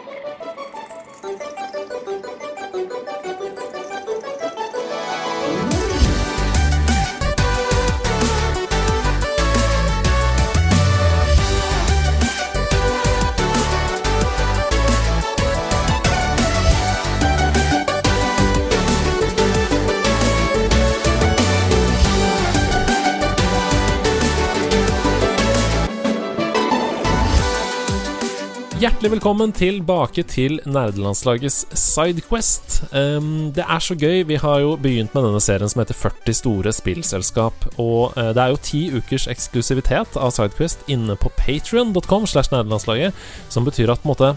Hjertelig 29.07 29.21
velkommen 29.21 29.53
tilbake 29.55 30.23
til 30.27 30.57
nerdelandslagets 30.67 31.61
Sidequest. 31.79 32.81
Um, 32.91 33.53
det 33.55 33.63
er 33.63 33.79
så 33.79 33.95
gøy. 33.95 34.25
Vi 34.27 34.35
har 34.35 34.57
jo 34.59 34.73
begynt 34.75 35.13
med 35.15 35.23
denne 35.23 35.39
serien 35.39 35.71
som 35.71 35.79
heter 35.79 35.95
40 35.95 36.35
store 36.35 36.73
spillselskap. 36.75 37.70
Og 37.79 38.17
uh, 38.17 38.34
det 38.35 38.41
er 38.43 38.51
jo 38.51 38.57
ti 38.67 38.81
ukers 38.91 39.29
eksklusivitet 39.31 40.17
av 40.20 40.34
Sidequest 40.35 40.84
inne 40.91 41.15
på 41.15 41.31
patrion.com 41.39 42.27
slash 42.27 42.51
nerdelandslaget, 42.51 43.15
som 43.48 43.63
betyr 43.63 43.93
at 43.93 44.03
på 44.03 44.09
en 44.09 44.12
måte 44.12 44.34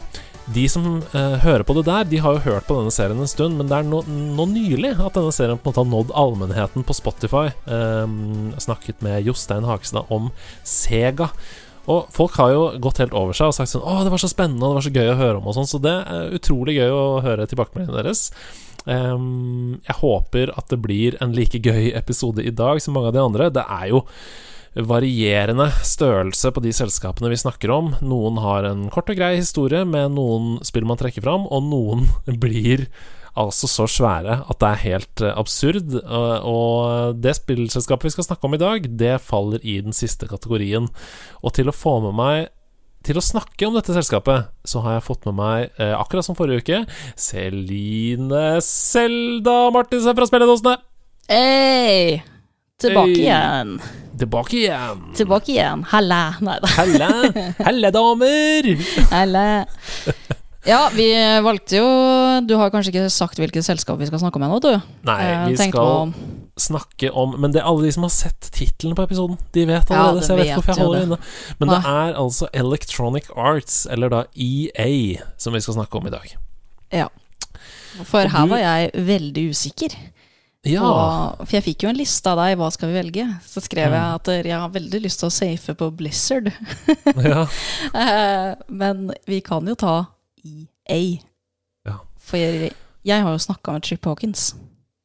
de 0.54 0.68
som 0.70 0.84
eh, 1.14 1.34
hører 1.44 1.62
på 1.66 1.74
det 1.76 1.84
der, 1.86 2.06
de 2.10 2.20
har 2.22 2.34
jo 2.34 2.44
hørt 2.46 2.64
på 2.66 2.74
denne 2.74 2.90
serien 2.90 3.20
en 3.22 3.28
stund, 3.30 3.58
men 3.58 3.68
det 3.70 3.76
er 3.76 3.84
nå, 3.86 4.00
no, 4.08 4.46
nylig 4.50 4.96
at 4.96 5.14
denne 5.14 5.30
serien 5.34 5.60
på 5.60 5.68
en 5.68 5.70
måte 5.70 5.82
har 5.82 5.90
nådd 5.90 6.14
allmennheten 6.18 6.86
på 6.86 6.96
Spotify. 6.96 7.44
Eh, 7.70 8.14
snakket 8.58 9.04
med 9.06 9.28
Jostein 9.28 9.68
Hakestad 9.68 10.10
om 10.10 10.30
Sega. 10.66 11.28
Og 11.88 12.10
folk 12.12 12.36
har 12.36 12.52
jo 12.52 12.64
gått 12.82 13.00
helt 13.00 13.14
over 13.16 13.36
seg 13.36 13.50
og 13.50 13.56
sagt 13.56 13.72
sånn 13.72 13.84
'Å, 13.84 14.04
det 14.04 14.12
var 14.12 14.20
så 14.20 14.28
spennende, 14.28 14.64
og 14.66 14.74
det 14.74 14.78
var 14.80 14.88
så 14.88 14.96
gøy 14.98 15.08
å 15.12 15.20
høre 15.20 15.36
om', 15.40 15.46
og 15.46 15.54
sånn. 15.56 15.70
Så 15.70 15.80
det 15.80 15.96
er 16.06 16.34
utrolig 16.36 16.76
gøy 16.76 16.90
å 16.92 17.22
høre 17.24 17.46
tilbakemeldingene 17.46 18.02
deres. 18.02 18.30
Um, 18.86 19.80
jeg 19.84 19.96
håper 20.00 20.52
at 20.56 20.68
det 20.68 20.80
blir 20.80 21.16
en 21.20 21.32
like 21.32 21.58
gøy 21.60 21.92
episode 21.94 22.44
i 22.44 22.50
dag 22.50 22.80
som 22.80 22.94
mange 22.94 23.08
av 23.08 23.12
de 23.12 23.20
andre. 23.24 23.50
Det 23.50 23.64
er 23.64 23.88
jo 23.88 24.04
varierende 24.76 25.66
størrelse 25.82 26.52
på 26.54 26.62
de 26.62 26.72
selskapene 26.72 27.30
vi 27.32 27.40
snakker 27.40 27.72
om. 27.74 27.94
Noen 28.00 28.38
har 28.38 28.64
en 28.64 28.88
kort 28.92 29.10
og 29.10 29.18
grei 29.18 29.36
historie 29.36 29.84
med 29.84 30.14
noen 30.14 30.60
spill 30.62 30.86
man 30.86 31.00
trekker 31.00 31.24
fram, 31.24 31.48
og 31.50 31.66
noen 31.66 32.06
blir 32.42 32.86
altså 33.38 33.68
så 33.70 33.86
svære 33.90 34.40
at 34.50 34.60
det 34.62 34.70
er 34.70 34.84
helt 34.84 35.24
uh, 35.24 35.32
absurd. 35.40 35.96
Og 36.46 37.18
det 37.20 37.36
spillselskapet 37.38 38.10
vi 38.10 38.14
skal 38.16 38.30
snakke 38.30 38.48
om 38.48 38.56
i 38.56 38.62
dag, 38.62 38.88
det 39.00 39.18
faller 39.24 39.62
i 39.62 39.80
den 39.84 39.96
siste 39.96 40.28
kategorien. 40.30 40.88
Og 41.44 41.54
til 41.56 41.70
å 41.70 41.76
få 41.76 41.98
med 42.06 42.16
meg 42.18 42.48
til 43.06 43.16
å 43.16 43.24
snakke 43.24 43.64
om 43.68 43.76
dette 43.78 43.94
selskapet, 43.96 44.50
så 44.68 44.82
har 44.84 44.98
jeg 44.98 45.06
fått 45.06 45.24
med 45.30 45.38
meg, 45.40 45.70
uh, 45.80 45.96
akkurat 46.00 46.26
som 46.26 46.36
forrige 46.38 46.64
uke, 46.64 46.82
Celine 47.16 48.58
Selda 48.64 49.62
Martinsen 49.74 50.16
fra 50.18 50.28
Spelledåsene. 50.28 50.76
Hei! 51.30 52.20
Tilbake 52.80 53.12
hey. 53.12 53.24
igjen. 53.26 53.80
Tilbake 54.18 54.56
igjen. 54.56 55.02
Tilbake 55.16 55.52
igjen. 55.52 55.84
Halla. 55.92 56.22
Nei 56.40 56.58
da. 56.60 56.72
Halla. 56.76 57.10
Halla, 57.60 57.92
damer. 57.94 58.74
Halla. 59.14 59.46
Ja, 60.68 60.90
vi 60.92 61.08
valgte 61.40 61.78
jo 61.78 61.86
Du 62.44 62.52
har 62.60 62.68
kanskje 62.72 62.92
ikke 62.92 63.06
sagt 63.12 63.38
hvilket 63.40 63.64
selskap 63.64 63.96
vi 64.00 64.08
skal 64.10 64.20
snakke 64.20 64.36
om 64.36 64.44
ennå, 64.44 64.58
du? 64.60 64.74
Nei, 65.08 65.20
vi 65.46 65.54
vi 65.54 65.70
skal 65.70 65.80
om... 66.04 66.12
snakke 66.60 67.08
om 67.16 67.32
Men 67.40 67.54
det 67.54 67.62
er 67.62 67.70
alle 67.70 67.86
de 67.86 67.94
som 67.96 68.04
har 68.04 68.12
sett 68.12 68.50
tittelen 68.52 68.96
på 68.98 69.06
episoden. 69.08 69.40
De 69.56 69.64
vet 69.64 69.88
allerede, 69.88 70.20
ja, 70.20 70.26
så 70.26 70.34
jeg 70.34 70.40
vet 70.40 70.50
ikke 70.50 70.60
hvorfor 70.60 70.74
jeg 70.74 70.84
holder 70.84 71.00
det 71.00 71.08
inne. 71.08 71.18
Men 71.62 71.72
Nei. 71.72 71.78
det 71.78 71.94
er 71.94 72.20
altså 72.20 72.50
Electronic 72.52 73.32
Arts, 73.32 73.82
eller 73.90 74.12
da 74.12 74.22
EA, 74.36 74.90
som 75.40 75.56
vi 75.56 75.62
skal 75.64 75.78
snakke 75.78 75.96
om 75.96 76.10
i 76.10 76.12
dag. 76.12 76.36
Ja. 76.92 77.08
For 78.04 78.26
Og 78.26 78.34
her 78.34 78.44
du... 78.44 78.52
var 78.52 78.60
jeg 78.60 79.06
veldig 79.08 79.46
usikker. 79.54 79.96
Ja. 80.68 80.84
Og, 80.84 81.46
for 81.46 81.56
jeg 81.56 81.64
fikk 81.70 81.86
jo 81.86 81.94
en 81.94 81.96
liste 81.96 82.28
av 82.28 82.36
deg, 82.42 82.58
hva 82.60 82.68
skal 82.74 82.90
vi 82.90 82.98
velge? 83.00 83.24
Så 83.48 83.62
skrev 83.64 83.88
mm. 83.88 83.96
jeg 83.96 84.20
at 84.20 84.32
jeg 84.50 84.60
har 84.60 84.72
veldig 84.76 85.00
lyst 85.06 85.22
til 85.22 85.30
å 85.30 85.32
safe 85.32 85.76
på 85.80 85.92
Blizzard. 85.96 86.52
ja. 87.16 87.46
Eh, 88.00 88.50
men 88.68 89.08
vi 89.26 89.40
kan 89.44 89.66
jo 89.66 89.74
ta 89.78 89.94
EA. 90.44 91.00
Ja. 91.88 91.98
For 92.20 92.40
jeg, 92.40 92.72
jeg, 93.06 93.26
har 93.26 93.34
jo 93.34 93.42
snakka 93.42 93.76
med 93.76 93.84
Trip 93.86 94.08
Hawkins, 94.08 94.54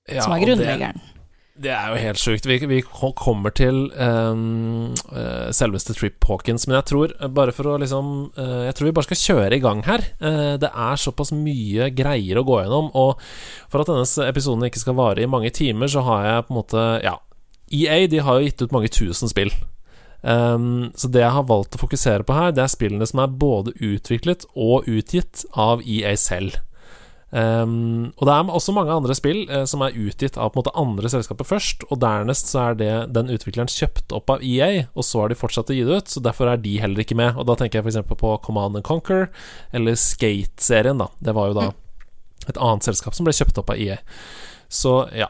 ja, 0.09 0.23
som 0.23 0.35
er 0.35 0.44
grunnleggeren. 0.46 1.03
Det, 1.56 1.72
er 1.72 1.94
jo 1.94 2.00
helt 2.03 2.19
sjukt. 2.19 2.47
Vi, 2.50 2.57
vi 2.68 2.81
kommer 3.16 3.53
til 3.56 3.85
um, 3.95 4.91
uh, 5.13 5.51
selveste 5.56 5.95
Trip 5.95 6.28
Hawkins, 6.28 6.68
men 6.68 6.75
jeg 6.81 6.88
tror 6.91 7.13
bare 7.31 7.53
for 7.56 7.72
å 7.72 7.78
liksom 7.79 8.09
uh, 8.35 8.66
Jeg 8.68 8.75
tror 8.75 8.90
vi 8.90 8.95
bare 8.97 9.07
skal 9.07 9.22
kjøre 9.22 9.56
i 9.56 9.62
gang 9.63 9.85
her. 9.88 10.03
Uh, 10.19 10.56
det 10.59 10.68
er 10.68 11.00
såpass 11.00 11.31
mye 11.31 11.88
greier 11.95 12.41
å 12.41 12.44
gå 12.47 12.59
gjennom, 12.59 12.91
og 12.91 13.24
for 13.72 13.85
at 13.85 13.91
denne 13.94 14.28
episoden 14.28 14.68
ikke 14.68 14.84
skal 14.84 15.00
vare 15.00 15.24
i 15.24 15.31
mange 15.31 15.53
timer, 15.56 15.88
så 15.91 16.03
har 16.09 16.28
jeg 16.28 16.50
på 16.50 16.53
en 16.56 16.59
måte 16.59 16.84
Ja, 17.06 17.16
EA 17.72 18.03
de 18.12 18.19
har 18.22 18.38
jo 18.38 18.50
gitt 18.50 18.66
ut 18.66 18.75
mange 18.75 18.91
tusen 18.91 19.31
spill. 19.31 19.53
Um, 20.25 20.90
så 20.97 21.08
det 21.13 21.22
jeg 21.22 21.34
har 21.36 21.46
valgt 21.46 21.75
å 21.78 21.81
fokusere 21.84 22.25
på 22.25 22.34
her, 22.34 22.53
det 22.56 22.63
er 22.63 22.72
spillene 22.72 23.06
som 23.06 23.22
er 23.22 23.34
både 23.41 23.75
utviklet 23.78 24.47
og 24.58 24.88
utgitt 24.90 25.46
av 25.53 25.84
EA 25.86 26.16
selv. 26.18 26.58
Um, 27.36 28.13
og 28.16 28.30
det 28.30 28.34
er 28.34 28.50
også 28.58 28.74
mange 28.74 28.94
andre 28.96 29.16
spill 29.18 29.41
uh, 29.50 29.66
som 29.68 29.84
er 29.84 29.97
utgitt 30.00 30.38
av 30.40 30.53
på 30.53 30.58
en 30.58 30.63
måte 30.63 30.74
andre 30.80 31.12
selskaper 31.12 31.46
først, 31.46 31.86
og 31.91 32.00
dernest 32.02 32.50
så 32.50 32.62
er 32.69 32.78
det 32.80 32.91
den 33.13 33.30
utvikleren 33.34 33.69
kjøpt 33.69 34.16
opp 34.16 34.34
av 34.34 34.46
EA, 34.46 34.88
og 34.96 35.06
så 35.06 35.22
har 35.22 35.30
de 35.30 35.38
fortsatt 35.38 35.69
å 35.69 35.78
gi 35.78 35.86
det 35.86 36.02
ut, 36.02 36.09
så 36.09 36.24
derfor 36.25 36.50
er 36.50 36.62
de 36.63 36.78
heller 36.81 37.06
ikke 37.06 37.18
med. 37.19 37.38
Og 37.38 37.46
da 37.50 37.57
tenker 37.59 37.81
jeg 37.81 37.92
f.eks. 37.92 38.18
på 38.18 38.36
Command 38.46 38.80
and 38.80 38.88
Conquer, 38.88 39.28
eller 39.78 40.00
Skate-serien, 40.00 41.02
da. 41.02 41.12
Det 41.22 41.38
var 41.38 41.52
jo 41.52 41.59
da 41.59 41.72
et 42.50 42.57
annet 42.62 42.86
selskap 42.86 43.18
som 43.18 43.28
ble 43.28 43.34
kjøpt 43.36 43.59
opp 43.62 43.74
av 43.74 43.81
EA. 43.81 43.97
Så 44.69 45.03
ja. 45.13 45.30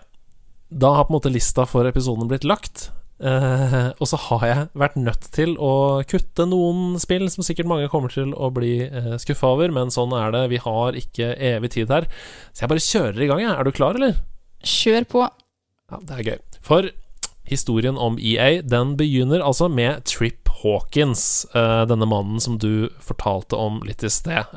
Da 0.70 0.96
har 0.96 1.06
på 1.08 1.14
en 1.14 1.20
måte 1.20 1.32
lista 1.32 1.64
for 1.70 1.88
episoden 1.88 2.28
blitt 2.28 2.48
lagt. 2.48 2.90
Uh, 3.16 3.96
og 3.96 4.10
så 4.12 4.18
har 4.26 4.42
jeg 4.44 4.64
vært 4.76 4.98
nødt 5.00 5.30
til 5.32 5.54
å 5.56 6.04
kutte 6.04 6.44
noen 6.52 6.98
spill 7.00 7.30
som 7.32 7.46
sikkert 7.48 7.70
mange 7.72 7.88
kommer 7.92 8.12
til 8.12 8.34
å 8.36 8.50
bli 8.52 8.74
uh, 8.90 9.14
eh, 9.14 9.16
skuffa 9.24 9.54
over, 9.56 9.72
men 9.72 9.94
sånn 9.94 10.12
er 10.18 10.34
det. 10.36 10.44
Vi 10.52 10.60
har 10.66 11.00
ikke 11.00 11.32
evig 11.54 11.72
tid 11.78 11.94
her. 11.96 12.10
Så 12.52 12.66
jeg 12.66 12.74
bare 12.74 12.84
kjører 12.84 13.24
i 13.24 13.30
gang, 13.32 13.44
jeg. 13.46 13.54
Er 13.56 13.64
du 13.64 13.72
klar, 13.76 13.96
eller? 13.96 14.20
Kjør 14.66 15.08
på. 15.14 15.24
Ja, 15.94 16.02
det 16.02 16.18
er 16.18 16.28
gøy. 16.28 16.40
For 16.66 16.92
historien 17.46 17.98
om 17.98 18.20
EA, 18.20 18.62
den 18.62 18.96
begynner 19.00 19.44
altså 19.46 19.70
med 19.72 20.04
Trip 20.10 20.50
Hawkins, 20.64 21.46
uh, 21.56 21.84
denne 21.90 22.08
mannen 22.10 22.40
som 22.42 22.58
du 22.62 22.90
fortalte 23.04 23.58
om 23.60 23.82
litt 23.86 24.04
i 24.04 24.10
sted. 24.10 24.50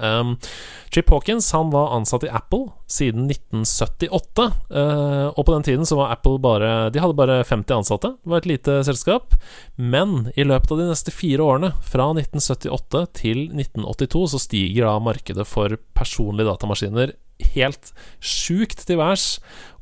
Trip 0.95 1.11
Hawkins 1.13 1.51
han 1.53 1.73
var 1.75 1.93
ansatt 1.97 2.25
i 2.25 2.31
Apple 2.33 2.71
siden 2.89 3.27
1978, 3.29 4.47
uh, 4.73 4.79
eh, 4.81 5.27
og 5.29 5.43
på 5.45 5.53
den 5.53 5.67
tiden 5.67 5.87
så 5.89 5.99
var 5.99 6.15
Apple 6.15 6.39
bare 6.41 6.89
De 6.95 7.03
hadde 7.03 7.19
bare 7.19 7.43
50 7.45 7.77
ansatte, 7.83 8.15
det 8.23 8.33
var 8.33 8.41
et 8.41 8.49
lite 8.49 8.79
selskap. 8.89 9.37
Men 9.77 10.31
i 10.37 10.47
løpet 10.49 10.73
av 10.73 10.81
de 10.81 10.89
neste 10.89 11.13
fire 11.13 11.45
årene, 11.45 11.75
fra 11.85 12.09
1978 12.15 13.05
til 13.21 13.45
1982, 13.53 14.25
så 14.33 14.43
stiger 14.43 14.89
da 14.89 14.97
markedet 15.03 15.47
for 15.49 15.77
personlige 15.99 16.49
datamaskiner 16.49 17.13
helt 17.55 17.93
sjukt 18.21 18.85
til 18.87 19.01
værs. 19.01 19.27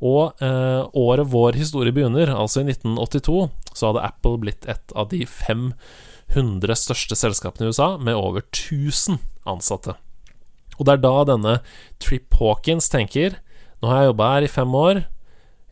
Og 0.01 0.37
eh, 0.45 0.83
året 0.97 1.31
vår 1.33 1.59
historie 1.61 1.95
begynner, 1.95 2.33
altså 2.35 2.63
i 2.63 2.69
1982, 2.71 3.47
så 3.73 3.91
hadde 3.91 4.05
Apple 4.09 4.41
blitt 4.43 4.69
et 4.71 4.97
av 4.97 5.11
de 5.13 5.23
500 5.29 6.79
største 6.79 7.19
selskapene 7.19 7.67
i 7.69 7.73
USA 7.73 7.95
med 7.97 8.19
over 8.19 8.45
1000 8.45 9.21
ansatte. 9.49 9.97
Og 10.77 10.87
det 10.87 10.97
er 10.97 11.05
da 11.05 11.17
denne 11.29 11.59
Trip 12.03 12.35
Hawkins 12.37 12.91
tenker 12.93 13.39
Nå 13.81 13.89
har 13.89 14.03
jeg 14.03 14.11
jobba 14.11 14.27
her 14.35 14.45
i 14.45 14.51
fem 14.51 14.75
år. 14.77 14.99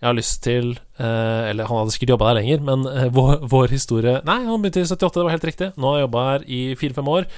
Jeg 0.00 0.06
har 0.10 0.16
lyst 0.16 0.42
til 0.44 0.74
eh, 1.00 1.42
Eller 1.50 1.68
han 1.68 1.80
hadde 1.80 1.94
sikkert 1.94 2.14
jobba 2.14 2.30
der 2.30 2.40
lenger, 2.42 2.64
men 2.64 2.84
eh, 2.90 3.10
vår, 3.12 3.46
vår, 3.48 3.70
historie 3.72 4.18
Nei, 4.28 4.42
han 4.44 4.60
begynte 4.60 4.82
i 4.82 4.88
78, 4.88 5.16
det 5.16 5.24
var 5.24 5.36
helt 5.36 5.48
riktig. 5.48 5.70
Nå 5.76 5.90
har 5.90 5.98
jeg 5.98 6.06
jobba 6.06 6.24
her 6.28 6.44
i 6.44 6.60
fire-fem 6.80 7.10
år. 7.16 7.28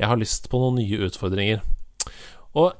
Jeg 0.00 0.08
har 0.08 0.20
lyst 0.20 0.48
på 0.52 0.60
noen 0.60 0.80
nye 0.80 1.00
utfordringer. 1.08 1.62
Og 2.56 2.72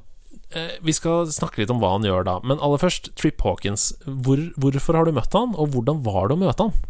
vi 0.82 0.94
skal 0.96 1.28
snakke 1.30 1.62
litt 1.62 1.70
om 1.70 1.78
hva 1.82 1.92
han 1.94 2.06
gjør 2.06 2.24
da. 2.26 2.38
Men 2.42 2.58
aller 2.58 2.80
først, 2.82 3.12
Trip 3.18 3.42
Hawkins. 3.46 3.92
Hvor, 4.06 4.40
hvorfor 4.58 4.98
har 4.98 5.06
du 5.06 5.14
møtt 5.14 5.36
han, 5.36 5.54
og 5.54 5.74
hvordan 5.74 6.00
var 6.06 6.30
det 6.30 6.38
å 6.38 6.42
møte 6.42 6.66
han? 6.66 6.88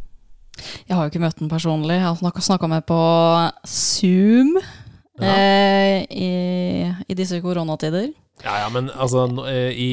Jeg 0.88 0.96
har 0.96 1.04
jo 1.04 1.12
ikke 1.12 1.22
møtt 1.22 1.42
han 1.42 1.50
personlig. 1.50 1.98
Jeg 1.98 2.06
har 2.06 2.42
snakka 2.44 2.70
med 2.70 2.86
på 2.88 3.00
Zoom 3.68 4.56
ja. 4.56 5.34
eh, 5.34 6.00
i, 6.10 6.32
i, 7.06 7.16
disse 7.16 7.40
koronatider. 7.44 8.10
Ja, 8.40 8.54
ja, 8.62 8.68
men 8.72 8.88
altså 8.96 9.26
eh, 9.50 9.76
I 9.76 9.92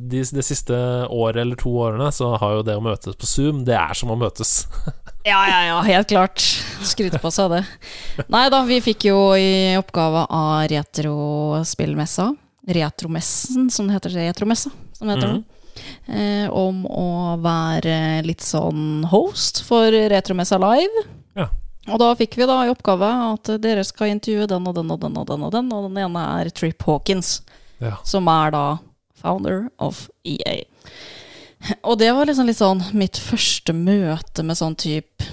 de, 0.00 0.22
de, 0.24 0.44
siste 0.44 0.76
året 1.12 1.42
eller 1.42 1.58
to 1.60 1.74
årene 1.76 2.08
så 2.14 2.30
har 2.40 2.56
jo 2.56 2.62
det 2.64 2.78
å 2.78 2.84
møtes 2.84 3.18
på 3.20 3.28
Zoom, 3.28 3.66
det 3.68 3.76
er 3.76 3.96
som 3.98 4.12
å 4.12 4.18
møtes. 4.18 4.62
ja, 5.30 5.40
ja, 5.48 5.58
ja, 5.68 5.80
helt 5.86 6.12
klart. 6.12 6.44
Skryte 6.88 7.20
på 7.22 7.32
seg 7.34 7.52
det. 7.52 7.62
Nei 8.32 8.46
da, 8.52 8.62
vi 8.68 8.80
fikk 8.84 9.10
jo 9.10 9.18
i 9.36 9.76
oppgave 9.80 10.24
av 10.32 10.64
retrospillmessa, 10.72 12.32
retromessen, 12.68 13.70
som 13.70 13.88
det 13.88 13.98
heter. 13.98 14.10
Retromessa, 14.10 14.70
som 14.92 15.08
det 15.08 15.16
heter. 15.16 15.34
Mm 15.40 15.42
eh, 16.06 16.50
om 16.50 16.84
å 16.86 17.36
være 17.42 18.22
litt 18.26 18.44
sånn 18.44 19.04
host 19.10 19.62
for 19.66 19.92
Retromessa 19.92 20.58
Live. 20.60 21.04
Ja. 21.38 21.48
Og 21.90 21.98
da 22.02 22.12
fikk 22.18 22.36
vi 22.38 22.48
da 22.48 22.60
i 22.64 22.72
oppgave 22.72 23.08
at 23.32 23.54
dere 23.62 23.84
skal 23.86 24.12
intervjue 24.14 24.48
den 24.50 24.68
og 24.68 24.76
den 24.78 24.92
og 24.94 25.00
den 25.02 25.18
og 25.18 25.28
den, 25.30 25.46
og 25.46 25.54
den, 25.54 25.72
og 25.74 25.88
den 25.88 26.02
ene 26.04 26.26
er 26.40 26.52
Trip 26.54 26.82
Hawkins, 26.86 27.40
Ja. 27.82 27.96
som 28.04 28.28
er 28.28 28.50
da 28.54 28.78
founder 29.14 29.70
of 29.78 30.08
EA. 30.24 30.62
Og 31.84 31.98
det 31.98 32.12
var 32.12 32.26
liksom 32.26 32.46
litt 32.46 32.58
sånn 32.58 32.82
mitt 32.92 33.18
første 33.18 33.72
møte 33.72 34.42
med 34.42 34.56
sånn 34.58 34.76
type 34.76 35.24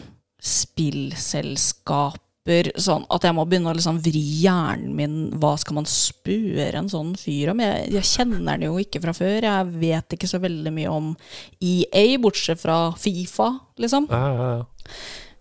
spillselskaper. 2.39 2.71
Sånn 2.79 3.05
at 3.09 3.23
jeg 3.23 3.35
må 3.35 3.45
begynne 3.45 3.69
å 3.71 3.75
liksom 3.75 3.99
vri 4.01 4.21
hjernen 4.41 4.95
min. 4.95 5.39
Hva 5.39 5.57
skal 5.57 5.75
man 5.75 5.85
spørre 5.85 6.77
en 6.77 6.89
sånn 6.89 7.15
fyr 7.15 7.51
om? 7.51 7.59
Jeg, 7.59 7.91
jeg 7.93 8.03
kjenner 8.03 8.43
den 8.57 8.67
jo 8.67 8.77
ikke 8.79 9.01
fra 9.01 9.13
før. 9.13 9.43
Jeg 9.43 9.65
vet 9.79 10.13
ikke 10.13 10.27
så 10.27 10.39
veldig 10.39 10.73
mye 10.73 10.89
om 10.89 11.15
EA, 11.61 12.17
bortsett 12.19 12.61
fra 12.61 12.91
Fifa, 12.97 13.59
liksom. 13.77 14.07
Ja, 14.09 14.33
ja, 14.33 14.49
ja. 14.59 14.93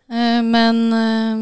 Eh, 0.09 0.43
men 0.43 0.93
eh, 0.93 1.37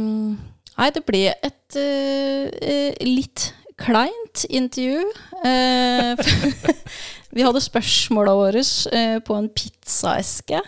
Nei, 0.77 0.91
det 0.93 1.07
ble 1.09 1.31
et 1.33 1.77
eh, 1.81 2.93
litt 3.07 3.53
kleint 3.81 4.45
intervju. 4.49 5.07
Vi 7.37 7.45
hadde 7.45 7.61
spørsmåla 7.61 8.33
våre 8.37 8.63
på 9.25 9.37
en 9.37 9.49
pizzaeske 9.53 10.61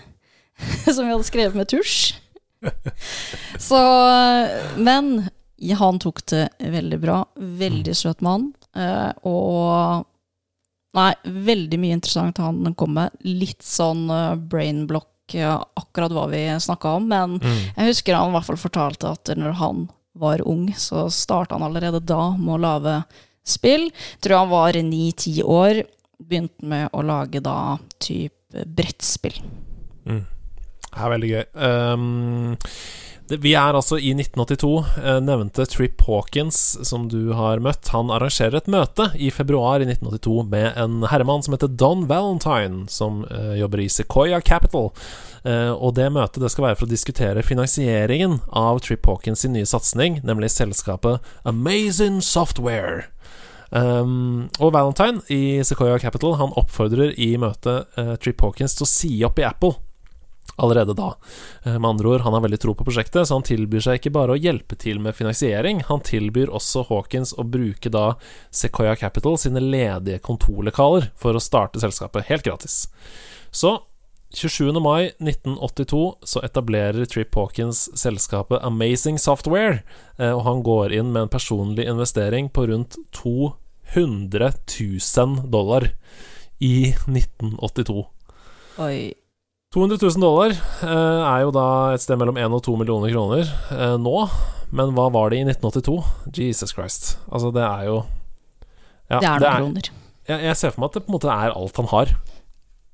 som 0.95 1.07
vi 1.07 1.13
hadde 1.13 1.25
skrevet 1.25 1.57
med 1.57 1.71
tusj. 1.71 2.19
Så 3.69 3.79
Men 4.77 5.29
han 5.79 5.99
tok 5.99 6.23
det 6.31 6.49
veldig 6.59 7.01
bra. 7.03 7.23
Veldig 7.37 7.97
søt 7.97 8.21
mann. 8.25 8.53
eh, 8.77 9.11
og 9.27 10.07
Nei, 10.97 11.13
veldig 11.23 11.77
mye 11.79 11.93
interessant 11.99 12.39
han 12.41 12.73
kom 12.75 12.95
med. 12.97 13.13
Litt 13.23 13.61
sånn 13.63 14.07
uh, 14.11 14.33
brainblock, 14.41 15.35
ja, 15.37 15.59
akkurat 15.77 16.15
hva 16.17 16.25
vi 16.33 16.41
snakka 16.65 16.95
om. 16.97 17.05
Men 17.11 17.35
Mm. 17.39 17.59
jeg 17.77 17.91
husker 17.93 18.17
han 18.17 18.31
i 18.31 18.35
hvert 18.35 18.47
fall 18.49 18.57
fortalte 18.57 19.11
at 19.13 19.31
når 19.37 19.53
han 19.61 19.83
var 20.19 20.41
ung, 20.49 20.73
så 20.75 21.05
starta 21.13 21.55
han 21.59 21.63
allerede 21.69 22.01
da 22.01 22.31
med 22.37 22.55
å 22.57 22.63
lage 22.65 22.95
spill. 23.47 23.91
Tror 24.25 24.39
han 24.39 24.49
var 24.51 24.73
ni-ti 24.83 25.37
år. 25.45 25.85
Begynte 26.19 26.65
med 26.67 26.89
å 26.97 27.05
lage 27.05 27.45
da 27.45 27.77
type 28.01 28.65
brettspill. 28.67 29.37
Mm. 30.09 30.25
Det 30.89 31.05
er 31.05 31.13
veldig 31.15 31.31
gøy. 31.35 31.45
Um, 31.55 32.57
det, 33.29 33.43
vi 33.45 33.53
er 33.59 33.77
altså 33.77 33.99
i 34.01 34.15
1982. 34.17 34.71
Eh, 35.03 35.19
nevnte 35.21 35.67
Trip 35.69 36.01
Hawkins, 36.07 36.79
som 36.89 37.09
du 37.13 37.35
har 37.37 37.61
møtt, 37.61 37.91
han 37.93 38.13
arrangerer 38.15 38.57
et 38.57 38.71
møte 38.73 39.11
i 39.21 39.29
februar 39.35 39.83
i 39.85 39.89
1982 39.89 40.47
med 40.49 40.79
en 40.81 41.03
herremann 41.11 41.45
som 41.45 41.57
heter 41.57 41.69
Don 41.69 42.07
Valentine, 42.09 42.87
som 42.89 43.27
uh, 43.29 43.53
jobber 43.59 43.85
i 43.85 43.91
Sequoia 43.93 44.41
Capital. 44.41 44.89
Uh, 45.45 45.75
og 45.77 45.93
det 45.99 46.09
møtet 46.15 46.41
det 46.43 46.51
skal 46.55 46.71
være 46.71 46.81
for 46.81 46.89
å 46.89 46.95
diskutere 46.95 47.45
finansieringen 47.45 48.41
av 48.49 48.81
Trip 48.87 49.05
Hawkins 49.07 49.45
sin 49.45 49.53
nye 49.57 49.69
satsing, 49.69 50.23
nemlig 50.25 50.51
selskapet 50.55 51.21
Amazing 51.45 52.23
Software. 52.25 53.11
Um, 53.69 54.49
og 54.57 54.73
Valentine 54.73 55.21
i 55.29 55.61
Sequoia 55.61 55.99
Capital 56.01 56.39
Han 56.41 56.55
oppfordrer 56.57 57.11
i 57.21 57.35
møtet 57.37 57.99
uh, 58.01 58.15
Trip 58.17 58.41
Hawkins 58.41 58.79
til 58.79 58.87
å 58.87 58.89
si 58.89 59.11
opp 59.29 59.43
i 59.43 59.45
Apple 59.45 59.75
allerede 60.57 60.95
da. 60.97 61.15
Eh, 61.65 61.79
Med 61.79 61.89
andre 61.89 62.09
ord, 62.09 62.21
han 62.21 62.33
har 62.33 62.41
veldig 62.41 62.61
tro 62.61 62.75
på 62.75 62.87
prosjektet, 62.87 63.29
så 63.29 63.39
han 63.39 63.47
tilbyr 63.47 63.85
seg 63.85 64.01
ikke 64.01 64.15
bare 64.15 64.35
å 64.35 64.41
hjelpe 64.41 64.79
til 64.79 65.01
med 65.03 65.17
finansiering, 65.19 65.83
han 65.89 66.01
tilbyr 66.01 66.53
også 66.55 66.87
Hawkins 66.89 67.35
å 67.39 67.47
bruke 67.47 67.93
da 67.93 68.15
Sequoia 68.51 68.97
Capital 68.97 69.39
sine 69.39 69.63
ledige 69.63 70.23
kontorlokaler 70.25 71.11
for 71.19 71.37
å 71.37 71.43
starte 71.43 71.83
selskapet 71.83 72.29
helt 72.31 72.47
gratis. 72.47 72.87
Så 73.51 73.79
27. 74.35 74.77
mai 74.81 75.13
1982 75.19 76.19
så 76.23 76.43
etablerer 76.45 77.07
Trip 77.09 77.35
Hawkins 77.35 77.87
selskapet 77.97 78.61
Amazing 78.63 79.19
Software, 79.19 79.83
eh, 80.19 80.33
og 80.33 80.45
han 80.45 80.63
går 80.63 80.93
inn 80.93 81.13
med 81.13 81.23
en 81.23 81.33
personlig 81.33 81.89
investering 81.89 82.51
på 82.53 82.67
rundt 82.69 82.99
200 83.17 84.53
000 84.69 85.49
dollar 85.49 85.89
i 86.61 86.93
1982. 87.07 88.05
Oi. 88.79 89.15
200 89.75 89.99
000 90.01 90.21
dollar 90.23 90.55
eh, 90.57 91.23
er 91.29 91.43
jo 91.45 91.51
da 91.53 91.67
et 91.93 92.01
sted 92.01 92.17
mellom 92.17 92.39
1 92.41 92.55
og 92.57 92.63
2 92.65 92.77
millioner 92.81 93.13
kroner 93.13 93.51
eh, 93.75 93.97
nå, 94.01 94.15
men 94.73 94.95
hva 94.97 95.09
var 95.13 95.29
det 95.33 95.43
i 95.43 95.45
1982? 95.45 95.97
Jesus 96.39 96.73
Christ. 96.73 97.11
Altså, 97.29 97.51
det 97.53 97.65
er 97.67 97.83
jo 97.89 97.99
ja, 99.13 99.21
det 99.21 99.29
er 99.29 99.43
noen 99.43 99.77
kroner. 99.77 99.91
jeg, 100.29 100.47
jeg 100.49 100.57
ser 100.61 100.73
for 100.73 100.83
meg 100.83 100.89
at 100.89 100.97
det 100.97 101.03
på 101.05 101.13
en 101.13 101.17
måte 101.19 101.35
er 101.35 101.53
alt 101.53 101.81
han 101.81 101.91
har. 101.93 102.15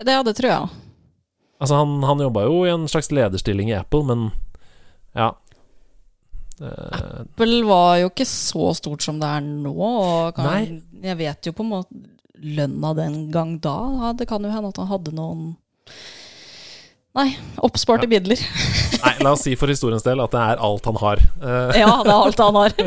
Det, 0.02 0.10
ja, 0.10 0.24
det 0.26 0.34
tror 0.38 0.50
jeg. 0.50 0.80
Altså, 1.62 1.78
han, 1.78 1.94
han 2.10 2.24
jobba 2.26 2.42
jo 2.48 2.56
i 2.66 2.72
en 2.74 2.88
slags 2.90 3.10
lederstilling 3.14 3.70
i 3.70 3.78
Apple, 3.78 4.02
men 4.10 4.26
ja. 5.14 5.30
Eh, 6.58 7.20
Apple 7.22 7.60
var 7.70 8.00
jo 8.02 8.10
ikke 8.10 8.26
så 8.26 8.72
stort 8.78 9.06
som 9.06 9.22
det 9.22 9.30
er 9.30 9.46
nå. 9.46 9.74
Og 9.78 10.34
kan. 10.34 10.82
Jeg 11.06 11.20
vet 11.22 11.46
jo 11.46 11.54
på 11.54 11.66
en 11.66 11.72
måte 11.76 12.02
lønna 12.58 12.90
den 12.98 13.28
gang 13.34 13.56
da. 13.62 14.10
Det 14.18 14.26
kan 14.30 14.42
jo 14.42 14.50
hende 14.50 14.74
at 14.74 14.82
han 14.82 14.90
hadde 14.90 15.14
noen 15.14 15.54
Nei, 17.14 17.36
oppsparte 17.62 18.08
midler. 18.10 18.40
nei, 19.04 19.14
la 19.22 19.34
oss 19.36 19.44
si 19.46 19.54
for 19.58 19.70
historiens 19.70 20.02
del 20.02 20.18
at 20.24 20.32
det 20.34 20.40
er 20.42 20.62
alt 20.66 20.88
han 20.90 20.98
har. 20.98 21.22
Eh, 21.22 21.78
Ja, 21.84 21.92
det 22.02 22.10
er 22.10 22.18
alt 22.18 22.42
han 22.42 22.58
har. 22.58 22.74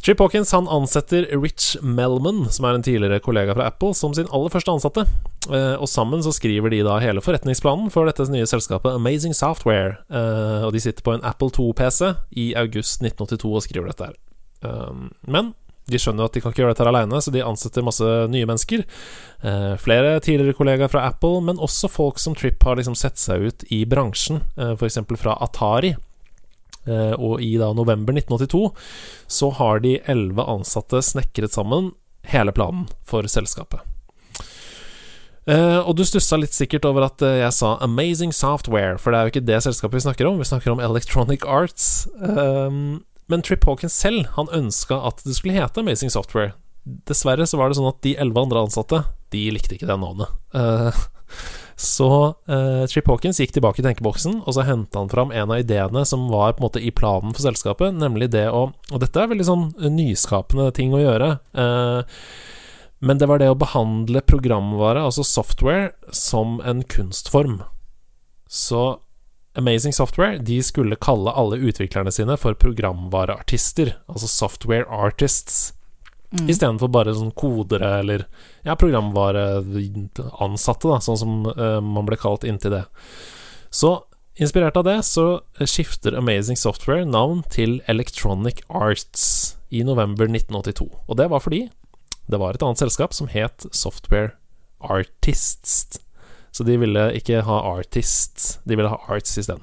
Trip 0.00 0.20
Hawkins 0.20 0.52
han 0.56 0.68
ansetter 0.68 1.26
Rich 1.36 1.74
Melman, 1.84 2.46
som 2.52 2.64
er 2.64 2.76
en 2.76 2.84
tidligere 2.84 3.20
kollega 3.24 3.52
fra 3.56 3.66
Apple, 3.68 3.92
som 3.96 4.14
sin 4.16 4.28
aller 4.32 4.52
første 4.52 4.72
ansatte. 4.72 5.04
Eh, 5.48 5.76
og 5.76 5.88
sammen 5.92 6.22
så 6.24 6.32
skriver 6.32 6.72
de 6.72 6.80
da 6.84 6.98
hele 7.00 7.20
forretningsplanen 7.24 7.92
for 7.92 8.08
dette 8.08 8.24
nye 8.32 8.48
selskapet 8.48 8.96
Amazing 8.96 9.36
Software. 9.36 9.98
Eh, 10.12 10.64
og 10.64 10.72
de 10.76 10.80
sitter 10.80 11.04
på 11.04 11.16
en 11.16 11.24
Apple 11.24 11.52
2-PC 11.56 12.14
i 12.40 12.50
august 12.56 13.04
1982 13.04 13.52
og 13.52 13.64
skriver 13.64 13.92
dette 13.92 14.08
her. 14.10 14.16
Um, 14.60 15.06
men 15.24 15.54
de 15.90 15.98
skjønner 16.00 16.28
at 16.28 16.34
de 16.36 16.42
kan 16.42 16.52
ikke 16.52 16.62
gjøre 16.62 16.74
dette 16.74 16.84
her 16.84 16.90
aleine, 16.92 17.22
så 17.22 17.32
de 17.34 17.44
ansetter 17.44 17.86
masse 17.86 18.06
nye 18.30 18.48
mennesker. 18.48 18.84
Eh, 19.40 19.74
flere 19.80 20.18
tidligere 20.22 20.58
kollegaer 20.58 20.92
fra 20.92 21.06
Apple, 21.08 21.40
men 21.46 21.62
også 21.62 21.90
folk 21.90 22.20
som 22.22 22.36
Trip 22.38 22.62
har 22.66 22.78
liksom 22.78 22.98
sett 22.98 23.18
seg 23.20 23.48
ut 23.48 23.66
i 23.74 23.82
bransjen, 23.88 24.42
eh, 24.56 24.76
f.eks. 24.76 25.00
fra 25.20 25.38
Atari. 25.40 25.94
Eh, 26.88 27.14
og 27.16 27.42
i 27.44 27.54
da 27.60 27.72
november 27.76 28.16
1982 28.16 28.70
så 29.28 29.50
har 29.58 29.82
de 29.84 29.98
elleve 30.08 30.46
ansatte 30.48 31.02
snekret 31.04 31.52
sammen 31.52 31.92
hele 32.30 32.54
planen 32.56 32.86
for 33.06 33.26
selskapet. 33.28 33.84
Eh, 35.48 35.78
og 35.80 35.96
du 35.96 36.04
stussa 36.04 36.36
litt 36.38 36.54
sikkert 36.54 36.86
over 36.88 37.08
at 37.08 37.22
eh, 37.24 37.40
jeg 37.40 37.56
sa 37.56 37.74
Amazing 37.84 38.32
Software, 38.36 38.98
for 39.00 39.10
det 39.10 39.18
er 39.18 39.26
jo 39.26 39.32
ikke 39.34 39.48
det 39.48 39.60
selskapet 39.64 39.98
vi 39.98 40.04
snakker 40.04 40.28
om. 40.28 40.40
Vi 40.40 40.48
snakker 40.48 40.74
om 40.74 40.82
Electronic 40.84 41.46
Arts. 41.48 42.08
Um, 42.20 43.00
men 43.30 43.44
Trip 43.46 43.64
Hawkins 43.64 43.94
selv 43.94 44.26
Han 44.36 44.50
ønska 44.54 44.98
at 45.08 45.22
det 45.24 45.36
skulle 45.38 45.56
hete 45.56 45.82
Amazing 45.82 46.12
Software. 46.12 46.52
Dessverre 47.08 47.46
så 47.46 47.60
var 47.60 47.70
det 47.70 47.78
sånn 47.78 47.90
at 47.90 48.00
de 48.04 48.16
elleve 48.18 48.42
andre 48.42 48.64
ansatte 48.64 49.02
De 49.30 49.42
likte 49.54 49.76
ikke 49.76 49.88
det 49.88 49.98
navnet. 50.00 50.32
Eh, 50.56 51.00
så 51.94 52.10
eh, 52.50 52.84
Trip 52.90 53.10
Hawkins 53.12 53.40
gikk 53.40 53.54
tilbake 53.56 53.82
i 53.82 53.86
tenkeboksen, 53.86 54.40
og 54.42 54.56
så 54.56 54.64
henta 54.66 55.02
han 55.02 55.12
fram 55.12 55.30
en 55.30 55.52
av 55.52 55.62
ideene 55.62 56.04
som 56.08 56.26
var 56.32 56.56
på 56.56 56.64
en 56.64 56.68
måte 56.68 56.82
i 56.82 56.92
planen 56.94 57.34
for 57.36 57.46
selskapet, 57.46 57.94
nemlig 57.96 58.32
det 58.34 58.48
å 58.50 58.70
Og 58.90 59.02
dette 59.02 59.22
er 59.22 59.30
veldig 59.30 59.46
sånn 59.46 59.68
nyskapende 59.94 60.70
ting 60.76 60.96
å 60.96 61.04
gjøre. 61.04 61.36
Eh, 61.54 62.16
men 63.00 63.20
det 63.20 63.30
var 63.30 63.40
det 63.40 63.48
å 63.48 63.56
behandle 63.56 64.20
programvare, 64.28 65.06
altså 65.06 65.24
software, 65.24 65.92
som 66.12 66.58
en 66.68 66.82
kunstform. 66.84 67.62
Så 68.50 69.00
Amazing 69.58 69.90
Software 69.96 70.38
de 70.38 70.60
skulle 70.62 70.94
kalle 71.02 71.32
alle 71.34 71.58
utviklerne 71.58 72.12
sine 72.14 72.36
for 72.38 72.54
programvareartister, 72.54 73.96
altså 74.06 74.30
software 74.30 74.86
artists, 74.86 75.72
Mm. 76.30 76.46
istedenfor 76.46 76.86
bare 76.94 77.10
sånn 77.10 77.34
kodere 77.34 77.98
eller 78.04 78.22
ja, 78.62 78.76
programvareansatte, 78.78 80.86
da, 80.86 81.02
sånn 81.02 81.18
som 81.18 81.42
uh, 81.48 81.82
man 81.82 82.06
ble 82.06 82.14
kalt 82.20 82.44
inntil 82.46 82.70
det. 82.76 82.84
Så 83.74 84.06
inspirert 84.38 84.76
av 84.78 84.84
det, 84.86 85.02
så 85.06 85.40
skifter 85.58 86.14
Amazing 86.14 86.56
Software 86.58 87.04
navn 87.04 87.42
til 87.50 87.80
Electronic 87.90 88.62
Arts 88.70 89.56
i 89.74 89.82
november 89.86 90.26
1982. 90.30 90.86
Og 91.08 91.16
det 91.18 91.26
var 91.34 91.40
fordi 91.42 91.66
det 92.30 92.38
var 92.38 92.54
et 92.54 92.62
annet 92.62 92.78
selskap 92.78 93.10
som 93.16 93.26
het 93.32 93.66
Software 93.74 94.30
Artists. 94.80 95.98
Så 96.52 96.64
de 96.66 96.76
ville 96.80 97.04
ikke 97.14 97.42
ha 97.46 97.58
artist, 97.76 98.58
de 98.66 98.76
ville 98.76 98.90
ha 98.90 98.98
Arts 99.08 99.36
isteden. 99.38 99.62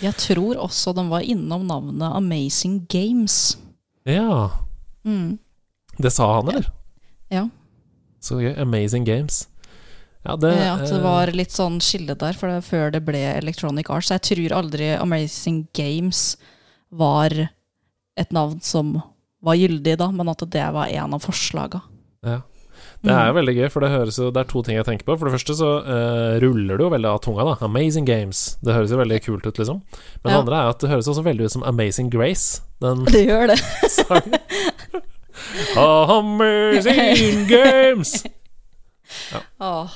Jeg 0.00 0.14
tror 0.20 0.60
også 0.62 0.92
de 0.94 1.02
var 1.10 1.24
innom 1.26 1.64
navnet 1.66 2.14
Amazing 2.14 2.84
Games. 2.88 3.56
Ja, 4.06 4.50
Mm. 5.06 5.38
det 5.98 6.10
sa 6.12 6.26
han, 6.36 6.48
eller? 6.48 6.70
Ja. 7.30 7.48
Så 8.20 8.38
gøy. 8.42 8.54
Amazing 8.58 9.04
Games. 9.06 9.48
Ja, 10.24 10.34
det, 10.36 10.50
ja, 10.58 10.76
det 10.82 10.90
eh, 10.96 11.02
var 11.02 11.30
litt 11.30 11.50
sånn 11.54 11.78
skille 11.80 12.16
der, 12.18 12.32
for 12.34 12.50
det, 12.50 12.64
før 12.66 12.90
det 12.90 13.04
ble 13.06 13.20
Electronic 13.36 13.90
Arts. 13.90 14.10
Jeg 14.10 14.22
tror 14.26 14.56
aldri 14.58 14.88
Amazing 14.98 15.68
Games 15.74 16.36
var 16.90 17.30
et 18.16 18.32
navn 18.34 18.58
som 18.60 18.96
var 19.42 19.54
gyldig 19.54 19.94
da, 20.00 20.08
men 20.10 20.28
at 20.32 20.42
det 20.50 20.64
var 20.74 20.86
en 20.90 21.14
av 21.14 21.22
forslaga. 21.22 21.82
Ja. 22.26 22.40
Det 23.06 23.14
er 23.14 23.28
jo 23.30 23.34
veldig 23.36 23.54
gøy, 23.56 23.66
for 23.70 23.84
det 23.84 23.90
høres 23.92 24.16
jo 24.18 24.28
Det 24.34 24.40
er 24.42 24.48
to 24.50 24.62
ting 24.66 24.76
jeg 24.78 24.86
tenker 24.88 25.06
på. 25.06 25.14
For 25.18 25.28
det 25.28 25.36
første 25.36 25.54
så 25.58 25.68
uh, 25.86 26.36
ruller 26.42 26.78
det 26.80 26.86
jo 26.86 26.92
veldig 26.92 27.10
av 27.12 27.20
tunga, 27.24 27.46
da. 27.46 27.54
Amazing 27.66 28.06
Games. 28.08 28.56
Det 28.66 28.74
høres 28.74 28.90
jo 28.94 28.98
veldig 29.00 29.20
kult 29.24 29.46
ut, 29.46 29.60
liksom. 29.62 29.82
Men 30.24 30.30
det 30.32 30.38
andre 30.40 30.62
er 30.62 30.72
at 30.74 30.82
det 30.82 30.90
høres 30.90 31.10
også 31.12 31.24
veldig 31.26 31.46
ut 31.46 31.54
som 31.54 31.66
Amazing 31.68 32.10
Grace. 32.12 32.62
Den 32.82 33.04
Det 33.14 33.22
gjør 33.28 33.52
det. 33.54 33.60
sangen. 34.00 34.40
Amazing 35.76 37.46
Games! 37.52 38.24
Åh, 39.62 39.90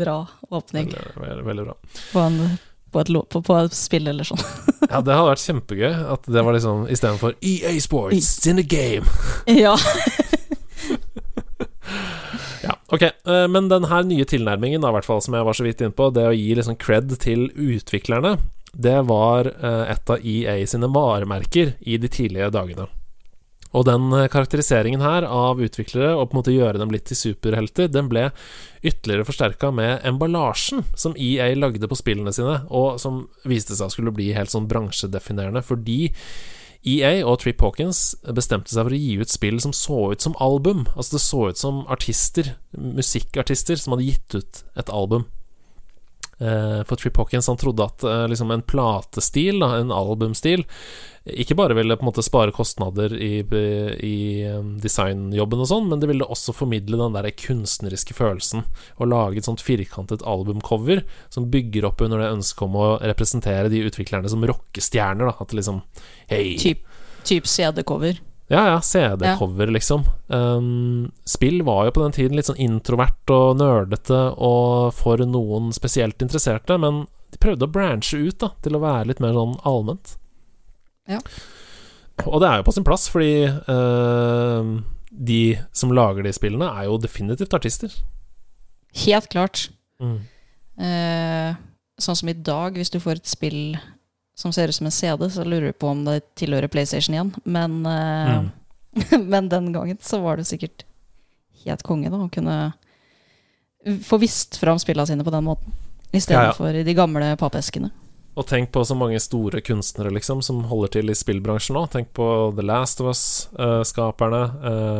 bra 0.00 0.26
åpning 0.50 0.90
Veldig, 0.90 1.28
veldig, 1.28 1.44
veldig 1.46 1.64
bra. 1.64 1.74
på, 2.12 2.18
en, 2.20 2.58
på, 2.92 3.00
et, 3.00 3.12
på, 3.30 3.42
på 3.42 3.58
et 3.62 3.76
spill 3.76 4.10
eller 4.10 4.26
sånn. 4.26 4.40
Ja, 4.88 5.00
det 5.04 5.14
hadde 5.14 5.28
vært 5.30 5.44
kjempegøy 5.44 5.92
at 6.16 6.26
det 6.28 6.42
var 6.44 6.56
liksom 6.56 6.86
istedenfor 6.90 7.36
EA 7.40 7.74
Sports, 7.84 8.16
it's 8.18 8.50
in 8.50 8.58
a 8.58 8.66
game. 8.66 9.06
ja. 9.46 9.76
Ok, 12.88 13.02
eh, 13.02 13.48
Men 13.48 13.68
den 13.68 13.88
her 13.90 14.06
nye 14.08 14.24
tilnærmingen, 14.24 14.80
da, 14.80 14.92
hvert 14.94 15.08
fall, 15.08 15.20
som 15.24 15.36
jeg 15.36 15.44
var 15.44 15.56
så 15.56 15.66
vidt 15.66 15.82
inn 15.84 15.92
på, 15.92 16.08
det 16.14 16.24
å 16.28 16.36
gi 16.36 16.54
liksom 16.56 16.78
cred 16.80 17.12
til 17.20 17.50
utviklerne, 17.52 18.38
det 18.72 19.00
var 19.08 19.50
eh, 19.50 19.84
et 19.92 20.12
av 20.12 20.24
EA 20.24 20.54
sine 20.68 20.88
varemerker 20.92 21.74
i 21.80 21.98
de 22.00 22.08
tidlige 22.08 22.48
dagene. 22.54 22.88
Og 23.76 23.84
den 23.84 24.08
eh, 24.16 24.28
karakteriseringen 24.32 25.04
her 25.04 25.26
av 25.28 25.60
utviklere, 25.60 26.14
og 26.16 26.30
på 26.30 26.36
en 26.36 26.40
måte 26.40 26.54
gjøre 26.54 26.80
dem 26.80 26.92
litt 26.94 27.04
til 27.10 27.20
superhelter, 27.20 27.90
den 27.92 28.08
ble 28.08 28.30
ytterligere 28.80 29.26
forsterka 29.28 29.72
med 29.74 30.06
emballasjen 30.08 30.86
som 30.96 31.16
EA 31.20 31.50
lagde 31.58 31.90
på 31.90 31.98
spillene 31.98 32.32
sine, 32.32 32.62
og 32.72 32.96
som 33.02 33.26
viste 33.48 33.76
seg 33.76 33.92
skulle 33.92 34.14
bli 34.16 34.30
helt 34.36 34.52
sånn 34.52 34.68
bransjedefinerende, 34.70 35.64
fordi 35.66 36.06
EA 36.86 37.24
og 37.26 37.40
Trip 37.42 37.60
Hawkins 37.64 38.12
bestemte 38.34 38.70
seg 38.70 38.86
for 38.86 38.94
å 38.94 39.00
gi 39.00 39.16
ut 39.18 39.32
spill 39.32 39.58
som 39.62 39.74
så 39.74 40.12
ut 40.12 40.22
som 40.24 40.36
album. 40.42 40.86
Altså 40.94 41.16
det 41.16 41.24
så 41.24 41.42
ut 41.50 41.60
som 41.60 41.82
artister, 41.90 42.54
musikkartister, 42.76 43.80
som 43.80 43.96
hadde 43.96 44.06
gitt 44.12 44.38
ut 44.38 44.62
et 44.78 44.92
album. 44.94 45.26
Eh, 46.38 46.80
for 46.86 46.94
Trip 46.94 47.16
Hawkins 47.18 47.48
han 47.50 47.58
trodde 47.58 47.82
at 47.82 48.04
eh, 48.06 48.24
liksom 48.30 48.52
en 48.54 48.62
platestil, 48.62 49.64
en 49.66 49.90
albumstil, 49.94 50.62
ikke 51.36 51.56
bare 51.58 51.74
ville 51.76 51.96
på 51.96 52.04
en 52.04 52.08
måte 52.10 52.24
spare 52.24 52.52
kostnader 52.54 53.12
i, 53.14 53.40
i 54.04 54.18
eh, 54.46 54.60
designjobben 54.82 55.64
og 55.64 55.68
sånn, 55.70 55.88
men 55.90 56.02
det 56.02 56.08
ville 56.10 56.26
også 56.26 56.54
formidle 56.56 57.00
den 57.00 57.16
der 57.16 57.28
kunstneriske 57.36 58.16
følelsen. 58.16 58.64
Å 58.98 59.08
lage 59.08 59.40
et 59.40 59.48
sånt 59.48 59.64
firkantet 59.64 60.24
albumcover 60.26 61.04
som 61.34 61.50
bygger 61.52 61.88
opp 61.88 62.04
under 62.04 62.22
det 62.22 62.30
ønsket 62.36 62.64
om 62.68 62.78
å 62.78 62.88
representere 63.02 63.72
de 63.72 63.82
utviklerne 63.88 64.30
som 64.30 64.44
rockestjerner. 64.48 65.34
At 65.34 65.52
det 65.52 65.60
liksom 65.60 65.82
Hei, 66.30 66.56
Typ, 66.60 66.86
typ 67.24 67.46
CD-cover. 67.48 68.20
ja, 68.48 68.62
ja, 68.74 68.80
CD-cover, 68.80 69.72
liksom. 69.74 70.04
Um, 70.28 71.10
spill 71.24 71.62
var 71.62 71.86
jo 71.86 71.94
på 71.96 72.04
den 72.04 72.16
tiden 72.16 72.36
litt 72.38 72.48
sånn 72.48 72.60
introvert 72.60 73.32
og 73.34 73.58
nerdete 73.60 74.22
og 74.36 74.94
for 74.96 75.20
noen 75.24 75.72
spesielt 75.76 76.20
interesserte, 76.24 76.78
men 76.80 77.06
de 77.32 77.40
prøvde 77.42 77.68
å 77.68 77.72
branche 77.72 78.16
ut 78.16 78.38
da, 78.40 78.52
til 78.64 78.78
å 78.78 78.82
være 78.82 79.10
litt 79.10 79.20
mer 79.24 79.36
sånn 79.36 79.58
allment. 79.68 80.16
Ja. 81.08 81.20
Og 82.26 82.40
det 82.42 82.48
er 82.48 82.60
jo 82.60 82.66
på 82.66 82.74
sin 82.74 82.86
plass, 82.86 83.06
fordi 83.12 83.46
uh, 83.48 84.72
de 85.10 85.42
som 85.76 85.94
lager 85.94 86.26
de 86.26 86.32
spillene, 86.34 86.68
er 86.68 86.88
jo 86.88 86.98
definitivt 87.00 87.54
artister. 87.56 87.94
Helt 89.04 89.28
klart. 89.32 89.68
Mm. 90.02 90.18
Uh, 90.78 91.54
sånn 91.98 92.18
som 92.18 92.30
i 92.30 92.36
dag, 92.36 92.76
hvis 92.78 92.92
du 92.92 92.98
får 93.02 93.22
et 93.22 93.30
spill 93.30 93.62
som 94.38 94.52
ser 94.54 94.70
ut 94.70 94.76
som 94.76 94.86
en 94.86 94.94
CD, 94.94 95.24
så 95.30 95.46
lurer 95.46 95.72
du 95.72 95.78
på 95.78 95.90
om 95.90 96.04
det 96.06 96.20
tilhører 96.38 96.70
PlayStation 96.70 97.16
igjen. 97.16 97.34
Men, 97.44 97.80
uh, 97.86 98.38
Mm. 98.38 98.50
men 99.30 99.48
den 99.48 99.72
gangen 99.72 99.98
så 100.02 100.18
var 100.18 100.36
det 100.36 100.46
sikkert 100.48 100.82
helt 101.64 101.82
konge 101.86 102.10
da, 102.10 102.18
å 102.24 102.30
kunne 102.32 102.56
få 104.04 104.18
vist 104.18 104.56
fram 104.58 104.78
spillene 104.80 105.06
sine 105.06 105.24
på 105.26 105.32
den 105.34 105.44
måten. 105.46 105.74
Istedenfor 106.12 106.72
Ja, 106.72 106.80
i 106.80 106.86
de 106.86 106.94
gamle 106.96 107.36
pappeskene. 107.36 107.90
Og 108.38 108.46
tenk 108.46 108.70
på 108.74 108.84
så 108.86 108.94
mange 108.94 109.18
store 109.22 109.60
kunstnere 109.66 110.12
liksom 110.14 110.40
som 110.46 110.60
holder 110.70 110.92
til 110.94 111.10
i 111.10 111.16
spillbransjen 111.18 111.74
nå. 111.74 111.82
Tenk 111.90 112.12
på 112.14 112.26
The 112.54 112.62
Last 112.62 113.02
of 113.02 113.10
Us-skaperne. 113.10 114.42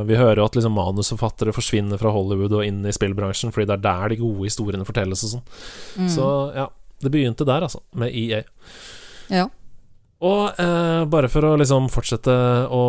vi 0.09 0.18
hører 0.18 0.40
jo 0.42 0.49
at 0.49 0.59
liksom 0.59 0.75
manusforfattere 0.75 1.54
forsvinner 1.54 2.00
fra 2.00 2.11
Hollywood 2.14 2.57
og 2.59 2.66
inn 2.66 2.83
i 2.83 2.95
spillbransjen, 2.95 3.54
fordi 3.54 3.68
det 3.71 3.76
er 3.78 3.85
der 3.87 4.14
de 4.14 4.21
gode 4.25 4.49
historiene 4.49 4.88
fortelles 4.88 5.23
og 5.28 5.37
sånn. 5.37 5.47
Mm. 6.02 6.11
Så 6.16 6.26
ja, 6.57 6.66
det 7.04 7.14
begynte 7.14 7.47
der, 7.47 7.68
altså, 7.68 7.85
med 7.95 8.11
EA. 8.11 8.42
Ja. 9.30 9.47
Og 10.18 10.58
eh, 10.58 11.04
bare 11.06 11.28
for 11.30 11.46
å 11.46 11.52
liksom 11.60 11.87
fortsette 11.94 12.32
å 12.75 12.82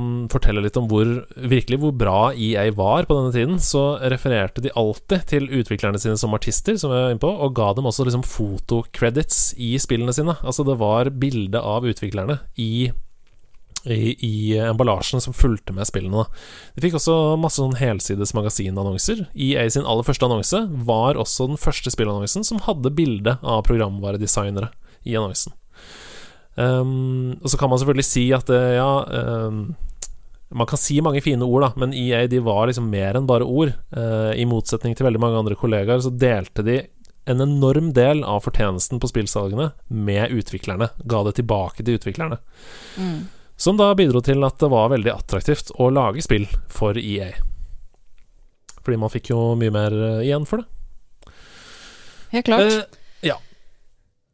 mm, 0.00 0.30
fortelle 0.32 0.62
litt 0.64 0.78
om 0.80 0.86
hvor 0.88 1.10
virkelig 1.36 1.76
hvor 1.82 1.92
bra 1.92 2.30
EA 2.32 2.70
var 2.72 3.04
på 3.04 3.18
denne 3.18 3.34
tiden, 3.34 3.58
så 3.60 3.98
refererte 4.00 4.64
de 4.64 4.72
alltid 4.72 5.26
til 5.28 5.50
utviklerne 5.60 6.00
sine 6.00 6.16
som 6.20 6.32
artister, 6.36 6.78
som 6.80 6.94
jeg 6.94 7.04
var 7.04 7.12
inne 7.12 7.20
på, 7.20 7.28
og 7.28 7.52
ga 7.58 7.74
dem 7.76 7.90
også 7.90 8.08
liksom 8.08 8.24
fotocredits 8.24 9.50
i 9.60 9.74
spillene 9.82 10.16
sine. 10.16 10.38
Altså 10.40 10.64
det 10.64 10.78
var 10.80 11.12
bilde 11.20 11.60
av 11.60 11.84
utviklerne 11.88 12.40
i 12.56 12.90
i, 13.88 14.12
i 14.26 14.58
emballasjen 14.60 15.22
som 15.24 15.32
fulgte 15.32 15.72
med 15.72 15.88
spillene. 15.88 16.26
De 16.76 16.82
fikk 16.84 16.98
også 16.98 17.14
masse 17.40 17.60
sånn 17.62 17.78
helsides 17.80 18.34
magasinannonser. 18.36 19.24
EA 19.32 19.64
sin 19.72 19.88
aller 19.88 20.04
første 20.04 20.28
annonse 20.28 20.60
var 20.88 21.20
også 21.20 21.48
den 21.52 21.60
første 21.60 21.92
spillannonsen 21.92 22.44
som 22.44 22.60
hadde 22.66 22.92
bilde 22.92 23.38
av 23.40 23.64
programvaredesignere 23.68 24.68
i 25.08 25.16
annonsen. 25.16 25.56
Um, 26.56 27.38
og 27.40 27.52
så 27.52 27.58
kan 27.60 27.70
man 27.70 27.80
selvfølgelig 27.80 28.08
si 28.08 28.24
at 28.34 28.48
det, 28.50 28.58
ja 28.74 28.88
um, 29.46 29.60
Man 30.50 30.66
kan 30.66 30.80
si 30.82 30.96
mange 31.00 31.22
fine 31.22 31.46
ord, 31.46 31.62
da, 31.62 31.68
men 31.78 31.94
EA 31.94 32.24
de 32.28 32.40
var 32.42 32.66
liksom 32.66 32.88
mer 32.90 33.14
enn 33.16 33.28
bare 33.28 33.46
ord. 33.46 33.70
Uh, 33.94 34.32
I 34.34 34.48
motsetning 34.50 34.96
til 34.98 35.06
veldig 35.06 35.22
mange 35.22 35.38
andre 35.38 35.58
kollegaer 35.58 36.02
så 36.02 36.10
delte 36.10 36.66
de 36.66 36.80
en 37.30 37.40
enorm 37.40 37.92
del 37.94 38.24
av 38.26 38.42
fortjenesten 38.42 38.98
på 39.00 39.10
spillsalgene 39.10 39.70
med 39.86 40.32
utviklerne. 40.34 40.90
Ga 41.06 41.22
det 41.28 41.36
tilbake 41.38 41.84
til 41.84 42.00
utviklerne. 42.00 42.40
Mm. 42.98 43.28
Som 43.60 43.78
da 43.78 43.92
bidro 43.94 44.22
til 44.24 44.42
at 44.46 44.58
det 44.58 44.70
var 44.72 44.90
veldig 44.90 45.12
attraktivt 45.12 45.70
å 45.78 45.90
lage 45.92 46.24
spill 46.24 46.48
for 46.72 46.98
EA. 46.98 47.30
Fordi 48.80 48.96
man 48.98 49.12
fikk 49.12 49.30
jo 49.34 49.52
mye 49.60 49.74
mer 49.74 49.94
eh, 49.94 50.22
igjen 50.24 50.46
for 50.48 50.62
det. 50.62 51.34
Helt 52.32 52.48
klart. 52.48 52.64
Eh, 52.64 52.78
ja. 52.80 52.99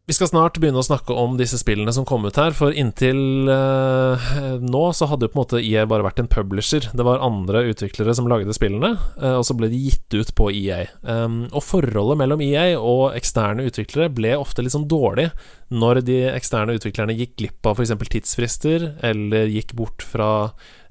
Vi 0.07 0.15
skal 0.15 0.29
snart 0.31 0.61
begynne 0.63 0.79
å 0.79 0.87
snakke 0.87 1.11
om 1.19 1.33
disse 1.35 1.59
spillene 1.59 1.91
som 1.91 2.05
kom 2.07 2.23
ut 2.29 2.37
her, 2.39 2.53
for 2.55 2.71
inntil 2.79 3.49
eh, 3.51 4.27
nå 4.63 4.83
så 4.95 5.09
hadde 5.11 5.27
jo 5.27 5.33
på 5.33 5.35
en 5.35 5.41
måte 5.41 5.59
EA 5.59 5.83
bare 5.91 6.07
vært 6.07 6.21
en 6.23 6.29
publisher. 6.31 6.87
Det 6.95 7.03
var 7.03 7.25
andre 7.27 7.65
utviklere 7.73 8.15
som 8.15 8.29
lagde 8.31 8.55
spillene, 8.55 8.93
eh, 9.19 9.35
og 9.35 9.43
så 9.49 9.57
ble 9.59 9.67
de 9.73 9.81
gitt 9.89 10.15
ut 10.15 10.31
på 10.39 10.53
EA. 10.55 10.85
Um, 11.03 11.41
og 11.51 11.67
forholdet 11.67 12.21
mellom 12.23 12.47
EA 12.47 12.79
og 12.79 13.19
eksterne 13.19 13.67
utviklere 13.67 14.15
ble 14.15 14.37
ofte 14.39 14.63
litt 14.63 14.77
sånn 14.77 14.87
dårlig 14.87 15.27
når 15.75 16.05
de 16.07 16.21
eksterne 16.37 16.79
utviklerne 16.79 17.19
gikk 17.19 17.35
glipp 17.43 17.67
av 17.67 17.83
f.eks. 17.83 17.97
tidsfrister, 18.07 18.89
eller 19.11 19.51
gikk 19.51 19.75
bort 19.75 20.07
fra 20.07 20.31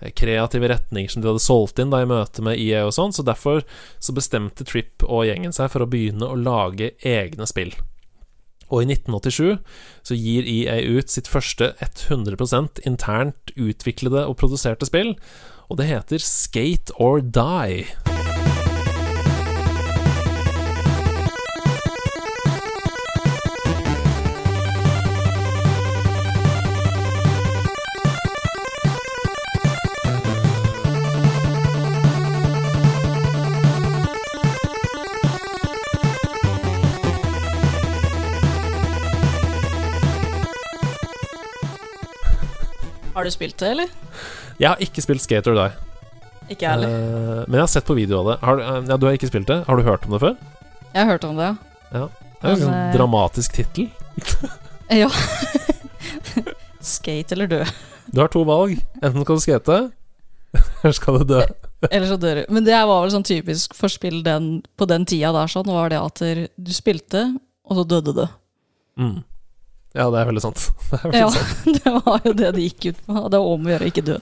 eh, 0.02 0.12
kreative 0.12 0.74
retninger 0.76 1.16
som 1.16 1.24
de 1.24 1.32
hadde 1.32 1.48
solgt 1.48 1.80
inn 1.80 1.96
da 1.96 2.04
i 2.04 2.12
møte 2.12 2.44
med 2.44 2.60
EA 2.60 2.84
og 2.84 2.98
sånn, 3.00 3.16
så 3.16 3.24
derfor 3.24 3.64
så 3.96 4.20
bestemte 4.20 4.68
Tripp 4.68 5.08
og 5.08 5.24
gjengen 5.32 5.56
seg 5.56 5.72
for 5.72 5.88
å 5.88 5.92
begynne 5.96 6.28
å 6.28 6.36
lage 6.36 6.98
egne 7.00 7.48
spill. 7.48 7.72
Og 8.70 8.82
i 8.82 8.90
1987 8.90 9.60
så 10.06 10.18
gir 10.18 10.48
EA 10.50 10.80
ut 10.98 11.12
sitt 11.12 11.30
første 11.30 11.74
100% 11.84 12.82
internt 12.86 13.54
utviklede 13.58 14.26
og 14.26 14.38
produserte 14.42 14.90
spill, 14.90 15.16
og 15.70 15.78
det 15.82 15.90
heter 15.90 16.22
Skate 16.22 16.94
or 17.02 17.20
Die. 17.22 18.15
Har 43.16 43.24
du 43.24 43.32
spilt 43.32 43.58
det, 43.62 43.70
eller? 43.72 43.92
Jeg 44.60 44.68
har 44.70 44.82
ikke 44.84 45.02
spilt 45.04 45.24
Skate 45.24 45.48
or 45.52 45.56
Die, 45.56 45.72
Ikke 46.52 46.66
jeg 46.68 46.72
heller. 46.76 46.90
eh, 46.92 47.46
men 47.48 47.58
jeg 47.58 47.64
har 47.64 47.72
sett 47.72 47.88
på 47.88 47.96
video 47.98 48.20
av 48.22 48.28
det. 48.34 48.36
Har, 48.46 48.56
du- 48.60 48.64
eh, 48.64 48.82
ja, 48.92 48.98
du 48.98 49.06
har 49.08 49.16
ikke 49.18 49.30
spilt 49.32 49.48
det? 49.48 49.62
Har 49.68 49.76
du 49.80 49.84
hørt 49.88 50.06
om 50.06 50.12
det 50.16 50.22
før? 50.22 50.36
Jeg 50.94 51.00
har 51.06 51.12
hørt 51.14 51.24
om 51.28 51.36
det, 51.40 51.50
ja 51.92 52.06
Det 52.08 52.44
er 52.44 52.50
jo 52.50 52.56
en 52.56 52.60
Men, 52.60 52.62
sånn 52.68 52.76
eh, 52.80 52.94
dramatisk 52.98 53.54
tittel. 53.56 53.90
ja. 54.92 55.08
Ja. 55.08 55.10
Skate 56.86 57.34
eller 57.36 57.48
dø. 57.50 57.62
Du 58.14 58.20
har 58.22 58.30
to 58.30 58.44
valg. 58.46 58.78
Enten 59.02 59.24
skal 59.26 59.40
du 59.40 59.42
skate, 59.42 59.78
eller 60.84 60.94
skal 60.96 61.18
du 61.20 61.26
dø. 61.34 61.42
Eller 61.90 62.08
så 62.10 62.18
dør 62.22 62.42
du. 62.44 62.54
Men 62.54 62.64
det 62.68 62.76
var 62.78 63.02
vel 63.04 63.12
sånn 63.14 63.26
typisk 63.26 63.74
for 63.78 63.90
spill 63.92 64.22
den, 64.26 64.60
på 64.78 64.86
den 64.90 65.06
tida 65.10 65.32
der, 65.36 65.50
sånn, 65.52 65.66
var 65.74 65.90
det 65.90 66.00
at 66.02 66.22
du 66.22 66.72
spilte, 66.76 67.26
og 67.66 67.80
så 67.80 67.88
døde 67.96 68.14
du. 68.20 68.26
Mm. 69.02 69.18
Ja, 69.96 70.10
det 70.12 70.22
er 70.22 70.30
veldig 70.30 70.44
sant. 70.44 70.70
Det 70.92 71.00
er 71.00 71.04
veldig 71.10 71.22
Ja, 71.22 71.28
sant. 71.34 71.78
det 71.84 71.94
var 72.06 72.24
jo 72.26 72.34
det 72.38 72.54
det 72.58 72.70
gikk 72.70 72.90
ut 72.92 73.04
på. 73.06 73.20
Det 73.32 73.40
var 73.40 73.52
om 73.52 73.68
å 73.68 73.72
gjøre 73.74 73.88
å 73.88 73.92
ikke 73.94 74.08
dø. 74.10 74.18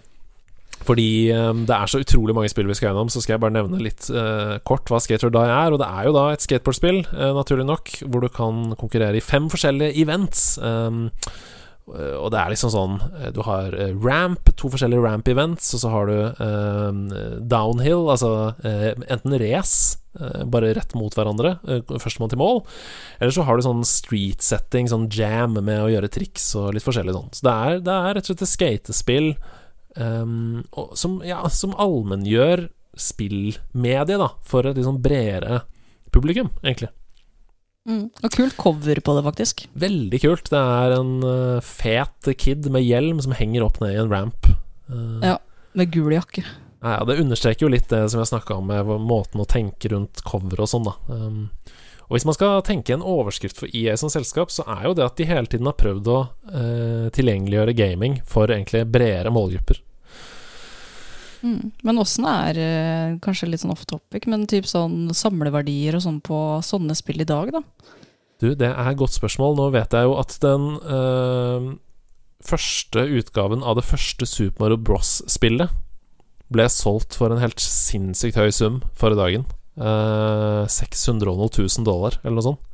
Fordi 0.84 1.08
um, 1.32 1.64
det 1.68 1.76
er 1.76 1.88
så 1.88 2.02
utrolig 2.04 2.36
mange 2.36 2.52
spill 2.52 2.68
vi 2.68 2.76
skal 2.76 2.90
gjennom, 2.90 3.10
så 3.12 3.22
skal 3.24 3.38
jeg 3.38 3.44
bare 3.46 3.56
nevne 3.56 3.80
litt 3.80 4.10
uh, 4.12 4.58
kort 4.68 4.90
hva 4.92 5.00
Skater 5.04 5.32
Die 5.32 5.44
er. 5.48 5.72
Og 5.72 5.80
det 5.80 5.88
er 5.88 6.10
jo 6.10 6.16
da 6.16 6.26
et 6.34 6.44
skateboardspill, 6.44 7.04
uh, 7.14 7.32
naturlig 7.38 7.68
nok, 7.70 7.94
hvor 8.04 8.26
du 8.26 8.30
kan 8.34 8.74
konkurrere 8.80 9.20
i 9.20 9.24
fem 9.24 9.48
forskjellige 9.52 9.96
events. 10.04 10.58
Um, 10.60 11.08
og 11.88 12.30
det 12.32 12.40
er 12.40 12.52
liksom 12.54 12.72
sånn 12.72 12.94
Du 13.36 13.42
har 13.44 13.74
ramp, 14.00 14.48
to 14.56 14.70
forskjellige 14.72 15.04
ramp-events, 15.04 15.74
og 15.76 15.82
så 15.82 15.92
har 15.92 16.08
du 16.08 16.16
eh, 16.32 17.02
downhill, 17.52 18.06
altså 18.14 18.54
eh, 18.64 18.94
enten 19.12 19.36
race, 19.42 20.00
bare 20.46 20.76
rett 20.78 20.92
mot 20.94 21.16
hverandre, 21.18 21.56
førstemann 21.90 22.30
til 22.30 22.38
mål, 22.38 22.60
eller 23.18 23.34
så 23.34 23.48
har 23.48 23.58
du 23.58 23.66
sånn 23.66 23.82
street 23.88 24.46
setting, 24.46 24.86
sånn 24.88 25.08
jam 25.10 25.58
med 25.58 25.82
å 25.82 25.90
gjøre 25.90 26.12
triks 26.14 26.52
og 26.60 26.76
litt 26.76 26.86
forskjellig 26.86 27.16
sånn. 27.16 27.32
Så 27.34 27.48
det 27.48 27.54
er, 27.54 27.82
det 27.88 27.96
er 27.96 28.18
rett 28.20 28.28
og 28.28 28.30
slett 28.30 28.46
et 28.46 28.52
skatespill 28.54 29.32
som, 29.98 31.18
ja, 31.26 31.42
som 31.50 31.74
allmenngjør 31.82 32.68
spillmediet, 32.94 34.20
da, 34.22 34.30
for 34.46 34.70
et 34.70 34.78
litt 34.78 34.86
sånn 34.86 35.02
bredere 35.02 35.64
publikum, 36.14 36.54
egentlig. 36.62 36.94
Mm. 37.90 38.08
Og 38.24 38.32
kult 38.32 38.56
cover 38.60 39.00
på 39.04 39.16
det, 39.18 39.24
faktisk. 39.26 39.66
Veldig 39.76 40.20
kult. 40.24 40.52
Det 40.52 40.60
er 40.60 40.96
en 40.96 41.16
uh, 41.26 41.64
fet 41.64 42.32
kid 42.40 42.70
med 42.72 42.86
hjelm 42.86 43.20
som 43.24 43.36
henger 43.36 43.66
opp 43.66 43.82
ned 43.84 43.96
i 43.96 44.02
en 44.04 44.12
ramp. 44.12 44.48
Uh, 44.88 45.20
ja, 45.24 45.38
med 45.76 45.92
gul 45.92 46.14
jakke. 46.16 46.46
Ja, 46.84 47.04
Det 47.08 47.20
understreker 47.20 47.66
jo 47.66 47.72
litt 47.72 47.88
det 47.92 48.06
som 48.12 48.20
jeg 48.20 48.32
snakka 48.32 48.60
om, 48.60 48.68
med 48.72 49.08
måten 49.08 49.40
å 49.40 49.48
tenke 49.48 49.92
rundt 49.94 50.24
cover 50.28 50.64
og 50.64 50.70
sånn, 50.72 50.88
da. 50.90 50.96
Um, 51.12 51.46
og 52.10 52.18
hvis 52.18 52.28
man 52.28 52.36
skal 52.36 52.60
tenke 52.68 52.94
en 52.94 53.06
overskrift 53.08 53.58
for 53.62 53.72
EA 53.72 53.96
som 53.98 54.12
selskap, 54.12 54.52
så 54.52 54.66
er 54.68 54.90
jo 54.90 54.98
det 54.98 55.06
at 55.06 55.16
de 55.18 55.28
hele 55.28 55.48
tiden 55.50 55.70
har 55.70 55.80
prøvd 55.80 56.10
å 56.12 56.18
uh, 56.28 57.08
tilgjengeliggjøre 57.16 57.76
gaming 57.78 58.20
for 58.28 58.52
egentlig 58.52 58.84
bredere 58.92 59.32
målgrupper. 59.34 59.80
Mm. 61.44 61.74
Men 61.84 62.00
åssen 62.00 62.28
er 62.30 62.60
uh, 62.60 63.16
kanskje 63.24 63.50
litt 63.52 63.64
sånn 63.64 63.74
off 63.76 63.84
topic, 63.90 64.28
men 64.32 64.48
typ 64.48 64.68
sånn 64.70 65.12
samleverdier 65.16 65.98
og 65.98 66.06
sånn 66.06 66.22
på 66.24 66.40
sånne 66.64 66.96
spill 66.96 67.24
i 67.24 67.28
dag, 67.28 67.52
da? 67.56 67.64
Du, 68.40 68.52
det 68.60 68.70
er 68.72 68.92
et 68.92 69.00
godt 69.00 69.16
spørsmål. 69.16 69.58
Nå 69.60 69.70
vet 69.76 69.96
jeg 69.96 70.08
jo 70.08 70.16
at 70.20 70.36
den 70.44 70.66
øh, 70.82 71.68
første 72.44 73.06
utgaven 73.20 73.64
av 73.64 73.78
det 73.80 73.86
første 73.88 74.28
Super 74.28 74.66
Mario 74.66 74.80
Bros-spillet 74.84 75.72
ble 76.54 76.66
solgt 76.70 77.16
for 77.18 77.32
en 77.32 77.42
helt 77.42 77.62
sinnssykt 77.64 78.38
høy 78.38 78.52
sum 78.54 78.82
forrige 79.00 79.22
dagen. 79.22 79.46
Uh, 79.80 80.68
600 80.70 81.32
000 81.34 81.88
dollar, 81.88 82.20
eller 82.24 82.38
noe 82.38 82.48
sånt. 82.52 82.70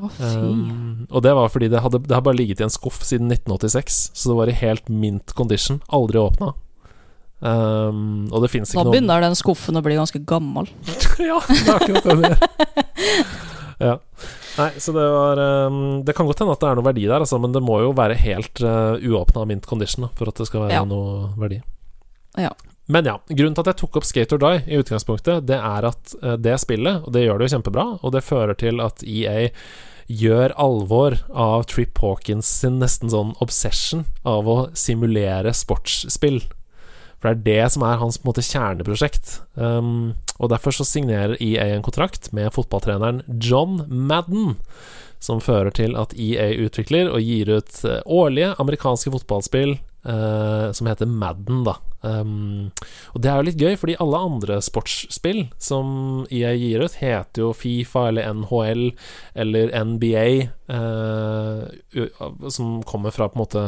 Oh, 0.00 0.12
um, 0.24 1.06
og 1.10 1.24
det 1.24 1.32
var 1.36 1.50
fordi 1.52 1.68
det 1.68 1.82
hadde, 1.84 1.98
det 2.06 2.14
hadde 2.14 2.24
bare 2.24 2.38
ligget 2.38 2.62
i 2.62 2.64
en 2.64 2.72
skuff 2.72 3.02
siden 3.04 3.28
1986, 3.34 3.98
så 4.16 4.30
det 4.30 4.36
var 4.38 4.52
i 4.52 4.56
helt 4.56 4.88
mint 4.88 5.34
condition. 5.36 5.82
Aldri 5.92 6.20
åpna. 6.22 6.54
Um, 7.40 8.26
og 8.28 8.42
det 8.44 8.50
fins 8.52 8.68
ikke 8.68 8.82
noen 8.82 8.90
Da 8.90 8.92
begynner 8.92 9.22
den 9.24 9.36
skuffen 9.38 9.80
å 9.80 9.82
bli 9.84 9.96
ganske 9.96 10.20
gammel. 10.28 10.68
ja, 11.30 11.38
det 11.48 11.62
er 11.64 11.78
akkurat 11.78 12.08
det 12.20 12.34
ja. 13.88 13.94
Nei, 14.58 14.68
så 14.82 14.92
det 14.92 15.06
var 15.08 15.40
um, 15.40 16.02
Det 16.04 16.12
kan 16.16 16.28
godt 16.28 16.42
hende 16.42 16.52
at 16.52 16.60
det 16.60 16.68
er 16.68 16.76
noe 16.76 16.88
verdi 16.90 17.06
der, 17.06 17.24
altså, 17.24 17.38
men 17.40 17.54
det 17.56 17.62
må 17.64 17.78
jo 17.80 17.94
være 17.96 18.18
helt 18.20 18.60
uh, 18.60 19.00
uåpna 19.00 19.46
mint 19.48 19.68
condition 19.68 20.10
for 20.18 20.28
at 20.28 20.42
det 20.42 20.50
skal 20.50 20.66
være 20.66 20.82
ja. 20.82 20.84
noe 20.88 21.30
verdi. 21.40 21.62
Ja. 22.36 22.52
Men 22.90 23.06
ja, 23.06 23.16
grunnen 23.28 23.56
til 23.56 23.64
at 23.64 23.72
jeg 23.72 23.80
tok 23.84 24.00
opp 24.00 24.08
Skate 24.08 24.36
or 24.36 24.42
Die 24.42 24.64
i 24.66 24.80
utgangspunktet, 24.82 25.46
det 25.48 25.56
er 25.56 25.88
at 25.88 26.16
uh, 26.20 26.34
det 26.36 26.58
spillet, 26.60 27.06
og 27.06 27.14
det 27.16 27.24
gjør 27.24 27.40
det 27.40 27.48
jo 27.48 27.56
kjempebra, 27.56 27.86
og 28.02 28.16
det 28.16 28.26
fører 28.26 28.58
til 28.58 28.84
at 28.84 29.00
EA 29.06 29.48
gjør 30.10 30.52
alvor 30.58 31.20
av 31.30 31.68
Trip 31.70 31.96
Hawkins 32.02 32.48
sin 32.60 32.80
nesten 32.82 33.12
sånn 33.12 33.36
obsession 33.40 34.08
av 34.26 34.48
å 34.50 34.56
simulere 34.74 35.54
sportsspill. 35.54 36.42
For 37.20 37.28
det 37.28 37.36
er 37.36 37.44
det 37.44 37.72
som 37.74 37.84
er 37.84 38.00
hans 38.00 38.16
på 38.16 38.24
en 38.24 38.30
måte 38.32 38.44
kjerneprosjekt. 38.46 39.34
Um, 39.60 40.16
og 40.40 40.48
derfor 40.54 40.72
så 40.72 40.86
signerer 40.88 41.36
EA 41.36 41.68
en 41.74 41.84
kontrakt 41.84 42.30
med 42.36 42.48
fotballtreneren 42.56 43.20
John 43.44 43.82
Madden, 43.88 44.56
som 45.20 45.42
fører 45.44 45.68
til 45.76 45.98
at 46.00 46.14
EA 46.16 46.48
utvikler 46.64 47.10
og 47.12 47.20
gir 47.20 47.52
ut 47.52 47.82
uh, 47.84 48.00
årlige 48.08 48.54
amerikanske 48.62 49.12
fotballspill 49.12 49.74
uh, 50.08 50.72
som 50.72 50.88
heter 50.88 51.10
Madden, 51.12 51.60
da. 51.68 51.76
Um, 52.00 52.70
og 53.12 53.20
det 53.20 53.28
er 53.28 53.36
jo 53.36 53.46
litt 53.50 53.60
gøy, 53.60 53.74
fordi 53.76 53.98
alle 54.00 54.22
andre 54.30 54.56
sportsspill 54.64 55.42
som 55.60 56.24
EA 56.32 56.54
gir 56.56 56.86
ut, 56.86 56.96
heter 57.02 57.44
jo 57.44 57.50
Fifa 57.52 58.06
eller 58.08 58.32
NHL 58.32 58.86
eller 59.44 59.74
NBA, 59.76 60.24
uh, 60.72 62.48
som 62.48 62.80
kommer 62.88 63.12
fra 63.12 63.28
på 63.28 63.36
en 63.36 63.44
måte 63.44 63.66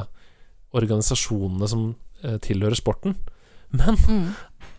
organisasjonene 0.73 1.69
som 1.69 1.91
tilhører 2.41 2.79
sporten. 2.79 3.17
Men 3.73 3.99
mm. 4.09 4.31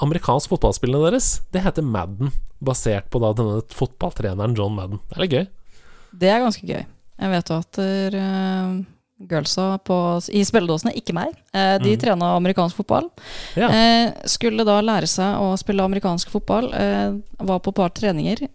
amerikansk 0.05 0.53
fotballspillene 0.53 1.09
deres, 1.09 1.35
det 1.53 1.63
heter 1.65 1.85
Madden. 1.85 2.33
Basert 2.63 3.09
på 3.11 3.19
da 3.19 3.33
denne 3.35 3.59
fotballtreneren 3.73 4.55
John 4.57 4.75
Madden. 4.77 5.01
Det 5.09 5.17
er 5.17 5.23
litt 5.25 5.35
gøy. 5.35 5.45
Det 6.23 6.29
er 6.29 6.43
ganske 6.43 6.67
gøy. 6.67 6.83
Jeg 7.23 7.31
vet 7.33 7.51
jo 7.51 7.57
at 7.61 7.79
uh, 7.81 8.73
girlsa 9.29 9.67
på, 9.85 9.97
i 10.33 10.43
spilledåsene, 10.47 10.95
ikke 10.99 11.15
meg, 11.17 11.33
uh, 11.55 11.75
de 11.81 11.95
mm. 11.95 12.01
trena 12.01 12.33
amerikansk 12.37 12.79
fotball. 12.79 13.09
Ja. 13.59 13.69
Uh, 13.69 14.27
skulle 14.29 14.65
da 14.67 14.79
lære 14.85 15.09
seg 15.09 15.41
å 15.41 15.53
spille 15.59 15.85
amerikansk 15.85 16.31
fotball. 16.33 16.71
var 17.39 17.63
på 17.63 17.73
et 17.73 17.81
par 17.81 17.93
treninger. 17.95 18.45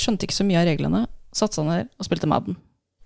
skjønte 0.00 0.26
ikke 0.26 0.40
så 0.40 0.48
mye 0.48 0.62
av 0.64 0.70
reglene. 0.72 1.06
Satte 1.36 1.60
seg 1.60 1.68
ned 1.68 1.92
og 2.00 2.08
spilte 2.08 2.30
Madden. 2.30 2.56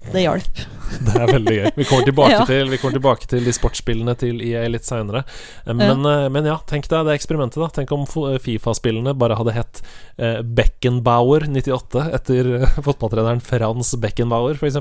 Det 0.00 0.22
hjalp. 0.24 0.60
det 1.06 1.14
er 1.14 1.30
veldig 1.30 1.54
gøy. 1.56 1.68
Vi 1.76 1.86
kommer 1.86 2.06
tilbake, 2.08 2.32
ja. 2.38 2.44
til, 2.48 2.70
vi 2.72 2.78
kommer 2.80 2.96
tilbake 2.96 3.28
til 3.30 3.46
de 3.46 3.54
sportsspillene 3.54 4.14
til 4.18 4.40
EA 4.44 4.64
litt 4.70 4.88
seinere. 4.88 5.22
Eh, 5.66 5.74
men, 5.76 6.04
ja. 6.06 6.28
men, 6.32 6.48
ja, 6.48 6.56
tenk 6.70 6.88
deg 6.90 7.06
det 7.06 7.16
eksperimentet, 7.18 7.60
da. 7.62 7.70
Tenk 7.80 7.94
om 7.94 8.06
Fifa-spillene 8.08 9.14
bare 9.18 9.38
hadde 9.38 9.56
hett 9.56 9.82
eh, 10.16 10.40
Beckenbauer 10.42 11.48
98 11.50 12.06
etter 12.20 12.52
eh, 12.58 12.78
fotballtreneren 12.86 13.42
Frans 13.44 13.94
Beckenbauer, 14.00 14.60
f.eks. 14.60 14.80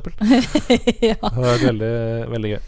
ja. 1.04 1.18
Det 1.20 1.56
er 1.56 1.66
veldig, 1.68 1.96
veldig 2.36 2.54
gøy. 2.56 2.62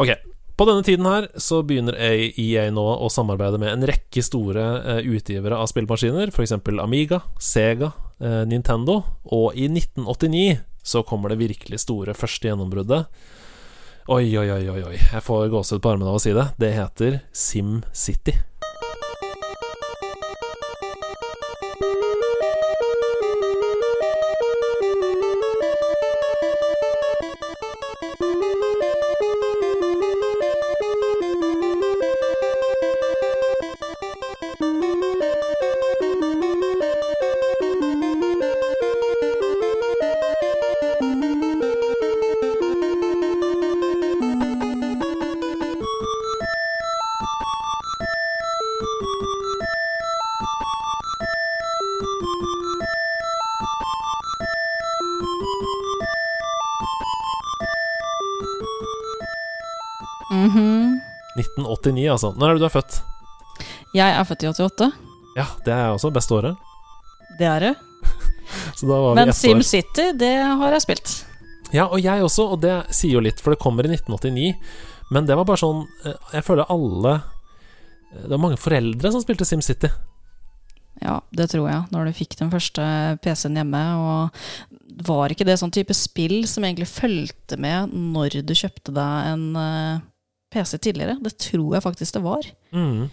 Ok. 0.00 0.16
På 0.54 0.68
denne 0.68 0.84
tiden 0.86 1.06
her 1.10 1.24
så 1.42 1.64
begynner 1.66 1.96
EA 1.98 2.68
nå 2.70 2.82
å 3.02 3.08
samarbeide 3.10 3.58
med 3.58 3.72
en 3.72 3.86
rekke 3.90 4.22
store 4.22 5.02
utgivere 5.02 5.58
av 5.58 5.66
spillmaskiner, 5.66 6.30
f.eks. 6.30 6.54
Amiga, 6.78 7.24
Sega, 7.42 7.88
Nintendo, 8.46 9.00
og 9.34 9.58
i 9.58 9.66
1989 9.66 10.60
så 10.84 11.02
kommer 11.02 11.32
det 11.32 11.40
virkelig 11.40 11.80
store 11.82 12.14
første 12.14 12.50
gjennombruddet. 12.50 13.06
Oi, 14.12 14.28
oi, 14.36 14.48
oi, 14.52 14.82
oi, 14.84 14.96
jeg 15.00 15.24
får 15.24 15.48
gåsehud 15.48 15.80
på 15.80 15.94
armene 15.94 16.12
av 16.12 16.18
å 16.18 16.22
si 16.22 16.34
det. 16.36 16.50
Det 16.60 16.74
heter 16.76 17.22
SimCity. 17.32 18.36
Altså. 62.14 62.32
Når 62.38 62.48
er 62.48 62.56
det 62.56 62.64
du 62.64 62.68
er 62.68 62.74
født? 62.74 63.00
Jeg 63.94 64.14
er 64.14 64.24
født 64.26 64.46
i 64.46 64.50
88. 64.50 64.88
Ja, 65.34 65.46
det 65.66 65.74
er 65.74 65.84
jeg 65.84 65.98
også. 65.98 66.10
Beste 66.14 66.34
året. 66.34 66.72
Det 67.38 67.46
er 67.50 67.68
det. 67.68 67.74
Men 69.18 69.32
SimCity, 69.34 70.10
det 70.18 70.34
har 70.42 70.74
jeg 70.74 70.84
spilt. 70.84 71.14
Ja, 71.74 71.88
og 71.88 71.98
jeg 72.02 72.22
også, 72.22 72.48
og 72.54 72.60
det 72.62 72.74
sier 72.94 73.18
jo 73.18 73.24
litt, 73.24 73.40
for 73.42 73.54
det 73.54 73.62
kommer 73.62 73.86
i 73.86 73.94
1989. 73.96 74.52
Men 75.14 75.26
det 75.28 75.36
var 75.36 75.44
bare 75.44 75.60
sånn 75.60 75.82
eh, 76.06 76.14
Jeg 76.32 76.46
føler 76.46 76.70
alle 76.72 77.10
eh, 77.12 78.22
Det 78.22 78.30
var 78.32 78.40
mange 78.40 78.56
foreldre 78.56 79.10
som 79.12 79.22
spilte 79.22 79.46
SimCity. 79.48 79.90
Ja, 81.02 81.18
det 81.34 81.50
tror 81.52 81.66
jeg. 81.68 81.82
Når 81.92 82.08
du 82.08 82.16
fikk 82.16 82.38
den 82.38 82.52
første 82.52 82.84
PC-en 83.24 83.58
hjemme. 83.58 83.82
Og 84.00 85.04
var 85.04 85.32
ikke 85.32 85.46
det 85.46 85.58
sånn 85.60 85.74
type 85.74 85.94
spill 85.96 86.44
som 86.48 86.64
egentlig 86.64 86.88
fulgte 86.88 87.58
med 87.60 87.92
når 87.92 88.40
du 88.46 88.54
kjøpte 88.54 88.94
deg 88.94 89.30
en 89.32 89.46
uh, 89.58 90.02
PC 90.54 90.78
tidligere. 90.78 91.18
Det 91.24 91.34
tror 91.42 91.74
jeg 91.76 91.84
faktisk 91.84 92.14
det 92.16 92.22
var. 92.24 92.46
Mm. 92.72 93.08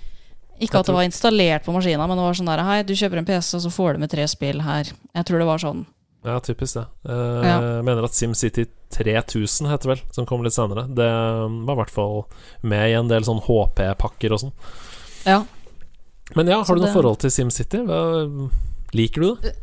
Ikke 0.61 0.77
at 0.79 0.85
det 0.85 0.93
var 0.93 1.07
installert 1.07 1.65
på 1.65 1.73
maskina, 1.73 2.05
men 2.05 2.19
det 2.19 2.25
var 2.27 2.37
sånn 2.37 2.49
der 2.51 2.61
Hei, 2.67 2.81
du 2.85 2.93
kjøper 2.93 3.17
en 3.17 3.25
PC, 3.25 3.55
og 3.57 3.63
så 3.65 3.71
får 3.73 3.95
du 3.97 4.03
med 4.03 4.11
tre 4.13 4.27
spill 4.29 4.61
her. 4.61 4.91
Jeg 5.17 5.25
tror 5.25 5.41
det 5.41 5.47
var 5.49 5.63
sånn. 5.63 5.81
Ja, 6.21 6.35
typisk 6.45 6.75
det. 6.77 6.83
Jeg 7.09 7.47
ja. 7.49 7.55
Mener 7.81 8.05
at 8.05 8.13
SimCity 8.13 8.67
3000 8.93 9.71
heter 9.71 9.89
vel, 9.95 10.03
som 10.13 10.27
kom 10.29 10.43
litt 10.45 10.53
senere. 10.53 10.83
Det 10.85 11.07
var 11.09 11.73
i 11.73 11.79
hvert 11.79 11.93
fall 11.95 12.19
med 12.61 12.91
i 12.91 12.93
en 12.99 13.09
del 13.09 13.25
sånn 13.25 13.41
HP-pakker 13.47 14.35
og 14.35 14.43
sånn. 14.43 14.53
Ja. 15.25 15.39
Men 16.37 16.47
ja, 16.53 16.59
Så 16.61 16.69
har 16.69 16.77
du 16.77 16.83
noe 16.83 16.91
det- 16.91 16.93
forhold 16.99 17.19
til 17.25 17.33
SimCity? 17.33 17.81
Liker 18.93 19.21
du 19.25 19.35
det? 19.41 19.55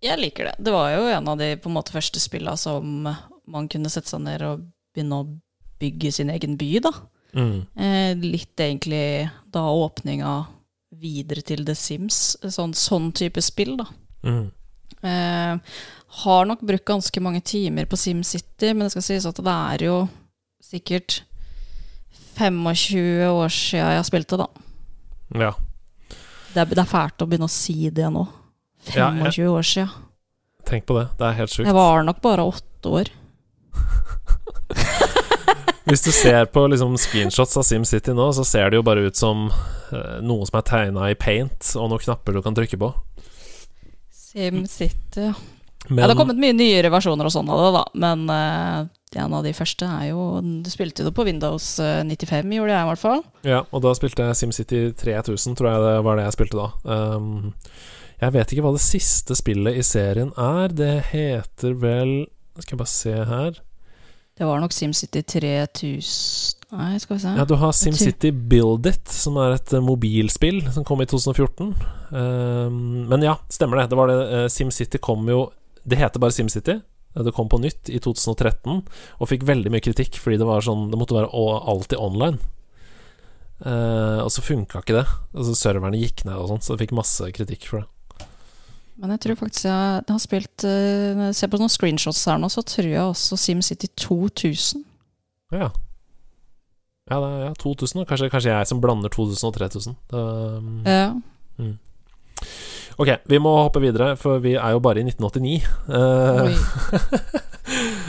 Jeg 0.00 0.18
liker 0.22 0.44
det. 0.48 0.54
Det 0.62 0.72
var 0.72 0.92
jo 0.94 1.04
en 1.10 1.28
av 1.28 1.36
de 1.38 1.56
på 1.58 1.68
en 1.68 1.74
måte 1.74 1.92
første 1.92 2.20
spilla 2.22 2.56
som 2.56 3.04
man 3.46 3.68
kunne 3.68 3.90
sette 3.90 4.08
seg 4.08 4.22
ned 4.22 4.42
og 4.46 4.64
begynne 4.94 5.20
å 5.20 5.28
bygge 5.78 6.12
sin 6.12 6.30
egen 6.30 6.56
by, 6.60 6.78
da. 6.84 6.92
Mm. 7.36 7.66
Eh, 7.76 8.12
litt 8.22 8.56
egentlig 8.60 9.28
da 9.52 9.66
åpninga 9.70 10.46
videre 10.98 11.42
til 11.44 11.64
The 11.68 11.74
Sims. 11.76 12.36
Sånn, 12.42 12.72
sånn 12.74 13.10
type 13.16 13.42
spill, 13.44 13.76
da. 13.80 13.86
Mm. 14.24 14.46
Eh, 15.02 15.76
har 16.22 16.48
nok 16.48 16.60
brukt 16.66 16.86
ganske 16.88 17.20
mange 17.22 17.42
timer 17.46 17.86
på 17.86 17.98
SimCity, 18.00 18.72
men 18.72 18.86
det 18.86 18.94
skal 18.96 19.04
sies 19.06 19.26
at 19.28 19.36
det 19.44 19.54
er 19.54 19.84
jo 19.86 19.98
sikkert 20.64 21.20
25 22.38 23.28
år 23.28 23.48
siden 23.52 23.94
jeg 23.98 24.08
spilte, 24.08 24.38
da. 24.40 24.46
Ja. 25.38 25.52
Det 26.54 26.62
er, 26.62 26.70
det 26.72 26.82
er 26.82 26.88
fælt 26.90 27.22
å 27.22 27.28
begynne 27.28 27.48
å 27.48 27.52
si 27.52 27.90
det 27.94 28.08
nå. 28.14 28.24
Ja, 28.94 29.10
25 29.12 29.42
jeg- 29.42 29.50
år 29.52 29.66
siden. 29.66 30.04
Tenk 30.68 30.84
på 30.86 30.98
det. 30.98 31.06
Det 31.18 31.24
er 31.24 31.32
helt 31.38 31.50
sjukt. 31.50 31.66
Jeg 31.66 31.74
var 31.74 32.02
nok 32.04 32.18
bare 32.20 32.44
åtte 32.44 32.90
år. 32.92 33.08
Hvis 35.88 36.04
du 36.04 36.10
ser 36.12 36.44
på 36.52 36.66
liksom 36.68 36.96
screenshots 37.00 37.56
av 37.56 37.64
SimCity 37.64 38.12
nå, 38.16 38.28
så 38.36 38.44
ser 38.44 38.70
det 38.70 38.80
jo 38.80 38.84
bare 38.84 39.06
ut 39.08 39.16
som 39.16 39.46
uh, 39.48 40.18
noe 40.20 40.44
som 40.48 40.58
er 40.60 40.66
tegna 40.68 41.08
i 41.08 41.16
paint, 41.16 41.70
og 41.80 41.88
noen 41.88 42.02
knapper 42.02 42.36
du 42.36 42.42
kan 42.44 42.56
trykke 42.56 42.80
på. 42.80 42.90
SimCity, 44.12 45.30
ja. 45.30 45.36
Men 45.88 46.02
ja. 46.02 46.04
Det 46.04 46.12
har 46.12 46.18
kommet 46.18 46.40
mye 46.42 46.52
nyere 46.52 46.90
versjoner 46.92 47.28
og 47.28 47.32
sånn 47.32 47.48
av 47.48 47.62
det, 47.62 47.68
da. 47.78 47.84
Men 48.02 48.24
uh, 48.28 48.88
en 49.16 49.36
av 49.38 49.46
de 49.46 49.54
første 49.56 49.86
er 49.88 50.10
jo 50.10 50.24
Du 50.42 50.68
spilte 50.68 51.00
jo 51.00 51.08
det 51.08 51.14
på 51.16 51.24
Windows 51.24 51.78
eh, 51.80 52.02
95, 52.04 52.50
gjorde 52.58 52.74
jeg 52.74 52.84
i 52.84 52.88
hvert 52.90 53.00
fall. 53.00 53.22
Ja, 53.46 53.62
og 53.72 53.84
da 53.86 53.94
spilte 53.96 54.26
jeg 54.26 54.40
SimCity 54.42 54.82
3000, 55.00 55.56
tror 55.56 55.70
jeg 55.70 55.86
det 55.86 55.94
var 56.04 56.18
det 56.18 56.26
jeg 56.26 56.36
spilte 56.36 56.58
da. 56.58 56.68
Um, 57.16 57.54
jeg 58.18 58.34
vet 58.34 58.52
ikke 58.52 58.66
hva 58.66 58.74
det 58.74 58.84
siste 58.84 59.36
spillet 59.38 59.78
i 59.78 59.86
serien 59.86 60.34
er. 60.36 60.74
Det 60.74 60.94
heter 61.12 61.78
vel 61.78 62.12
Skal 62.58 62.74
jeg 62.74 62.82
bare 62.82 62.92
se 62.92 63.16
her. 63.32 63.60
Det 64.38 64.46
var 64.46 64.60
nok 64.62 64.74
SimCity 64.74 65.22
3000 65.22 66.58
Nei, 66.68 66.98
skal 67.00 67.16
vi 67.16 67.22
se. 67.22 67.30
Ja, 67.32 67.46
du 67.48 67.54
har 67.56 67.72
SimCity 67.72 68.28
Build 68.30 68.86
It, 68.86 69.08
som 69.08 69.38
er 69.40 69.54
et 69.56 69.72
eh, 69.72 69.80
mobilspill 69.80 70.60
som 70.74 70.84
kom 70.84 71.00
i 71.00 71.06
2014. 71.08 71.70
Um, 72.12 73.06
men 73.08 73.24
ja, 73.24 73.38
stemmer 73.48 73.80
det. 73.80 73.86
Det 73.88 73.96
var 73.96 74.12
det 74.12 74.18
eh, 74.26 74.44
SimCity 74.52 75.00
kom 75.00 75.24
jo 75.32 75.46
Det 75.88 75.96
heter 75.96 76.20
bare 76.20 76.36
SimCity. 76.36 76.76
Det 77.18 77.32
kom 77.34 77.48
på 77.48 77.58
nytt 77.62 77.88
i 77.88 77.98
2013 78.04 78.82
og 78.84 79.30
fikk 79.30 79.46
veldig 79.48 79.72
mye 79.72 79.82
kritikk 79.82 80.20
fordi 80.20 80.36
det 80.38 80.46
var 80.46 80.62
sånn 80.62 80.90
Det 80.92 81.00
måtte 81.00 81.16
være 81.16 81.32
alltid 81.32 81.98
online. 81.98 82.36
Eh, 83.64 84.20
og 84.20 84.28
så 84.30 84.44
funka 84.44 84.84
ikke 84.84 85.00
det. 85.00 85.06
Altså 85.32 85.56
Serverne 85.56 85.98
gikk 85.98 86.26
ned 86.28 86.36
og 86.36 86.52
sånn, 86.52 86.62
så 86.62 86.76
det 86.76 86.84
fikk 86.84 86.98
masse 87.00 87.32
kritikk 87.34 87.64
for 87.70 87.80
det. 87.80 87.88
Men 88.98 89.14
jeg 89.14 89.20
tror 89.22 89.38
faktisk 89.44 89.68
jeg, 89.68 90.04
har 90.08 90.22
spilt 90.22 90.64
eh, 90.66 91.14
Når 91.14 91.28
jeg 91.30 91.36
ser 91.38 91.50
på 91.52 91.60
noen 91.60 91.70
screenshots 91.70 92.24
her 92.26 92.40
nå, 92.42 92.50
så 92.50 92.64
tror 92.66 92.88
jeg 92.90 93.02
også 93.02 93.38
SimCity 93.38 93.90
2000. 93.94 94.82
Ja. 95.54 95.68
Ja, 97.08 97.18
det 97.22 97.28
er 97.28 97.44
ja, 97.46 97.52
2000. 97.56 98.04
Kanskje, 98.08 98.30
kanskje 98.32 98.52
jeg 98.52 98.68
som 98.68 98.80
blander 98.82 99.12
2000 99.12 99.48
og 99.48 99.54
3000. 99.56 99.98
Det, 100.10 100.24
um, 100.58 100.82
Ja. 100.86 101.12
ok, 102.98 103.12
vi 103.30 103.38
må 103.38 103.54
hoppe 103.62 103.80
videre, 103.80 104.16
for 104.16 104.42
vi 104.44 104.56
er 104.58 104.74
jo 104.74 104.82
bare 104.84 105.00
i 105.00 105.06
1989. 105.06 105.62
Eh, 105.88 106.50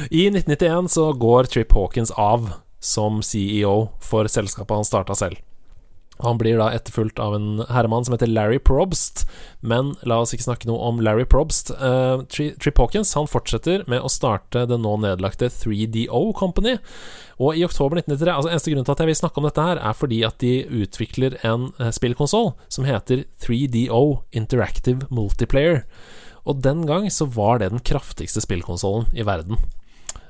I 0.19 0.25
1991 0.31 0.89
så 0.91 1.11
går 1.13 1.51
Trip 1.53 1.73
Hawkins 1.77 2.11
av 2.17 2.49
som 2.79 3.21
CEO 3.21 3.91
for 4.03 4.27
selskapet 4.31 4.75
han 4.75 4.87
starta 4.87 5.15
selv. 5.15 5.37
Han 6.19 6.39
blir 6.39 6.57
da 6.59 6.67
etterfulgt 6.75 7.19
av 7.23 7.35
en 7.37 7.61
herremann 7.69 8.03
som 8.05 8.15
heter 8.15 8.27
Larry 8.27 8.59
Probst. 8.59 9.23
Men 9.63 9.93
la 10.03 10.17
oss 10.19 10.33
ikke 10.35 10.49
snakke 10.49 10.67
noe 10.67 10.81
om 10.89 10.99
Larry 11.03 11.23
Probst. 11.29 11.71
Uh, 11.79 12.25
Trip 12.27 12.81
Hawkins 12.81 13.13
han 13.15 13.29
fortsetter 13.29 13.85
med 13.91 14.03
å 14.03 14.11
starte 14.11 14.65
det 14.67 14.79
nå 14.83 14.97
nedlagte 14.99 15.47
3DO 15.53 16.23
Company. 16.35 16.75
Og 17.39 17.55
i 17.55 17.63
oktober 17.63 18.01
1993 18.01 18.35
Altså 18.35 18.51
Eneste 18.51 18.73
grunn 18.73 18.87
til 18.87 18.95
at 18.95 19.03
jeg 19.03 19.11
vil 19.11 19.19
snakke 19.21 19.39
om 19.39 19.47
dette, 19.47 19.67
her 19.69 19.79
er 19.79 19.95
fordi 19.95 20.23
at 20.27 20.39
de 20.43 20.53
utvikler 20.83 21.37
en 21.47 21.69
uh, 21.79 21.87
spillkonsoll 21.95 22.51
som 22.67 22.87
heter 22.87 23.23
3DO 23.45 24.03
Interactive 24.35 25.07
Multiplayer. 25.07 25.85
Og 26.43 26.59
den 26.65 26.83
gang 26.89 27.07
så 27.13 27.29
var 27.31 27.61
det 27.61 27.71
den 27.71 27.83
kraftigste 27.85 28.43
spillkonsollen 28.43 29.07
i 29.15 29.23
verden. 29.27 29.59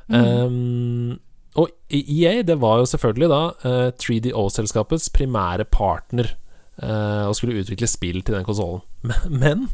Um, 0.09 1.19
og 1.57 1.71
EA 1.89 2.43
det 2.45 2.59
var 2.61 2.81
jo 2.81 2.89
selvfølgelig 2.89 3.29
da 3.31 3.41
eh, 3.65 3.87
3DO-selskapets 3.97 5.09
primære 5.15 5.65
partner 5.65 6.35
eh, 6.81 7.23
og 7.25 7.33
skulle 7.37 7.57
utvikle 7.61 7.89
spill 7.89 8.21
til 8.21 8.37
den 8.37 8.45
konsollen. 8.47 8.83
Men, 9.01 9.39
men 9.39 9.69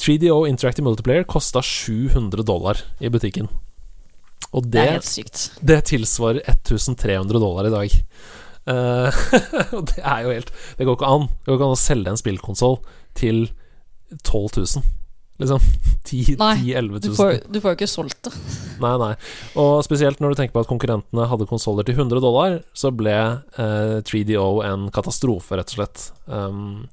3DO 0.00 0.40
Interactive 0.48 0.86
Multiplayer 0.86 1.26
kosta 1.28 1.62
700 1.62 2.42
dollar 2.42 2.80
i 2.98 3.10
butikken. 3.12 3.46
Og 4.54 4.66
Det 4.70 4.80
er 4.80 4.96
helt 4.96 5.06
sykt. 5.06 5.44
det 5.62 5.84
tilsvarer 5.90 6.42
1300 6.42 7.38
dollar 7.38 7.68
i 7.68 7.74
dag. 7.74 7.94
Eh, 8.74 9.22
og 9.76 9.86
det 9.92 10.00
er 10.00 10.20
jo 10.24 10.30
helt 10.32 10.50
Det 10.78 10.86
går 10.88 10.96
ikke 10.96 11.10
an. 11.14 11.26
Det 11.28 11.50
går 11.50 11.58
ikke 11.58 11.68
an 11.68 11.76
å 11.76 11.80
selge 11.84 12.10
en 12.14 12.20
spillkonsoll 12.20 12.78
til 13.14 13.46
12 14.24 14.58
000. 14.58 14.84
Liksom 15.42 15.58
10 16.04 16.36
000-11 16.36 16.90
000. 16.90 17.00
Du 17.00 17.08
000. 17.08 17.16
får, 17.16 17.32
du 17.50 17.60
får 17.60 17.72
jo 17.72 17.78
ikke 17.78 17.90
solgt 17.90 18.28
det. 18.28 18.32
Nei, 18.84 18.92
nei. 18.98 19.12
Og 19.58 19.78
spesielt 19.86 20.18
når 20.22 20.34
du 20.34 20.38
tenker 20.38 20.54
på 20.56 20.62
at 20.64 20.70
konkurrentene 20.70 21.28
hadde 21.30 21.46
konsoller 21.50 21.86
til 21.86 21.96
100 21.98 22.22
dollar, 22.22 22.58
så 22.74 22.90
ble 22.94 23.14
eh, 23.14 24.00
3DO 24.06 24.48
en 24.66 24.88
katastrofe, 24.94 25.58
rett 25.58 25.70
og 25.74 25.78
slett. 25.78 26.04
Um, 26.26 26.84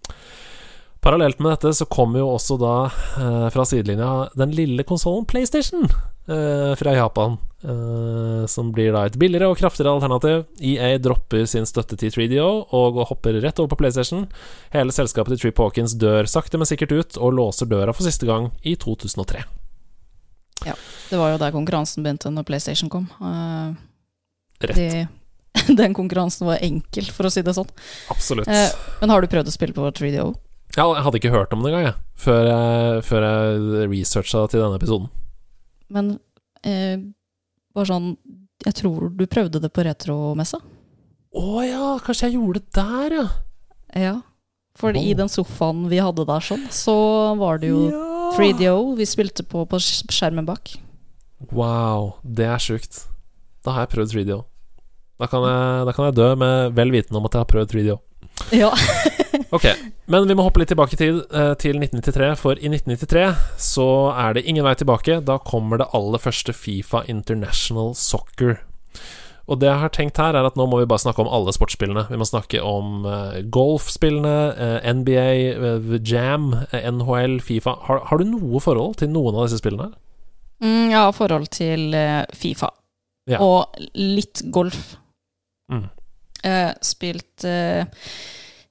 parallelt 1.02 1.42
med 1.42 1.56
dette 1.56 1.74
så 1.78 1.90
kom 1.90 2.14
jo 2.18 2.30
også 2.36 2.58
da 2.62 2.76
eh, 3.18 3.48
fra 3.54 3.66
sidelinja 3.66 4.30
den 4.38 4.54
lille 4.58 4.86
konsollen 4.88 5.26
PlayStation 5.30 5.90
fra 6.28 6.94
Japan. 6.96 7.38
eh, 7.64 8.46
som 8.50 8.72
blir 8.74 8.92
da 8.94 9.04
et 9.06 9.18
billigere 9.22 9.50
og 9.52 9.58
kraftigere 9.60 9.92
alternativ. 9.94 10.46
EA 10.62 10.98
dropper 10.98 11.46
sin 11.46 11.66
støtte 11.70 11.98
til 12.00 12.10
3DO 12.14 12.48
og 12.74 12.98
hopper 13.10 13.38
rett 13.44 13.60
over 13.62 13.70
på 13.70 13.78
PlayStation. 13.84 14.28
Hele 14.74 14.92
selskapet 14.96 15.36
til 15.36 15.42
Trip 15.44 15.58
Hawkins 15.62 15.94
dør 15.94 16.26
sakte, 16.30 16.58
men 16.58 16.66
sikkert 16.70 16.92
ut, 16.96 17.18
og 17.22 17.34
låser 17.38 17.70
døra 17.70 17.94
for 17.94 18.04
siste 18.08 18.26
gang 18.26 18.50
i 18.66 18.74
2003. 18.76 19.44
Ja, 20.66 20.74
Det 21.10 21.18
var 21.20 21.32
jo 21.34 21.38
der 21.42 21.52
konkurransen 21.54 22.04
begynte 22.06 22.30
når 22.34 22.46
PlayStation 22.50 22.90
kom. 22.90 23.08
Eh, 23.22 23.74
Rett. 24.62 24.76
de, 24.78 25.08
den 25.82 25.94
konkurransen 25.94 26.48
var 26.48 26.62
enkel, 26.66 27.10
for 27.14 27.26
å 27.30 27.32
si 27.34 27.42
det 27.46 27.54
sånn. 27.58 27.70
Absolutt. 28.14 28.48
Eh, 28.50 28.70
men 29.02 29.10
har 29.14 29.22
du 29.22 29.28
prøvd 29.28 29.50
å 29.50 29.56
spille 29.56 29.74
på 29.78 29.86
3DO? 29.92 30.32
Ja, 30.78 30.86
jeg 30.96 31.04
hadde 31.04 31.18
ikke 31.20 31.34
hørt 31.34 31.52
om 31.54 31.62
det 31.66 31.74
engang, 31.74 31.90
jeg, 31.92 31.96
før 32.16 32.46
jeg, 32.48 33.02
før 33.10 33.26
jeg 33.28 33.90
researcha 33.92 34.46
til 34.50 34.62
denne 34.64 34.78
episoden. 34.80 35.10
Men 35.92 36.14
eh, 36.64 36.98
bare 37.76 37.90
sånn 37.90 38.14
Jeg 38.66 38.78
tror 38.78 39.10
du 39.18 39.26
prøvde 39.30 39.62
det 39.64 39.72
på 39.74 39.84
retromessa? 39.88 40.60
Å 41.32 41.64
ja, 41.64 41.86
kanskje 42.04 42.28
jeg 42.28 42.36
gjorde 42.38 42.60
det 42.60 42.74
der, 42.76 43.16
ja. 43.16 43.28
Ja. 44.02 44.16
For 44.80 44.96
i 44.96 45.14
den 45.18 45.30
sofaen 45.32 45.86
vi 45.92 46.00
hadde 46.04 46.26
der 46.28 46.44
sånn, 46.44 46.66
så 46.72 46.96
var 47.40 47.60
det 47.62 47.72
jo 47.72 47.86
ja. 47.90 48.02
3DO 48.36 48.94
vi 49.00 49.08
spilte 49.08 49.44
på 49.48 49.64
på 49.68 49.80
skjermen 49.82 50.48
bak. 50.48 50.76
Wow, 51.52 52.18
det 52.24 52.48
er 52.52 52.62
sjukt. 52.62 53.06
Da 53.66 53.76
har 53.76 53.86
jeg 53.86 53.94
prøvd 53.96 54.16
3DO. 54.16 54.40
Da 55.22 55.28
kan 55.30 55.44
jeg, 55.46 55.86
da 55.88 55.96
kan 55.96 56.08
jeg 56.10 56.18
dø 56.18 56.30
med 56.40 56.78
vel 56.78 56.94
vitende 56.94 57.20
om 57.20 57.28
at 57.28 57.36
jeg 57.36 57.44
har 57.44 57.52
prøvd 57.52 57.76
3DO. 57.76 57.98
Ja. 58.58 58.72
Ok, 59.52 59.66
men 60.08 60.28
vi 60.28 60.36
må 60.38 60.46
hoppe 60.46 60.62
litt 60.62 60.70
tilbake 60.72 60.96
i 60.96 61.00
tid, 61.00 61.18
eh, 61.36 61.54
til 61.60 61.80
1993. 61.82 62.30
For 62.40 62.56
i 62.56 62.70
1993 62.72 63.26
så 63.60 63.88
er 64.16 64.38
det 64.38 64.46
ingen 64.48 64.64
vei 64.64 64.76
tilbake. 64.80 65.20
Da 65.28 65.38
kommer 65.44 65.82
det 65.82 65.90
aller 65.98 66.24
første 66.24 66.56
Fifa 66.56 67.04
International 67.12 67.92
Soccer. 68.00 68.62
Og 69.52 69.60
det 69.60 69.68
jeg 69.68 69.82
har 69.82 69.92
tenkt 69.92 70.22
her, 70.22 70.38
er 70.38 70.48
at 70.48 70.56
nå 70.56 70.70
må 70.70 70.80
vi 70.80 70.88
bare 70.88 71.04
snakke 71.04 71.26
om 71.26 71.28
alle 71.28 71.52
sportsspillene. 71.52 72.06
Vi 72.08 72.20
må 72.22 72.28
snakke 72.30 72.62
om 72.64 73.04
eh, 73.04 73.42
golfspillene, 73.52 74.36
eh, 74.56 74.94
NBA, 74.96 76.00
Jam, 76.08 76.54
NHL, 76.72 77.42
Fifa. 77.44 77.76
Har, 77.90 78.06
har 78.08 78.22
du 78.22 78.30
noe 78.32 78.64
forhold 78.64 79.02
til 79.02 79.12
noen 79.12 79.36
av 79.36 79.50
disse 79.50 79.60
spillene? 79.60 79.92
Mm, 80.64 80.94
jeg 80.94 81.00
har 81.00 81.18
forhold 81.18 81.52
til 81.52 81.98
Fifa. 82.38 82.72
Ja. 83.28 83.42
Og 83.44 83.84
litt 84.00 84.46
golf. 84.54 84.96
Mm. 85.72 85.90
Spilt 86.82 87.44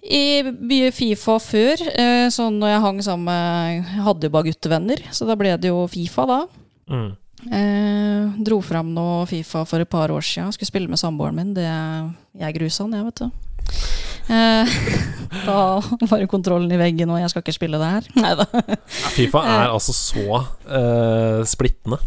i 0.02 0.42
mye 0.44 0.90
Fifa 0.96 1.36
før. 1.42 1.80
sånn 1.80 2.32
så 2.32 2.46
når 2.54 2.72
jeg 2.72 2.84
hang 2.84 3.00
sammen 3.04 3.26
med 3.28 3.74
Jeg 3.74 4.04
hadde 4.06 4.28
jo 4.28 4.32
bare 4.32 4.48
guttevenner, 4.48 5.02
så 5.12 5.26
da 5.28 5.36
ble 5.36 5.56
det 5.60 5.68
jo 5.68 5.84
Fifa, 5.92 6.26
da. 6.28 6.40
Mm. 6.90 7.10
Eh, 7.48 8.42
dro 8.44 8.60
fram 8.60 8.90
noe 8.92 9.24
Fifa 9.28 9.64
for 9.68 9.80
et 9.80 9.90
par 9.90 10.12
år 10.12 10.24
siden. 10.24 10.52
Skulle 10.52 10.68
spille 10.68 10.90
med 10.90 11.00
samboeren 11.00 11.36
min. 11.36 11.54
Det, 11.56 11.66
jeg 12.40 12.56
grusa 12.58 12.84
han, 12.84 12.96
jeg, 12.96 13.06
vet 13.08 13.22
du. 13.22 13.28
Eh, 14.30 14.78
da 15.46 15.58
var 16.10 16.22
jo 16.22 16.30
kontrollen 16.30 16.72
i 16.72 16.80
veggen, 16.80 17.10
og 17.10 17.20
jeg 17.22 17.32
skal 17.32 17.44
ikke 17.44 17.56
spille 17.56 17.80
det 17.80 17.92
her. 17.96 18.08
Nei 18.20 18.32
da. 18.38 18.48
Fifa 19.16 19.44
er 19.46 19.68
altså 19.68 19.96
så 19.96 20.26
eh, 20.40 21.44
splittende. 21.48 22.00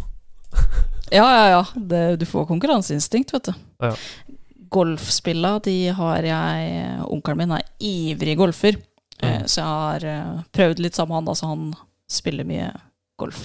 Ja, 1.12 1.26
ja, 1.28 1.46
ja. 1.52 1.64
Det, 1.74 2.04
du 2.22 2.26
får 2.26 2.46
konkurranseinstinkt, 2.48 3.34
vet 3.34 3.50
du. 3.50 3.64
Ja. 3.84 3.92
Golfspilla, 4.74 5.52
de 5.64 5.76
har 5.96 6.20
jeg 6.26 6.60
Onkelen 7.14 7.38
min 7.44 7.54
er 7.58 7.64
ivrig 7.80 8.36
golfer, 8.40 8.74
eh, 9.22 9.24
Mm. 9.24 9.44
så 9.48 9.56
jeg 9.60 9.70
har 9.70 10.00
eh, 10.10 10.34
prøvd 10.52 10.78
litt 10.84 10.96
sammen 10.98 11.12
med 11.14 11.20
han. 11.22 11.30
Altså, 11.32 11.44
han 11.52 11.62
spiller 12.10 12.44
mye 12.48 12.68
golf. 13.20 13.40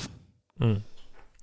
Mm. 0.60 0.80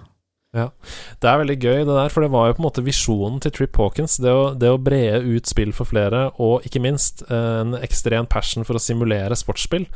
Det 0.53 1.29
er 1.29 1.39
veldig 1.41 1.55
gøy, 1.57 1.79
det 1.81 1.93
der, 1.95 2.11
for 2.13 2.21
det 2.21 2.29
var 2.33 2.49
jo 2.49 2.57
på 2.57 2.61
en 2.61 2.67
måte 2.67 2.83
visjonen 2.85 3.39
til 3.41 3.53
Trip 3.55 3.77
Hawkins. 3.81 4.19
Det 4.21 4.29
å, 4.29 4.43
det 4.53 4.69
å 4.69 4.81
brede 4.81 5.23
ut 5.25 5.49
spill 5.49 5.73
for 5.73 5.89
flere, 5.89 6.27
og 6.41 6.67
ikke 6.67 6.81
minst 6.83 7.25
en 7.33 7.73
ekstrem 7.79 8.29
passion 8.29 8.67
for 8.67 8.77
å 8.77 8.83
simulere 8.83 9.37
sportsspill. 9.39 9.87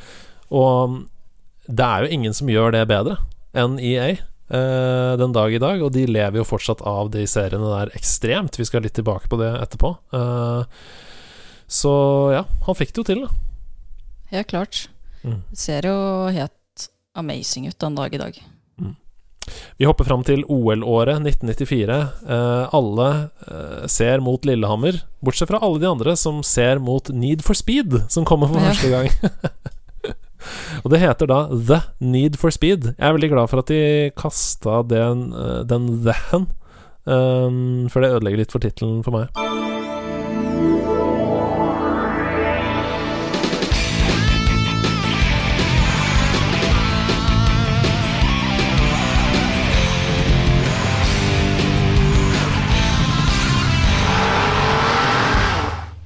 Og 0.49 1.03
det 1.67 1.85
er 1.85 2.05
jo 2.05 2.17
ingen 2.17 2.33
som 2.33 2.49
gjør 2.49 2.73
det 2.73 2.87
bedre 2.89 3.19
enn 3.57 3.77
EA 3.81 4.09
eh, 4.15 5.13
den 5.19 5.35
dag 5.35 5.53
i 5.53 5.61
dag, 5.61 5.81
og 5.83 5.93
de 5.95 6.05
lever 6.09 6.41
jo 6.41 6.47
fortsatt 6.47 6.81
av 6.87 7.11
de 7.13 7.25
seriene 7.29 7.71
der 7.73 7.93
ekstremt. 7.97 8.57
Vi 8.59 8.67
skal 8.67 8.85
litt 8.85 8.97
tilbake 8.97 9.29
på 9.29 9.39
det 9.41 9.51
etterpå. 9.61 9.93
Eh, 10.15 10.83
så 11.67 11.95
ja, 12.33 12.45
han 12.65 12.79
fikk 12.79 12.95
det 12.95 13.03
jo 13.03 13.07
til, 13.11 13.25
da. 13.27 13.33
Helt 14.31 14.51
klart. 14.51 14.85
Mm. 15.23 15.41
Ser 15.55 15.87
jo 15.89 15.97
helt 16.33 16.89
amazing 17.17 17.67
ut 17.67 17.79
den 17.81 17.97
dag 17.97 18.13
i 18.13 18.21
dag. 18.21 18.39
Vi 19.77 19.87
hopper 19.87 20.07
fram 20.07 20.23
til 20.27 20.43
OL-året 20.51 21.21
1994. 21.21 21.97
Eh, 22.27 22.75
alle 22.77 23.09
eh, 23.47 23.85
ser 23.91 24.23
mot 24.23 24.45
Lillehammer, 24.45 25.01
bortsett 25.23 25.51
fra 25.51 25.61
alle 25.63 25.81
de 25.83 25.89
andre 25.89 26.15
som 26.19 26.43
ser 26.45 26.81
mot 26.83 27.11
Need 27.13 27.45
for 27.45 27.57
Speed, 27.57 28.01
som 28.11 28.27
kommer 28.27 28.51
for 28.51 28.63
første 28.63 28.91
gang. 28.93 29.11
Og 30.83 30.91
det 30.93 31.01
heter 31.01 31.29
da 31.29 31.39
The 31.51 31.81
Need 31.99 32.37
for 32.39 32.53
Speed. 32.53 32.91
Jeg 32.93 33.03
er 33.03 33.15
veldig 33.17 33.31
glad 33.33 33.51
for 33.51 33.63
at 33.63 33.71
de 33.71 34.11
kasta 34.17 34.81
den, 34.87 35.29
eh, 35.33 35.63
den 35.69 35.89
the-en, 36.07 36.49
um, 37.05 37.87
for 37.91 38.03
det 38.03 38.13
ødelegger 38.15 38.45
litt 38.45 38.55
for 38.55 38.63
tittelen 38.63 39.01
for 39.05 39.15
meg. 39.15 39.66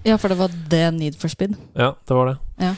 Ja, 0.03 0.17
for 0.17 0.33
det 0.33 0.39
var 0.39 0.49
det 0.71 0.85
Need 0.97 1.19
for 1.21 1.29
Speed. 1.31 1.55
Ja, 1.77 1.93
det 2.07 2.17
var 2.17 2.31
det. 2.31 2.37
Ja. 2.61 2.73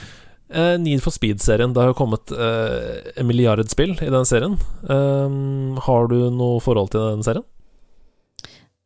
Uh, 0.54 0.76
Need 0.78 1.02
for 1.02 1.16
Speed-serien. 1.16 1.72
Det 1.74 1.82
har 1.82 1.90
jo 1.90 1.98
kommet 1.98 2.30
uh, 2.36 3.00
en 3.18 3.26
milliardspill 3.26 3.96
i 4.04 4.12
den 4.14 4.28
serien. 4.30 4.58
Um, 4.86 5.80
har 5.82 6.12
du 6.12 6.18
noe 6.30 6.60
forhold 6.62 6.92
til 6.94 7.02
den 7.16 7.24
serien? 7.26 7.46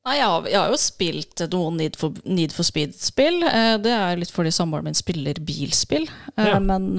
Nei, 0.07 0.13
jeg 0.21 0.29
har, 0.31 0.45
jeg 0.47 0.55
har 0.61 0.71
jo 0.71 0.77
spilt 0.79 1.43
noen 1.51 1.81
Need 1.81 1.97
for, 1.99 2.15
Need 2.23 2.53
for 2.55 2.63
Speed-spill. 2.63 3.41
Uh, 3.43 3.75
det 3.83 3.91
er 3.91 4.21
litt 4.21 4.31
fordi 4.31 4.53
samboeren 4.55 4.87
min 4.87 4.95
spiller 4.95 5.41
bilspill. 5.43 6.07
Ja. 6.37 6.61
Men 6.63 6.93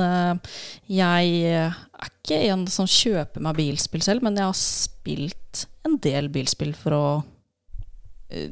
jeg 0.90 1.33
er 1.48 1.79
ikke 2.05 2.42
en 2.51 2.66
som 2.68 2.90
kjøper 2.90 3.42
meg 3.46 3.57
bilspill 3.57 4.05
selv, 4.05 4.27
men 4.27 4.37
jeg 4.37 4.51
har 4.51 4.59
spilt 4.59 5.64
en 5.88 5.96
del 6.05 6.29
bilspill 6.35 6.74
for 6.77 6.98
å 6.98 7.05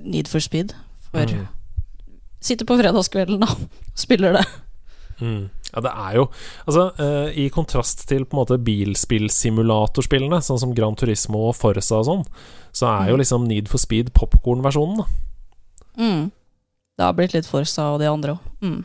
Need 0.07 0.31
for 0.33 0.40
Speed. 0.40 0.72
For 1.11 1.29
Mm. 1.29 1.44
Sitter 2.40 2.66
på 2.68 2.77
fredagskvelden 2.79 3.40
da, 3.42 3.49
og 3.51 3.68
spiller 3.94 4.33
det. 4.37 4.44
Mm. 5.20 5.49
Ja, 5.72 5.81
det 5.81 5.90
er 5.96 6.14
jo 6.18 6.25
Altså, 6.68 6.83
uh, 7.01 7.31
i 7.33 7.46
kontrast 7.49 8.03
til 8.09 8.27
på 8.29 8.37
en 8.37 8.40
måte 8.42 8.59
bilspillsimulatorspillene, 8.62 10.42
sånn 10.44 10.61
som 10.61 10.75
Gran 10.77 10.94
Turismo 10.99 11.46
og 11.49 11.57
Forsa 11.57 12.03
og 12.03 12.05
sånn, 12.09 12.25
så 12.77 12.87
er 12.90 13.09
jo 13.11 13.16
Mm. 13.16 13.20
liksom 13.22 13.46
Need 13.49 13.68
for 13.72 13.79
Speed 13.81 14.12
popkornversjonen, 14.12 14.99
da. 14.99 15.07
Mm. 15.96 16.31
Det 16.99 17.05
har 17.05 17.12
blitt 17.16 17.33
litt 17.33 17.46
Forsa 17.49 17.94
og 17.94 18.01
de 18.01 18.07
andre 18.11 18.37
òg. 18.37 18.38
Mm. 18.62 18.85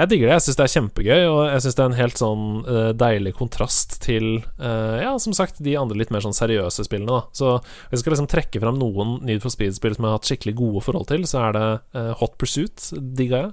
Jeg 0.00 0.08
digger 0.08 0.30
det. 0.30 0.36
Jeg 0.38 0.44
syns 0.46 0.56
det 0.56 0.64
er 0.64 0.72
kjempegøy, 0.72 1.22
og 1.28 1.38
jeg 1.44 1.62
syns 1.64 1.76
det 1.76 1.82
er 1.82 1.90
en 1.90 1.98
helt 1.98 2.20
sånn 2.20 2.44
uh, 2.64 2.92
deilig 2.96 3.34
kontrast 3.36 3.98
til 4.00 4.28
uh, 4.56 4.96
Ja, 4.96 5.10
som 5.20 5.34
sagt, 5.36 5.60
de 5.60 5.74
andre 5.76 5.98
litt 6.00 6.12
mer 6.14 6.24
sånn 6.24 6.36
seriøse 6.36 6.86
spillene, 6.86 7.18
da. 7.18 7.36
Så 7.36 7.58
hvis 7.60 7.98
jeg 7.98 8.04
skal 8.04 8.14
liksom 8.16 8.30
trekke 8.32 8.62
fram 8.62 8.78
noen 8.80 9.18
Need 9.28 9.44
for 9.44 9.52
Speed-spill 9.52 9.98
som 9.98 10.06
jeg 10.06 10.08
har 10.08 10.16
hatt 10.16 10.30
skikkelig 10.30 10.56
gode 10.56 10.84
forhold 10.86 11.10
til, 11.10 11.26
så 11.28 11.42
er 11.42 11.58
det 11.58 11.66
uh, 11.98 12.14
Hot 12.22 12.38
Pursuit, 12.40 12.86
digga 12.96 13.42
jeg. 13.42 13.52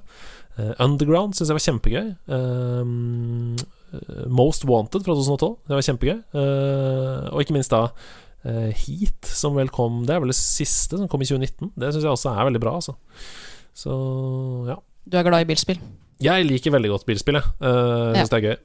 Underground 0.82 1.36
syns 1.38 1.52
jeg 1.52 1.58
var 1.60 1.66
kjempegøy. 1.68 2.08
Most 4.34 4.64
Wanted 4.66 5.04
fra 5.06 5.14
2012, 5.14 5.52
det 5.70 5.78
var 5.78 5.86
kjempegøy. 5.86 6.16
Og 7.30 7.44
ikke 7.44 7.54
minst 7.54 7.76
da 7.76 7.84
Heat, 8.42 9.30
som 9.30 9.54
vel 9.58 9.70
kom 9.74 10.00
Det 10.08 10.16
er 10.16 10.24
vel 10.24 10.34
det 10.34 10.40
siste 10.40 10.98
som 10.98 11.12
kom 11.12 11.22
i 11.22 11.30
2019. 11.30 11.76
Det 11.78 11.92
syns 11.92 12.08
jeg 12.08 12.16
også 12.16 12.34
er 12.34 12.50
veldig 12.50 12.64
bra, 12.64 12.74
altså. 12.82 12.98
Så 13.78 13.94
ja. 14.72 14.82
Du 15.06 15.22
er 15.22 15.30
glad 15.30 15.46
i 15.46 15.50
bilspill? 15.52 15.78
Jeg 16.24 16.48
liker 16.48 16.74
veldig 16.74 16.90
godt 16.96 17.06
bilspill, 17.06 17.38
jeg. 17.40 17.46
Uh, 17.62 18.16
Ja. 18.18 18.26
Det 18.26 18.38
er 18.40 18.46
gøy. 18.48 18.58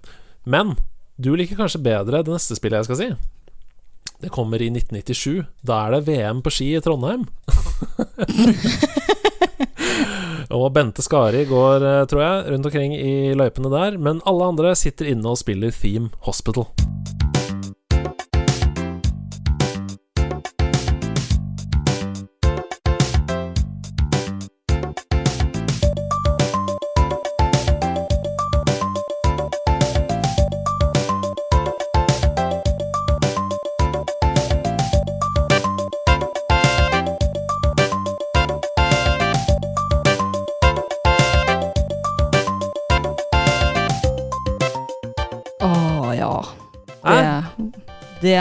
Men 0.49 0.75
du 1.21 1.35
liker 1.37 1.59
kanskje 1.59 1.83
bedre 1.85 2.23
det 2.25 2.33
neste 2.33 2.57
spillet 2.57 2.83
jeg 2.83 2.89
skal 2.89 3.01
si. 3.01 3.09
Det 4.23 4.31
kommer 4.31 4.63
i 4.63 4.71
1997. 4.71 5.45
Da 5.67 5.87
er 5.87 5.97
det 5.97 6.07
VM 6.09 6.43
på 6.43 6.51
ski 6.55 6.71
i 6.77 6.81
Trondheim. 6.81 7.27
og 10.53 10.69
Bente 10.75 11.03
Skari 11.03 11.45
går, 11.49 11.83
eh, 11.83 12.05
tror 12.07 12.23
jeg, 12.23 12.53
rundt 12.53 12.69
omkring 12.71 12.95
i 12.95 13.35
løypene 13.35 13.73
der. 13.73 13.99
Men 13.99 14.23
alle 14.27 14.53
andre 14.53 14.77
sitter 14.79 15.11
inne 15.11 15.35
og 15.35 15.41
spiller 15.43 15.75
Theme 15.75 16.11
Hospital. 16.29 16.69
Det, 48.23 48.39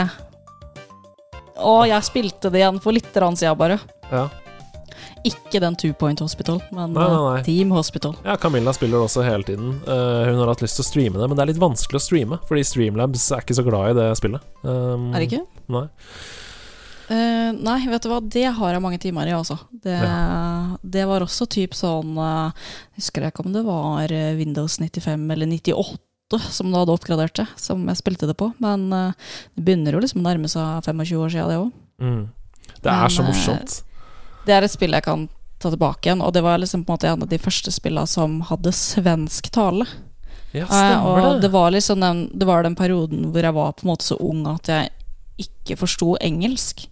Å, 1.58 1.74
jeg 1.90 2.06
spilte 2.06 2.50
det 2.52 2.62
igjen 2.62 2.78
for 2.82 2.94
litt 2.94 3.10
siden, 3.12 3.58
bare. 3.58 3.80
Ja. 4.12 4.28
Ikke 5.26 5.60
den 5.62 5.76
Two 5.78 5.92
Point 5.94 6.20
Hospital, 6.22 6.60
men 6.74 6.92
Nei, 6.94 7.02
nei, 7.06 7.14
eh, 7.14 7.24
nei. 7.30 7.42
Team 7.46 7.70
Hospital. 7.74 8.16
ja, 8.24 8.36
Camilla 8.36 8.72
spiller 8.74 8.98
det 8.98 9.06
også 9.06 9.22
hele 9.22 9.46
tiden. 9.46 9.76
Uh, 9.86 10.26
hun 10.26 10.40
har 10.42 10.50
hatt 10.50 10.62
lyst 10.64 10.78
til 10.78 10.84
å 10.84 10.88
streame 10.88 11.18
det, 11.20 11.28
men 11.28 11.38
det 11.38 11.44
er 11.44 11.50
litt 11.52 11.62
vanskelig 11.62 12.00
å 12.00 12.02
streame, 12.02 12.38
fordi 12.48 12.64
Streamlabs 12.66 13.28
er 13.30 13.44
ikke 13.44 13.58
så 13.58 13.66
glad 13.66 13.92
i 13.92 13.98
det 14.00 14.08
spillet. 14.18 14.46
Um, 14.62 15.12
Er 15.12 15.22
det 15.22 15.28
ikke? 15.30 15.44
Nei. 15.70 15.84
Uh, 17.12 17.50
nei, 17.58 17.78
vet 17.90 18.02
du 18.02 18.10
hva, 18.10 18.20
det 18.22 18.46
har 18.56 18.74
jeg 18.74 18.82
mange 18.82 18.98
timer 19.02 19.30
i, 19.30 19.34
altså. 19.36 19.60
Det, 19.84 19.98
det 20.82 21.06
var 21.10 21.22
også 21.26 21.46
typ 21.50 21.74
sånn 21.76 22.14
uh, 22.18 22.54
Husker 22.98 23.26
jeg 23.26 23.34
ikke 23.34 23.44
om 23.46 23.54
det 23.54 23.66
var 23.66 24.14
Windows 24.38 24.78
95 24.80 25.26
eller 25.36 25.50
98 25.50 25.98
som 26.40 26.70
du 26.70 26.78
hadde 26.78 26.94
oppgradert 26.94 27.34
til, 27.36 27.48
som 27.60 27.82
jeg 27.88 28.00
spilte 28.00 28.28
det 28.30 28.36
på. 28.38 28.52
Men 28.62 28.88
uh, 28.92 29.34
det 29.56 29.64
begynner 29.66 29.96
jo 29.96 30.02
liksom 30.04 30.22
å 30.22 30.28
nærme 30.28 30.50
seg 30.50 30.86
25 30.88 31.18
år 31.18 31.34
siden, 31.34 31.50
det 31.50 31.60
òg. 31.60 31.72
Mm. 32.02 32.22
Det 32.82 32.90
er 32.90 33.02
Men, 33.04 33.14
så 33.14 33.22
eh, 33.22 33.28
morsomt. 33.28 33.76
Det 34.46 34.54
er 34.56 34.66
et 34.66 34.74
spill 34.74 34.96
jeg 34.96 35.06
kan 35.06 35.28
ta 35.62 35.70
tilbake 35.70 36.08
igjen, 36.08 36.22
og 36.24 36.32
det 36.34 36.42
var 36.42 36.58
liksom 36.58 36.82
på 36.82 36.90
en 36.90 36.96
måte 36.96 37.10
en 37.10 37.22
av 37.22 37.30
de 37.30 37.38
første 37.38 37.70
spillene 37.74 38.10
som 38.10 38.40
hadde 38.48 38.72
svensk 38.74 39.52
tale. 39.54 39.86
Ja, 40.52 40.66
Eh, 40.66 40.66
stemmer 40.68 41.08
og 41.08 41.32
det. 41.34 41.46
det 41.46 41.48
var 41.48 41.70
liksom 41.70 42.00
den, 42.00 42.30
det 42.34 42.44
var 42.44 42.62
den 42.62 42.74
perioden 42.76 43.30
hvor 43.32 43.40
jeg 43.40 43.54
var 43.56 43.72
på 43.72 43.86
en 43.86 43.92
måte 43.92 44.04
så 44.04 44.18
ung 44.20 44.44
at 44.50 44.68
jeg 44.68 44.90
ikke 45.40 45.78
forsto 45.80 46.16
engelsk. 46.20 46.84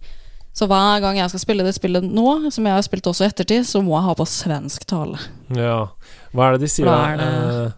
Så 0.53 0.67
hver 0.67 0.99
gang 0.99 1.19
jeg 1.19 1.29
skal 1.31 1.43
spille 1.45 1.63
det 1.63 1.75
spillet 1.77 2.03
nå, 2.03 2.51
som 2.51 2.65
jeg 2.67 2.75
har 2.75 2.81
spilt 2.83 3.07
også 3.07 3.23
i 3.23 3.29
ettertid, 3.29 3.67
så 3.67 3.79
må 3.85 3.93
jeg 3.95 4.07
ha 4.09 4.15
på 4.17 4.25
svensk 4.27 4.83
tale. 4.89 5.21
Ja. 5.55 5.85
Hva 6.33 6.47
er 6.47 6.57
det 6.57 6.65
de 6.65 6.71
sier 6.73 6.89
da? 6.89 7.71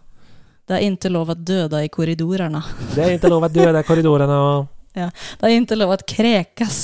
Det? 0.68 0.78
Eh, 0.78 0.86
er 0.86 0.96
ikke 0.96 1.12
lov 1.12 1.32
å 1.32 1.36
døde 1.36 1.82
i 1.84 1.90
korridorene. 1.92 2.62
det 2.94 3.04
er 3.04 3.16
ikke 3.18 3.32
lov 3.32 3.46
å 3.46 3.52
døde 3.52 3.80
i 3.80 3.86
korridorene 3.86 4.38
Ja. 4.94 5.08
Det 5.40 5.48
er 5.48 5.56
ikke 5.58 5.78
lov 5.78 5.96
å 5.96 5.98
krekes. 6.06 6.80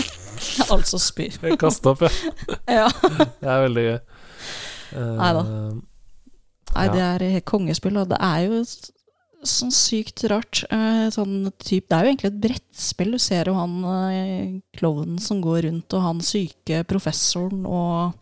altså 0.74 1.00
spy. 1.00 1.30
kaste 1.58 1.94
opp, 1.94 2.04
ja. 2.04 2.10
Ja. 2.80 2.88
Det 3.40 3.48
er 3.48 3.64
veldig 3.66 3.84
gøy. 3.86 3.98
Eh, 4.90 5.12
Neida. 5.20 5.44
Nei, 6.70 6.86
Ja. 6.86 6.92
det 6.94 7.02
er 7.02 7.28
helt 7.34 7.48
kongespill, 7.50 7.96
og 7.98 8.10
det 8.12 8.18
er 8.22 8.44
jo 8.46 8.62
sånn 9.42 9.72
sykt 9.72 10.22
rart. 10.30 10.62
Eh, 10.70 11.08
sånn 11.14 11.50
typ, 11.58 11.88
det 11.88 11.96
er 11.96 12.04
jo 12.04 12.12
egentlig 12.12 12.30
et 12.30 12.40
brettspill. 12.44 13.14
Du 13.16 13.22
ser 13.22 13.50
jo 13.50 13.56
han 13.56 13.76
eh, 14.12 14.60
klovnen 14.76 15.18
som 15.22 15.40
går 15.42 15.64
rundt, 15.66 15.96
og 15.96 16.04
han 16.04 16.20
syke 16.24 16.82
professoren 16.88 17.64
og 17.66 18.12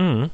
mm. 0.00 0.26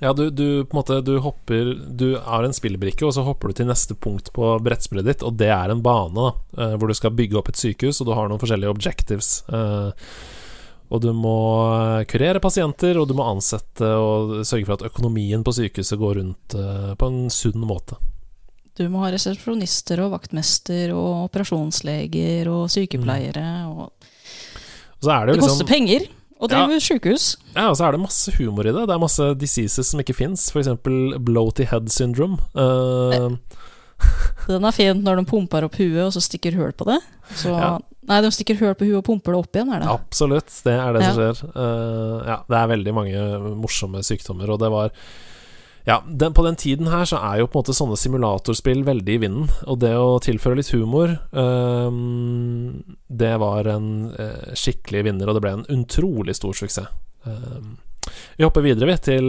Ja, 0.00 0.12
du, 0.14 0.28
du 0.30 0.64
på 0.64 0.76
en 0.76 0.78
måte 0.78 1.00
Du 1.02 1.16
hopper 1.18 1.72
Du 1.74 2.12
har 2.22 2.44
en 2.46 2.54
spillbrikke, 2.54 3.02
og 3.06 3.14
så 3.16 3.24
hopper 3.26 3.50
du 3.50 3.58
til 3.58 3.70
neste 3.70 3.96
punkt 3.98 4.30
på 4.36 4.52
brettspillet 4.62 5.08
ditt, 5.08 5.24
og 5.26 5.38
det 5.40 5.50
er 5.50 5.72
en 5.74 5.82
bane, 5.82 6.14
da, 6.14 6.28
eh, 6.62 6.74
hvor 6.78 6.90
du 6.90 6.94
skal 6.94 7.16
bygge 7.18 7.40
opp 7.40 7.50
et 7.50 7.58
sykehus, 7.58 7.98
og 8.00 8.10
du 8.10 8.14
har 8.14 8.30
noen 8.30 8.42
forskjellige 8.42 8.74
objectives. 8.74 9.32
eh, 9.50 9.90
og 10.88 11.02
du 11.04 11.10
må 11.12 11.34
kurere 12.08 12.40
pasienter, 12.40 12.96
og 12.96 13.10
du 13.10 13.16
må 13.18 13.26
ansette 13.28 13.84
og 13.84 14.38
sørge 14.48 14.64
for 14.64 14.78
at 14.78 14.86
økonomien 14.88 15.42
på 15.44 15.52
sykehuset 15.52 16.00
går 16.00 16.14
rundt 16.22 16.54
eh, 16.56 16.94
på 16.96 17.10
en 17.10 17.26
sunn 17.28 17.60
måte. 17.60 17.98
Du 18.78 18.86
må 18.88 19.02
ha 19.02 19.10
resepsjonister 19.10 20.00
og 20.04 20.14
vaktmester 20.14 20.94
og 20.94 21.26
operasjonsleger 21.26 22.48
og 22.52 22.70
sykepleiere. 22.70 23.48
Og 23.66 23.90
Og 23.90 25.02
så 25.02 25.12
er 25.12 25.26
det 25.26 25.34
det 25.34 25.42
koster 25.42 25.66
liksom 25.66 25.72
penger 26.38 26.54
driver 26.54 26.78
ja. 26.78 26.84
sykehus. 26.86 27.26
Ja, 27.54 27.66
og 27.68 27.76
så 27.78 27.88
er 27.88 27.96
det 27.96 28.02
masse 28.04 28.34
humor 28.36 28.66
i 28.66 28.72
det. 28.74 28.86
Det 28.86 28.94
er 28.94 29.02
masse 29.02 29.28
diseases 29.40 29.90
som 29.90 30.02
ikke 30.02 30.16
fins, 30.16 30.48
f.eks. 30.54 30.70
bloaty 30.84 31.66
head 31.66 31.90
syndrome. 31.90 32.38
Uh, 32.54 33.34
Den 34.48 34.64
er 34.64 34.74
fin 34.76 35.02
når 35.02 35.20
de 35.20 35.28
pumper 35.28 35.66
opp 35.66 35.78
huet, 35.80 36.00
og 36.06 36.12
så 36.14 36.22
stikker 36.22 36.56
hull 36.58 36.74
på 36.76 36.88
det. 36.90 37.00
Så, 37.34 37.54
Ja. 37.54 37.76
Nei, 38.08 38.22
de 38.24 38.30
stikker 38.32 38.56
hull 38.56 38.72
på 38.78 38.86
huet 38.88 39.02
og 39.02 39.04
pumper 39.04 39.34
det 39.34 39.40
opp 39.42 39.56
igjen, 39.58 39.72
er 39.74 39.82
det? 39.82 39.88
Absolutt, 39.92 40.52
det 40.64 40.72
er 40.80 40.94
det 40.96 41.02
som 41.04 41.18
skjer. 41.18 41.40
Uh, 41.52 42.14
ja, 42.24 42.38
det 42.48 42.56
er 42.56 42.70
veldig 42.70 42.94
mange 42.96 43.24
morsomme 43.58 44.00
sykdommer, 44.06 44.48
og 44.54 44.62
det 44.62 44.70
var 44.72 44.94
Ja, 45.88 46.02
den, 46.06 46.34
på 46.36 46.44
den 46.44 46.56
tiden 46.56 46.90
her 46.92 47.06
så 47.08 47.16
er 47.16 47.38
jo 47.40 47.46
på 47.48 47.56
en 47.56 47.62
måte 47.62 47.74
sånne 47.76 47.96
simulatorspill 47.96 48.82
veldig 48.84 49.14
i 49.14 49.20
vinden, 49.22 49.46
og 49.64 49.78
det 49.80 49.94
å 49.96 50.18
tilføre 50.20 50.58
litt 50.58 50.68
humor 50.74 51.14
um, 51.32 52.82
Det 53.08 53.32
var 53.40 53.70
en 53.72 53.88
uh, 54.12 54.50
skikkelig 54.52 55.06
vinner, 55.06 55.30
og 55.30 55.38
det 55.38 55.44
ble 55.46 55.54
en 55.56 55.68
utrolig 55.78 56.36
stor 56.36 56.58
suksess. 56.60 56.92
Um, 57.24 57.78
vi 58.36 58.44
hopper 58.44 58.66
videre, 58.66 58.90
vi, 58.90 58.98
til 59.00 59.26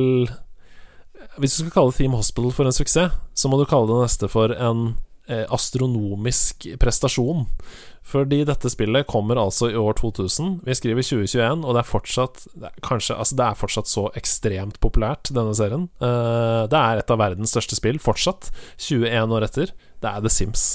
Hvis 1.40 1.56
du 1.56 1.62
skal 1.62 1.76
kalle 1.78 1.96
Theme 1.96 2.20
Hospital 2.20 2.52
for 2.58 2.68
en 2.68 2.76
suksess, 2.76 3.16
så 3.16 3.52
må 3.52 3.62
du 3.62 3.68
kalle 3.70 3.88
det 3.94 4.04
neste 4.04 4.28
for 4.32 4.52
en 4.52 4.90
astronomisk 5.30 6.66
prestasjon. 6.82 7.46
Fordi 8.10 8.42
dette 8.48 8.70
spillet 8.72 9.08
kommer 9.10 9.38
altså 9.38 9.70
i 9.70 9.78
år 9.78 10.00
2000. 10.00 10.60
Vi 10.66 10.78
skriver 10.78 11.06
2021, 11.06 11.66
og 11.66 11.76
det 11.76 11.84
er 11.84 11.90
fortsatt 11.90 12.46
det 12.56 12.72
er, 12.72 12.80
kanskje, 12.86 13.18
altså 13.18 13.38
det 13.38 13.46
er 13.46 13.60
fortsatt 13.60 13.92
så 13.92 14.08
ekstremt 14.18 14.80
populært, 14.82 15.30
denne 15.36 15.54
serien. 15.58 15.90
Eh, 16.02 16.64
det 16.72 16.80
er 16.80 17.04
et 17.04 17.14
av 17.14 17.22
verdens 17.22 17.54
største 17.54 17.78
spill, 17.78 18.02
fortsatt. 18.02 18.50
21 18.82 19.38
år 19.38 19.50
etter. 19.50 19.76
Det 20.00 20.10
er 20.16 20.26
The 20.26 20.34
Sims. 20.34 20.68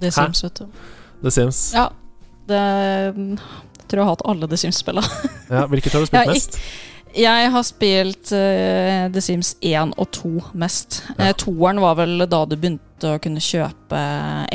The 0.00 0.10
Hæ? 0.12 0.18
Sims, 0.18 0.44
vet 0.44 0.60
du. 0.62 0.82
The 1.22 1.32
Sims. 1.34 1.62
Ja, 1.74 1.88
det 2.46 2.62
jeg 3.86 3.92
tror 3.92 4.00
jeg 4.00 4.06
har 4.08 4.14
hatt 4.16 4.26
alle 4.26 4.46
The 4.50 4.58
Sims-spilla. 4.58 5.02
Ja, 5.46 5.60
hvilket 5.70 5.94
har 5.94 6.02
du 6.02 6.08
spilt 6.08 6.30
mest? 6.32 6.56
Jeg 7.16 7.50
har 7.54 7.62
spilt 7.64 8.32
uh, 8.34 9.04
The 9.14 9.20
Sims 9.22 9.52
1 9.62 9.92
og 9.94 10.08
2 10.16 10.30
mest. 10.58 10.98
Ja. 11.14 11.28
Uh, 11.28 11.36
toeren 11.38 11.78
var 11.80 11.94
vel 12.00 12.24
da 12.26 12.40
du 12.50 12.56
begynte 12.58 13.12
å 13.14 13.20
kunne 13.22 13.38
kjøpe 13.40 14.00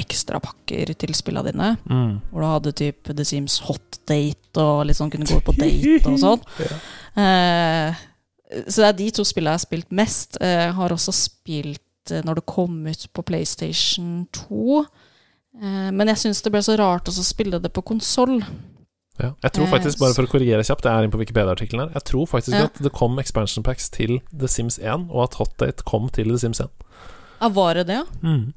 ekstrapakker 0.02 0.92
til 1.00 1.16
spillene 1.16 1.48
dine. 1.48 1.70
Mm. 1.88 2.18
Hvor 2.28 2.44
du 2.44 2.50
hadde 2.50 2.74
typ 2.76 3.08
The 3.08 3.26
Sims 3.26 3.62
Hot 3.70 4.02
Date 4.04 4.60
og 4.60 4.84
litt 4.90 5.00
sånn 5.00 5.14
kunne 5.14 5.30
gå 5.32 5.40
på 5.48 5.56
date 5.56 6.12
og 6.12 6.20
sånn. 6.20 6.44
Ja. 6.68 7.96
uh, 7.96 8.08
så 8.68 8.84
det 8.84 8.90
er 8.90 9.00
de 9.00 9.10
to 9.16 9.24
spillene 9.24 9.56
jeg 9.56 9.62
har 9.62 9.64
spilt 9.64 9.96
mest. 9.96 10.36
Jeg 10.44 10.76
har 10.76 10.92
også 10.92 11.16
spilt 11.16 12.12
når 12.12 12.42
det 12.42 12.50
kom 12.52 12.82
ut 12.84 13.08
på 13.16 13.24
PlayStation 13.24 14.26
2. 14.36 14.82
Eh, 15.60 15.90
men 15.92 16.08
jeg 16.08 16.18
syns 16.22 16.42
det 16.46 16.52
ble 16.54 16.62
så 16.64 16.78
rart 16.80 17.10
å 17.12 17.16
spille 17.26 17.60
det 17.60 17.72
på 17.76 17.84
konsoll. 17.84 18.40
Ja. 19.20 19.34
Jeg 19.44 19.52
tror 19.54 19.68
Eh, 19.68 19.72
faktisk, 19.74 20.00
bare 20.00 20.14
for 20.16 20.24
å 20.26 20.32
korrigere 20.32 20.64
kjapt, 20.64 20.84
jeg 20.88 20.94
er 20.94 21.04
inne 21.04 21.12
på 21.14 21.20
Wikipedia-artikkelen 21.20 21.84
her 21.90 21.94
Jeg 22.00 22.04
tror 22.08 22.26
faktisk 22.32 22.56
Ja. 22.58 22.64
at 22.70 22.74
det 22.82 22.92
kom 22.94 23.20
expansion 23.20 23.64
packs 23.64 23.90
til 23.90 24.20
The 24.32 24.48
Sims 24.48 24.80
1, 24.80 25.10
og 25.12 25.24
at 25.28 25.36
Hotdate 25.38 25.84
kom 25.84 26.10
til 26.10 26.30
The 26.32 26.38
Sims 26.40 26.60
1. 26.62 26.70
Ja, 27.42 27.50
var 27.50 27.74
det 27.76 27.88
det, 27.88 27.96
ja? 28.00 28.06
Mm. 28.24 28.54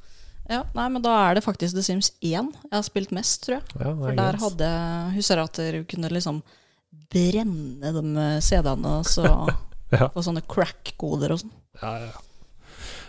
Ja, 0.49 0.63
nei, 0.75 0.89
men 0.89 1.03
da 1.03 1.31
er 1.31 1.35
det 1.35 1.45
faktisk 1.45 1.75
The 1.75 1.83
Sims 1.83 2.11
1 2.23 2.53
jeg 2.53 2.73
har 2.73 2.83
spilt 2.83 3.11
mest, 3.13 3.43
tror 3.45 3.57
jeg. 3.59 3.63
Ja, 3.81 3.95
For 3.95 4.11
er 4.11 4.17
der 4.17 4.37
hadde 4.37 5.15
Husker 5.17 5.37
jeg 5.37 5.45
at 5.45 5.53
dere 5.55 5.85
kunne 5.85 6.11
liksom 6.13 6.43
brenne 7.11 7.93
de 7.93 8.41
CD-ene 8.45 8.99
og 9.01 9.05
så 9.09 9.25
Ja. 9.95 10.09
få 10.11 10.23
sånne 10.27 10.43
crack-koder 10.49 11.31
og 11.33 11.39
sånn. 11.45 11.51
Ja, 11.81 11.99
ja, 11.99 12.11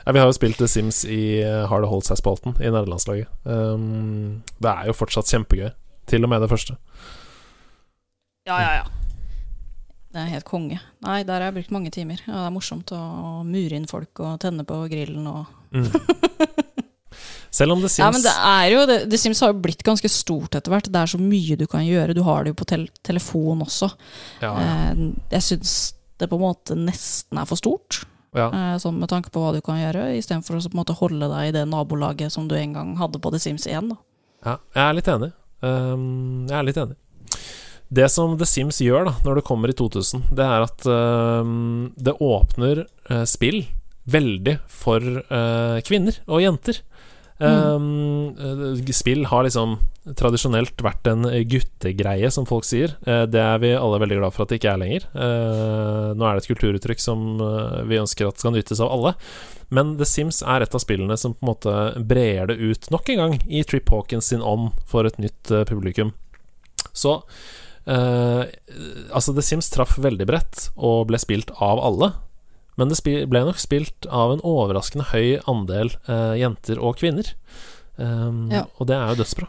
ja. 0.05 0.11
Vi 0.13 0.19
har 0.21 0.27
jo 0.29 0.35
spilt 0.37 0.57
The 0.61 0.67
Sims 0.69 1.03
i 1.09 1.41
eh, 1.41 1.65
Har 1.69 1.81
det 1.81 1.89
holdt 1.89 2.05
seg-spalten 2.09 2.55
i 2.61 2.69
nederlandslaget. 2.69 3.27
Um, 3.43 4.43
det 4.61 4.69
er 4.71 4.87
jo 4.91 4.93
fortsatt 4.97 5.31
kjempegøy. 5.33 5.71
Til 6.05 6.23
og 6.23 6.29
med 6.29 6.41
det 6.45 6.49
første. 6.51 6.75
Ja, 8.45 8.59
ja, 8.61 8.71
ja. 8.77 8.85
Det 10.13 10.21
er 10.21 10.29
helt 10.31 10.45
konge. 10.47 10.77
Nei, 11.03 11.23
der 11.27 11.41
har 11.41 11.49
jeg 11.49 11.55
brukt 11.57 11.73
mange 11.75 11.89
timer. 11.91 12.21
Ja, 12.27 12.37
det 12.43 12.45
er 12.47 12.53
morsomt 12.55 12.93
å 12.95 12.99
mure 13.43 13.75
inn 13.75 13.87
folk 13.89 14.21
og 14.23 14.37
tenne 14.45 14.63
på 14.67 14.83
grillen 14.91 15.27
og 15.27 15.45
Mm. 15.75 15.89
Selv 17.51 17.73
om 17.73 17.81
The 17.81 17.89
Sims 17.89 17.99
Ja, 18.03 18.11
men 18.13 18.21
det 18.23 18.31
er 18.31 18.65
jo 18.71 18.81
det, 18.87 18.95
The 19.11 19.17
Sims 19.19 19.39
har 19.43 19.51
jo 19.51 19.59
blitt 19.63 19.81
ganske 19.83 20.07
stort 20.11 20.55
etter 20.55 20.71
hvert. 20.71 20.87
Det 20.91 21.01
er 21.01 21.09
så 21.11 21.19
mye 21.19 21.57
du 21.59 21.65
kan 21.71 21.83
gjøre. 21.83 22.15
Du 22.15 22.21
har 22.27 22.43
det 22.45 22.53
jo 22.53 22.57
på 22.61 22.67
tel 22.69 22.85
telefon 23.03 23.63
også. 23.65 23.89
ja, 24.43 24.51
ja, 24.53 24.65
Eh, 24.91 25.01
jeg 25.33 25.43
syns 25.49 25.73
det 26.19 26.29
på 26.31 26.37
en 26.39 26.45
måte 26.45 26.77
nesten 26.79 27.39
er 27.41 27.47
for 27.49 27.59
stort. 27.59 28.03
Ja. 28.35 28.75
Sånn 28.81 28.99
med 28.99 29.09
tanke 29.11 29.31
på 29.33 29.41
hva 29.43 29.53
du 29.55 29.61
kan 29.65 29.79
gjøre, 29.79 30.09
istedenfor 30.19 30.57
å 30.57 30.63
på 30.65 30.73
en 30.73 30.81
måte 30.81 30.97
holde 30.99 31.29
deg 31.31 31.49
i 31.49 31.55
det 31.55 31.63
nabolaget 31.71 32.33
som 32.33 32.49
du 32.49 32.57
en 32.59 32.75
gang 32.75 32.93
hadde 32.99 33.21
på 33.23 33.31
The 33.33 33.39
Sims 33.41 33.67
1. 33.67 33.93
Da. 33.93 33.97
ja, 34.45 34.57
jeg 34.75 34.83
er 34.85 34.97
litt 34.99 35.11
enig. 35.13 35.31
Um, 35.65 36.45
jeg 36.49 36.57
er 36.59 36.67
litt 36.67 36.81
enig. 36.83 36.97
Det 37.95 38.09
som 38.09 38.33
The 38.37 38.47
Sims 38.49 38.81
gjør 38.81 39.07
da 39.07 39.15
når 39.25 39.39
det 39.39 39.45
kommer 39.47 39.71
i 39.71 39.77
2000, 39.77 40.27
det 40.35 40.45
er 40.45 40.65
at 40.65 40.85
um, 40.89 41.93
det 41.95 42.17
åpner 42.19 42.85
uh, 43.11 43.23
spill 43.29 43.63
veldig 44.09 44.57
for 44.69 45.01
uh, 45.01 45.77
kvinner 45.85 46.17
og 46.25 46.43
jenter. 46.43 46.81
Eh, 47.39 48.91
spill 48.95 49.25
har 49.27 49.43
liksom 49.43 49.77
tradisjonelt 50.15 50.79
vært 50.85 51.07
en 51.09 51.25
guttegreie, 51.49 52.29
som 52.31 52.45
folk 52.47 52.67
sier. 52.67 52.93
Eh, 53.07 53.25
det 53.25 53.41
er 53.41 53.59
vi 53.63 53.73
alle 53.75 53.99
veldig 54.03 54.19
glad 54.21 54.35
for 54.35 54.45
at 54.45 54.53
det 54.53 54.61
ikke 54.61 54.75
er 54.75 54.81
lenger. 54.81 55.07
Eh, 55.11 56.13
nå 56.15 56.27
er 56.27 56.37
det 56.37 56.45
et 56.45 56.51
kulturuttrykk 56.53 57.01
som 57.01 57.25
eh, 57.41 57.81
vi 57.89 57.99
ønsker 58.01 58.29
at 58.29 58.41
skal 58.41 58.55
nytes 58.55 58.83
av 58.83 58.93
alle. 58.93 59.15
Men 59.73 59.95
The 59.99 60.05
Sims 60.07 60.43
er 60.45 60.63
et 60.63 60.77
av 60.77 60.83
spillene 60.83 61.17
som 61.17 61.33
på 61.33 61.45
en 61.45 61.51
måte 61.51 61.75
brer 62.05 62.51
det 62.51 62.59
ut 62.61 62.89
nok 62.93 63.09
en 63.11 63.21
gang 63.23 63.37
i 63.49 63.65
Trip 63.65 63.89
Hawkins 63.89 64.29
sin 64.31 64.45
ånd 64.45 64.75
for 64.87 65.09
et 65.09 65.17
nytt 65.21 65.51
eh, 65.51 65.67
publikum. 65.67 66.13
Så 66.93 67.21
Uh, 67.85 68.49
Altså, 69.13 69.29
The 69.37 69.43
Sims 69.45 69.67
traff 69.69 69.99
veldig 70.01 70.25
bredt 70.25 70.61
og 70.73 71.03
ble 71.11 71.19
spilt 71.21 71.51
av 71.61 71.77
alle. 71.85 72.07
Men 72.77 72.89
det 72.91 72.99
ble 73.29 73.41
nok 73.47 73.59
spilt 73.61 74.05
av 74.11 74.33
en 74.33 74.41
overraskende 74.43 75.05
høy 75.13 75.39
andel 75.47 75.93
eh, 76.07 76.33
jenter 76.41 76.79
og 76.83 76.97
kvinner. 76.99 77.33
Um, 77.97 78.49
Ja. 78.51 78.65
Og 78.79 78.87
det 78.87 78.95
er 78.97 79.13
jo 79.13 79.21
dødsbra. 79.23 79.47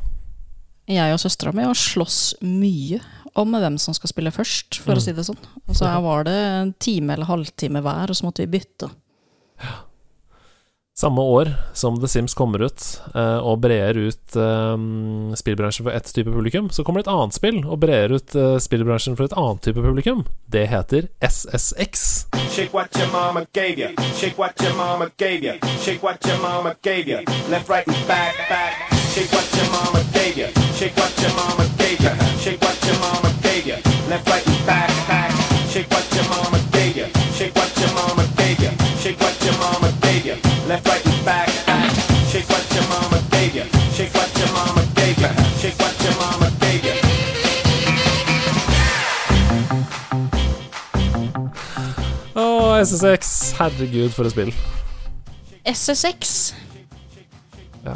Jeg 0.87 1.13
og 1.13 1.19
søstera 1.19 1.51
mi 1.53 1.65
har 1.67 1.75
slåss 1.75 2.35
mye 2.47 3.01
om 3.35 3.51
hvem 3.59 3.75
som 3.83 3.93
skal 3.93 4.09
spille 4.13 4.31
først, 4.31 4.79
for 4.79 4.93
Mm. 4.95 4.99
å 4.99 5.03
si 5.03 5.13
det 5.13 5.25
sånn. 5.27 5.43
Og 5.69 5.75
så 5.75 5.91
var 6.01 6.23
det 6.25 6.33
en 6.33 6.73
time 6.79 7.11
eller 7.13 7.27
halvtime 7.27 7.83
hver, 7.83 8.09
og 8.09 8.15
så 8.17 8.23
måtte 8.25 8.47
vi 8.47 8.59
bytte. 8.59 8.89
Samme 11.01 11.21
år 11.21 11.53
som 11.73 12.01
The 12.01 12.09
Sims 12.09 12.35
kommer 12.35 12.63
ut 12.63 13.01
eh, 13.15 13.39
og 13.39 13.59
brer 13.61 13.99
ut 14.01 14.37
eh, 14.37 14.77
spillbransjen 15.37 15.85
for 15.85 15.93
ett 15.93 16.09
type 16.15 16.33
publikum, 16.33 16.71
så 16.71 16.85
kommer 16.85 17.03
det 17.03 17.05
et 17.05 17.13
annet 17.13 17.37
spill 17.37 17.59
og 17.67 17.83
brer 17.83 18.15
ut 18.17 18.33
eh, 18.33 18.57
spillbransjen 18.65 19.19
for 19.19 19.29
et 19.29 19.37
annet 19.37 19.61
type 19.61 19.85
publikum. 19.85 20.25
Det 20.49 20.65
heter 20.73 21.11
SSX. 21.21 22.07
Shake 22.49 22.73
what 22.73 22.97
your 22.97 23.13
mama 23.13 23.45
Left, 40.69 40.89
right, 40.89 41.07
and 41.07 41.25
back. 41.25 41.49
Shake 42.27 42.49
what 42.49 42.67
your 42.75 42.83
mama 42.89 43.23
gave 43.31 43.55
you. 43.55 43.63
Shake 43.95 44.13
what 44.13 44.37
your 44.37 44.51
mama 44.53 44.83
gave 44.97 45.17
you. 45.17 45.29
Shake 45.61 45.79
what 45.79 45.95
your 46.03 46.17
mama 46.19 46.51
gave 46.59 46.85
you. 46.85 46.97
Oh, 52.35 52.75
SSX. 52.83 53.53
Herregud, 53.55 54.11
for 54.11 54.25
et 54.27 54.31
spill. 54.31 54.51
SSX. 55.65 56.55
Ja. 57.85 57.95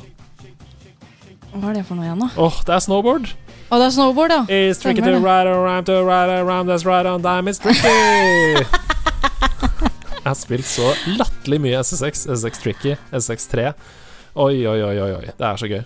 Hva 1.50 1.72
er 1.72 1.74
det 1.74 1.84
for 1.88 1.98
noe 1.98 2.06
igjen, 2.06 2.22
da? 2.22 2.30
Åh, 2.38 2.60
det 2.68 2.76
er 2.76 2.84
snowboard! 2.86 3.32
Å, 3.66 3.78
det 3.82 3.88
er 3.88 3.96
snowboard, 3.98 4.30
ja. 4.30 4.44
It's 4.46 4.78
tricky 4.78 5.02
to 5.02 5.18
ride 5.18 5.50
around 5.50 5.90
to 5.90 6.04
ride 6.06 6.30
around 6.30 6.70
That's 6.70 6.86
right 6.86 7.06
on 7.06 7.22
time, 7.26 7.50
it's 7.50 7.58
tricky! 7.58 8.62
Jeg 10.20 10.28
har 10.28 10.36
spilt 10.36 10.68
så 10.68 10.90
latterlig 11.16 11.60
mye 11.64 11.78
SSX, 11.80 12.26
SSX 12.28 12.60
Tricky, 12.60 12.92
SSX 13.16 13.46
3. 13.54 13.70
Oi, 14.36 14.66
oi, 14.68 14.76
oi, 14.84 14.96
oi, 15.00 15.10
oi. 15.16 15.24
Det 15.32 15.46
er 15.48 15.56
så 15.60 15.68
gøy. 15.70 15.80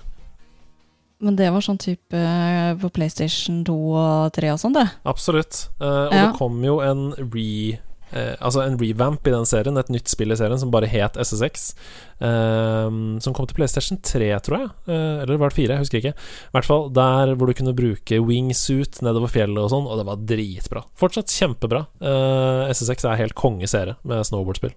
Men 1.24 1.36
det 1.38 1.46
var 1.54 1.62
sånn 1.64 1.78
type 1.80 2.18
eh, 2.18 2.72
på 2.82 2.90
PlayStation 2.92 3.62
2 3.64 3.76
og 3.94 4.32
3 4.34 4.50
og 4.52 4.58
sånn, 4.60 4.74
det. 4.76 4.88
Absolutt. 5.08 5.68
Eh, 5.78 5.86
og 5.86 6.12
Ja. 6.12 6.26
det 6.26 6.38
kom 6.40 6.58
jo 6.66 6.80
en 6.84 7.06
re... 7.16 7.78
eh, 8.14 8.36
altså 8.40 8.62
en 8.64 8.78
revamp 8.80 9.26
i 9.26 9.34
den 9.34 9.44
serien, 9.50 9.76
et 9.80 9.90
nytt 9.92 10.08
spill 10.08 10.32
i 10.32 10.38
serien 10.38 10.58
som 10.62 10.70
bare 10.72 10.88
het 10.88 11.18
SSX. 11.20 11.74
eh, 12.22 12.88
som 13.20 13.34
kom 13.34 13.46
til 13.50 13.58
PlayStation 13.58 13.98
3, 14.00 14.30
tror 14.46 14.58
jeg. 14.62 14.70
Eh, 14.88 15.22
eller 15.24 15.36
var 15.42 15.50
det 15.52 15.58
4? 15.58 15.74
Jeg 15.74 15.82
husker 15.84 16.00
ikke. 16.00 16.14
I 16.14 16.54
hvert 16.56 16.68
fall 16.70 16.88
der 16.94 17.34
hvor 17.34 17.50
du 17.50 17.54
kunne 17.58 17.74
bruke 17.76 18.20
wingsuit 18.24 19.02
nedover 19.04 19.28
fjellet 19.34 19.58
og 19.66 19.70
sånn, 19.74 19.86
og 19.90 20.00
det 20.00 20.06
var 20.08 20.24
dritbra. 20.32 20.84
Fortsatt 20.96 21.34
kjempebra. 21.34 21.84
Eh, 22.00 22.72
SSX 22.74 23.04
er 23.10 23.20
helt 23.20 23.34
kongeserie 23.38 23.96
med 24.04 24.24
snowboardspill. 24.30 24.74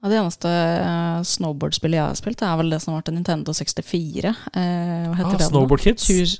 Ja, 0.00 0.08
det 0.08 0.16
eneste 0.16 0.48
eh, 0.48 1.18
snowboardspillet 1.28 1.98
jeg 1.98 2.06
har 2.08 2.14
spilt, 2.16 2.40
er 2.40 2.54
vel 2.56 2.70
det 2.72 2.78
som 2.80 2.94
var 2.96 3.02
til 3.04 3.18
Nintendo 3.18 3.52
64. 3.52 4.30
Eh, 4.30 5.10
hva 5.10 5.18
heter 5.18 5.34
Ah, 5.34 5.40
det? 5.42 5.48
Snowboard 5.50 5.82
Kids? 5.84 6.06
Tur 6.08 6.38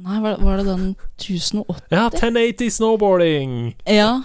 Nei, 0.00 0.20
var, 0.22 0.36
var 0.40 0.60
det 0.60 0.66
den 0.68 0.82
1080? 1.18 1.88
Ja, 1.90 2.04
1080 2.12 2.70
snowboarding! 2.76 3.56
Ja, 3.90 4.20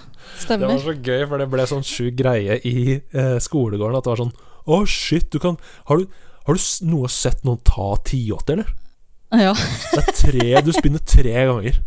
Det 0.48 0.60
var 0.62 0.80
så 0.84 0.94
gøy, 0.96 1.24
for 1.30 1.42
det 1.42 1.48
ble 1.52 1.66
sånn 1.70 1.86
sjuk 1.86 2.16
greie 2.20 2.60
i 2.68 3.00
eh, 3.00 3.38
skolegården 3.42 3.98
at 3.98 4.06
det 4.08 4.14
var 4.14 4.22
sånn 4.24 4.34
Å, 4.66 4.80
shit, 4.90 5.28
du 5.32 5.40
kan 5.42 5.58
Har 5.90 6.02
du, 6.02 6.08
har 6.48 6.58
du 6.58 6.64
noe 6.90 7.10
sett 7.12 7.44
noen 7.48 7.62
ta 7.66 7.94
tiåtte, 8.06 8.58
eller? 8.58 8.72
Ja, 9.36 9.54
Det 9.94 10.04
er 10.04 10.14
tre 10.20 10.62
Du 10.66 10.72
spinner 10.76 11.02
tre 11.06 11.34
ganger. 11.34 11.82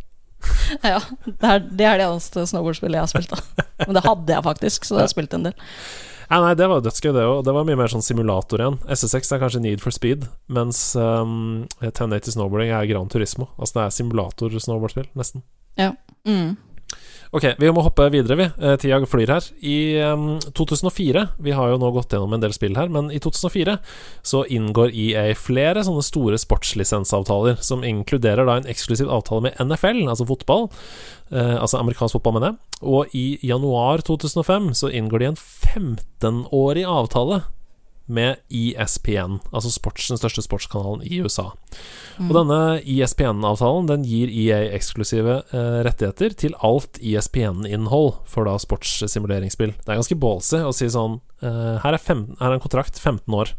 ja. 0.86 0.99
Det, 1.26 1.39
er, 1.43 1.64
det 1.70 1.86
er 1.86 1.99
det 1.99 2.07
eneste 2.07 2.45
snowboardspillet 2.47 2.99
jeg 2.99 3.07
har 3.07 3.11
spilt, 3.11 3.32
da. 3.34 3.64
Men 3.86 3.97
det 3.99 4.05
hadde 4.05 4.36
jeg 4.36 4.47
faktisk, 4.47 4.84
så 4.86 4.95
det 4.95 5.01
har 5.03 5.09
jeg 5.09 5.14
spilt 5.16 5.34
en 5.39 5.49
del. 5.49 5.57
Nei, 6.28 6.39
nei, 6.45 6.53
det 6.61 6.66
var 6.68 6.82
dødsgøy, 6.84 7.11
det 7.16 7.24
òg. 7.24 7.39
Det 7.47 7.55
var 7.57 7.64
mye 7.64 7.78
mer 7.80 7.89
sånn 7.89 8.05
simulator 8.05 8.61
igjen. 8.61 8.76
SSX 8.93 9.32
er 9.32 9.41
kanskje 9.41 9.62
Need 9.64 9.80
for 9.80 9.95
Speed, 9.97 10.26
mens 10.53 10.82
um, 11.01 11.64
1080 11.80 12.34
Snowboarding 12.36 12.70
er 12.76 12.84
Gran 12.91 13.09
Turismo. 13.09 13.49
Altså 13.57 13.78
det 13.78 13.84
er 13.86 13.95
simulator-snowboardspill, 13.97 15.09
nesten. 15.18 15.43
Ja. 15.80 15.95
Mm. 16.28 16.59
Ok, 17.29 17.45
vi 17.61 17.68
må 17.68 17.83
hoppe 17.85 18.07
videre, 18.09 18.37
vi. 18.41 18.45
Eh, 18.64 18.76
Tida 18.81 18.99
flyr 19.05 19.29
her. 19.35 19.47
I 19.61 20.01
um, 20.01 20.39
2004 20.57 21.26
Vi 21.45 21.53
har 21.53 21.68
jo 21.68 21.76
nå 21.81 21.91
gått 21.93 22.14
gjennom 22.14 22.33
en 22.33 22.41
del 22.41 22.55
spill 22.57 22.79
her, 22.79 22.89
men 22.93 23.11
i 23.12 23.20
2004 23.20 23.74
så 24.24 24.45
inngår 24.49 24.95
EA 24.97 25.26
flere 25.37 25.85
sånne 25.85 26.05
store 26.07 26.39
sportslisensavtaler, 26.41 27.61
som 27.61 27.85
inkluderer 27.85 28.49
da 28.49 28.57
en 28.59 28.70
eksklusiv 28.72 29.12
avtale 29.12 29.45
med 29.45 29.61
NFL, 29.61 30.07
altså 30.09 30.29
fotball. 30.29 30.70
Eh, 31.29 31.57
altså 31.59 31.83
amerikansk 31.83 32.16
fotball, 32.16 32.39
mener 32.39 32.55
jeg. 32.55 32.81
Og 32.89 33.12
i 33.18 33.26
januar 33.45 34.01
2005 34.09 34.72
så 34.81 34.89
inngår 34.89 35.20
de 35.24 35.31
en 35.35 35.41
15-årig 35.43 36.89
avtale 36.89 37.43
med 38.09 38.40
ESPN, 38.48 39.38
altså 39.52 39.70
sports, 39.72 40.09
den 40.09 40.20
største 40.20 40.42
sportskanalen 40.44 41.04
i 41.04 41.20
USA. 41.20 41.50
Og 42.24 42.32
denne 42.34 42.59
ESPN-avtalen 42.80 43.88
den 43.90 44.06
gir 44.09 44.32
EA 44.32 44.62
eksklusive 44.76 45.42
eh, 45.52 45.78
rettigheter 45.86 46.34
til 46.40 46.56
alt 46.64 46.98
ESPN-innhold 47.04 48.22
for 48.28 48.48
da 48.48 48.56
sportssimuleringsspill. 48.61 49.74
Det 49.76 49.92
er 49.92 50.00
ganske 50.00 50.18
ballsy 50.20 50.62
å 50.64 50.72
si 50.76 50.88
sånn 50.92 51.20
eh, 51.44 51.76
her, 51.84 51.92
er 51.94 52.02
fem, 52.02 52.30
her 52.40 52.50
er 52.50 52.56
en 52.56 52.64
kontrakt 52.64 52.98
15 52.98 53.36
år. 53.36 53.52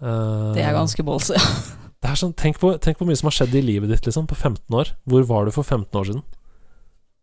Eh, 0.00 0.52
Det 0.54 0.64
er 0.64 0.78
ganske 0.78 1.04
ballsy. 1.06 1.34
det 2.00 2.12
er 2.12 2.22
sånn, 2.22 2.36
tenk, 2.38 2.62
på, 2.62 2.76
tenk 2.78 3.02
hvor 3.02 3.10
mye 3.10 3.18
som 3.18 3.32
har 3.32 3.38
skjedd 3.40 3.58
i 3.58 3.66
livet 3.66 3.90
ditt 3.92 4.06
liksom, 4.08 4.30
på 4.30 4.38
15 4.38 4.78
år. 4.78 4.94
Hvor 5.10 5.26
var 5.28 5.46
du 5.46 5.54
for 5.56 5.66
15 5.66 6.00
år 6.00 6.10
siden? 6.10 6.24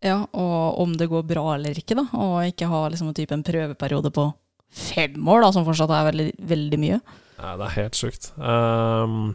Ja, 0.02 0.24
og 0.34 0.80
om 0.82 0.96
det 0.98 1.06
går 1.06 1.22
bra 1.22 1.52
eller 1.54 1.78
ikke, 1.78 1.94
da. 1.94 2.08
Og 2.18 2.48
ikke 2.50 2.66
ha 2.66 2.88
liksom 2.90 3.12
en 3.12 3.16
type 3.16 3.36
en 3.36 3.44
prøveperiode 3.46 4.10
på 4.10 4.24
fem 4.72 5.28
år, 5.28 5.44
da, 5.44 5.52
som 5.54 5.64
fortsatt 5.68 5.90
er 5.92 6.06
veldig, 6.10 6.26
veldig 6.48 6.78
mye. 6.80 6.98
Ja, 7.42 7.54
det 7.60 7.66
er 7.68 7.76
helt 7.82 7.98
sjukt. 7.98 8.30
Um, 8.38 9.34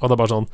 og 0.00 0.08
det 0.08 0.14
er 0.14 0.18
bare 0.22 0.32
sånn 0.32 0.46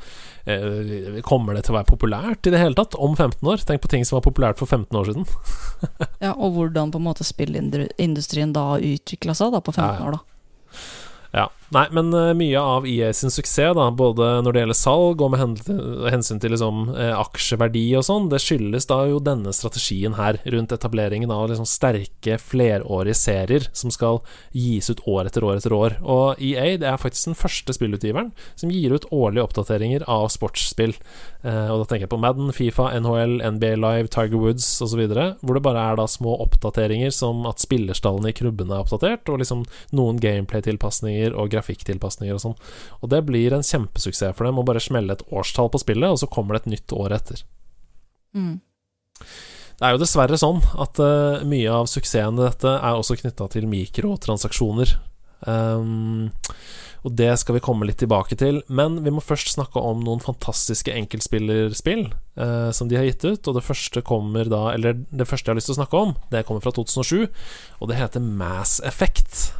eh, 0.51 1.21
Kommer 1.23 1.55
det 1.55 1.61
til 1.63 1.71
å 1.71 1.77
være 1.77 1.87
populært 1.87 2.49
i 2.49 2.51
det 2.51 2.59
hele 2.59 2.75
tatt 2.75 2.97
om 2.99 3.13
15 3.15 3.39
år? 3.47 3.61
Tenk 3.63 3.79
på 3.85 3.89
ting 3.93 4.03
som 4.05 4.17
var 4.17 4.25
populært 4.25 4.59
for 4.59 4.67
15 4.67 4.97
år 4.99 5.07
siden. 5.07 5.27
Ja, 6.25 6.33
Og 6.35 6.51
hvordan 6.57 6.91
på 6.91 6.99
en 6.99 7.05
måte 7.07 7.23
spillindustrien 7.27 8.51
da 8.55 8.75
utvikla 8.81 9.35
seg 9.37 9.53
da 9.55 9.61
på 9.63 9.71
15 9.71 9.85
Ja, 9.85 9.93
ja. 9.95 10.05
år, 10.07 10.17
da. 10.17 10.77
Ja, 11.37 11.45
Nei, 11.75 11.83
men 11.91 12.13
eh, 12.15 12.31
mye 12.37 12.59
av 12.61 12.85
EA 12.87 13.09
sin 13.13 13.31
suksess, 13.33 13.73
da, 13.75 13.89
både 13.91 14.27
når 14.45 14.55
det 14.55 14.61
gjelder 14.61 14.77
salg 14.79 15.21
og 15.23 15.33
med 15.33 15.41
hensyn 16.13 16.39
til 16.39 16.53
liksom, 16.53 16.93
eh, 16.95 17.11
aksjeverdi 17.11 17.83
og 17.99 18.05
sånn, 18.07 18.29
det 18.31 18.39
skyldes 18.39 18.87
da 18.87 19.01
jo 19.09 19.17
denne 19.19 19.51
strategien 19.55 20.15
her 20.15 20.39
rundt 20.47 20.71
etableringen 20.71 21.33
av 21.33 21.49
liksom, 21.51 21.67
sterke 21.67 22.37
flerårige 22.39 23.17
serier 23.19 23.67
som 23.75 23.91
skal 23.91 24.21
gis 24.55 24.87
ut 24.93 25.03
år 25.11 25.27
etter 25.27 25.43
år 25.43 25.59
etter 25.59 25.75
år. 25.75 25.97
Og 26.07 26.39
EA 26.39 26.77
det 26.79 26.87
er 26.87 27.01
faktisk 27.01 27.33
den 27.33 27.39
første 27.41 27.75
spillutgiveren 27.75 28.31
som 28.55 28.71
gir 28.71 28.95
ut 28.95 29.09
årlige 29.11 29.49
oppdateringer 29.49 30.07
av 30.07 30.29
sportsspill. 30.31 30.95
Eh, 31.43 31.67
og 31.67 31.83
da 31.83 31.89
tenker 31.89 32.07
jeg 32.07 32.13
på 32.15 32.21
Madden, 32.23 32.55
Fifa, 32.55 32.87
NHL, 32.95 33.41
NBA 33.43 33.73
Live, 33.75 34.13
Tiger 34.15 34.39
Woods 34.39 34.69
osv., 34.87 35.03
hvor 35.11 35.59
det 35.59 35.65
bare 35.67 35.83
er 35.91 35.99
da 35.99 36.07
små 36.07 36.39
oppdateringer 36.47 37.11
som 37.11 37.43
at 37.49 37.59
spillerstallene 37.63 38.31
i 38.31 38.39
krubben 38.39 38.71
er 38.71 38.87
oppdatert, 38.87 39.27
og 39.27 39.43
liksom 39.43 39.67
noen 39.99 40.23
gameplay-tilpasninger 40.23 41.35
og 41.35 41.56
grafikktilpasninger 41.57 42.37
og 42.37 42.43
sånn. 42.45 42.55
Og 43.01 43.11
det 43.11 43.25
blir 43.27 43.57
en 43.57 43.65
kjempesuksess 43.65 44.37
for 44.37 44.47
dem 44.47 44.61
å 44.61 44.65
bare 44.67 44.83
smelle 44.83 45.17
et 45.17 45.27
årstall 45.27 45.73
på 45.73 45.83
spillet, 45.83 46.09
og 46.13 46.21
så 46.21 46.31
kommer 46.31 46.55
det 46.55 46.65
et 46.65 46.73
nytt 46.77 46.95
år 46.95 47.17
etter. 47.19 47.43
Mm. 48.37 48.55
Det 49.77 49.85
er 49.85 49.93
jo 49.93 50.01
dessverre 50.01 50.39
sånn 50.41 50.63
at 50.81 50.97
uh, 51.03 51.43
mye 51.45 51.69
av 51.69 51.89
suksessen 51.91 52.39
i 52.39 52.47
dette 52.47 52.71
er 52.79 52.97
også 52.97 53.19
knytta 53.19 53.49
til 53.53 53.69
mikrotransaksjoner. 53.69 54.95
Um, 55.45 56.31
og 57.05 57.13
det 57.15 57.29
skal 57.39 57.55
vi 57.55 57.61
komme 57.63 57.85
litt 57.87 57.99
tilbake 58.01 58.35
til, 58.39 58.63
men 58.73 58.97
vi 59.05 59.13
må 59.13 59.21
først 59.23 59.53
snakke 59.53 59.79
om 59.79 60.01
noen 60.03 60.23
fantastiske 60.23 60.91
enkeltspillerspill 60.91 62.07
uh, 62.09 62.73
som 62.73 62.89
de 62.89 62.97
har 62.97 63.05
gitt 63.07 63.27
ut. 63.27 63.47
Og 63.47 63.59
det 63.59 63.65
første 63.67 64.01
kommer 64.01 64.49
da 64.49 64.71
Eller 64.73 64.97
det 64.97 65.29
første 65.29 65.51
jeg 65.51 65.55
har 65.55 65.61
lyst 65.61 65.69
til 65.71 65.77
å 65.77 65.81
snakke 65.83 66.05
om, 66.07 66.15
det 66.33 66.45
kommer 66.49 66.65
fra 66.65 66.73
2007, 66.73 67.27
og 67.79 67.91
det 67.91 68.01
heter 68.01 68.23
Mass 68.25 68.79
Effect. 68.81 69.51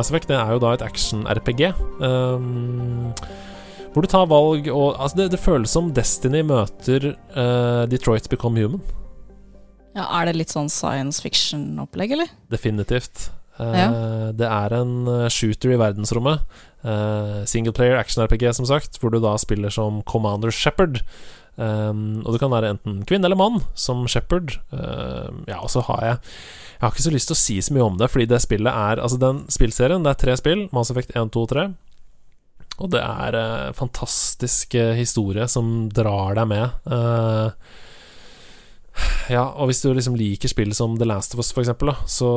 Mass 0.00 0.08
Effect 0.08 0.30
det 0.30 0.38
er 0.40 0.54
jo 0.54 0.62
da 0.62 0.72
et 0.72 0.84
action-RPG. 0.84 1.66
Um, 2.00 3.10
hvor 3.92 4.06
du 4.06 4.08
tar 4.08 4.28
valg 4.30 4.70
og 4.70 4.94
altså 4.96 5.18
det, 5.18 5.26
det 5.34 5.42
føles 5.42 5.72
som 5.74 5.90
Destiny 5.92 6.40
møter 6.46 7.10
uh, 7.34 7.84
Detroit 7.90 8.30
Become 8.32 8.62
Human. 8.62 8.80
ja. 9.98 10.06
Er 10.06 10.30
det 10.30 10.38
litt 10.38 10.54
sånn 10.54 10.70
science 10.72 11.20
fiction-opplegg, 11.24 12.14
eller? 12.16 12.32
Definitivt. 12.52 13.28
Uh, 13.58 13.74
Ja. 13.76 13.88
Det 14.32 14.46
er 14.48 14.76
en 14.78 14.94
uh, 15.10 15.26
shooter 15.28 15.74
i 15.74 15.80
verdensrommet. 15.80 16.46
Uh, 16.80 17.42
Singleplayer 17.50 17.98
action-RPG, 18.00 18.46
som 18.56 18.70
sagt, 18.70 18.96
hvor 19.02 19.12
du 19.12 19.18
da 19.20 19.34
spiller 19.42 19.74
som 19.74 20.00
Commander 20.08 20.54
Shepherd. 20.54 21.02
Um, 21.60 22.22
og 22.24 22.32
du 22.32 22.40
kan 22.40 22.52
være 22.54 22.70
enten 22.72 23.02
kvinne 23.04 23.28
eller 23.28 23.36
mann 23.36 23.60
som 23.76 24.06
Shepherd. 24.08 24.56
Um, 24.72 25.42
ja, 25.50 25.58
og 25.60 25.68
så 25.74 25.84
har 25.90 26.06
jeg 26.06 26.22
Jeg 26.80 26.86
har 26.86 26.94
ikke 26.94 27.04
så 27.04 27.12
lyst 27.12 27.28
til 27.28 27.36
å 27.36 27.40
si 27.42 27.54
så 27.60 27.74
mye 27.76 27.84
om 27.84 27.96
det, 28.00 28.06
fordi 28.08 28.24
det 28.30 28.40
spillet 28.40 28.72
er 28.72 29.02
Altså, 29.04 29.18
den 29.20 29.42
spillserien, 29.52 30.00
det 30.00 30.14
er 30.14 30.20
tre 30.22 30.36
spill. 30.40 30.62
Mass 30.72 30.88
Effect 30.88 31.12
1, 31.12 31.28
2 31.34 31.42
og 31.44 31.50
3. 31.52 31.64
Og 32.80 32.88
det 32.94 33.02
er 33.04 33.36
eh, 33.36 33.72
fantastisk 33.76 34.74
eh, 34.80 34.94
historie 34.96 35.44
som 35.52 35.90
drar 35.92 36.38
deg 36.38 36.48
med. 36.48 36.78
Eh, 36.88 37.50
ja, 39.36 39.42
og 39.44 39.68
hvis 39.68 39.82
du 39.84 39.90
liksom 39.92 40.16
liker 40.16 40.48
spill 40.48 40.72
som 40.76 40.96
The 40.96 41.08
Last 41.08 41.36
of 41.36 41.42
Us, 41.44 41.52
for 41.52 41.60
eksempel, 41.60 41.92
da, 41.92 42.08
så 42.08 42.30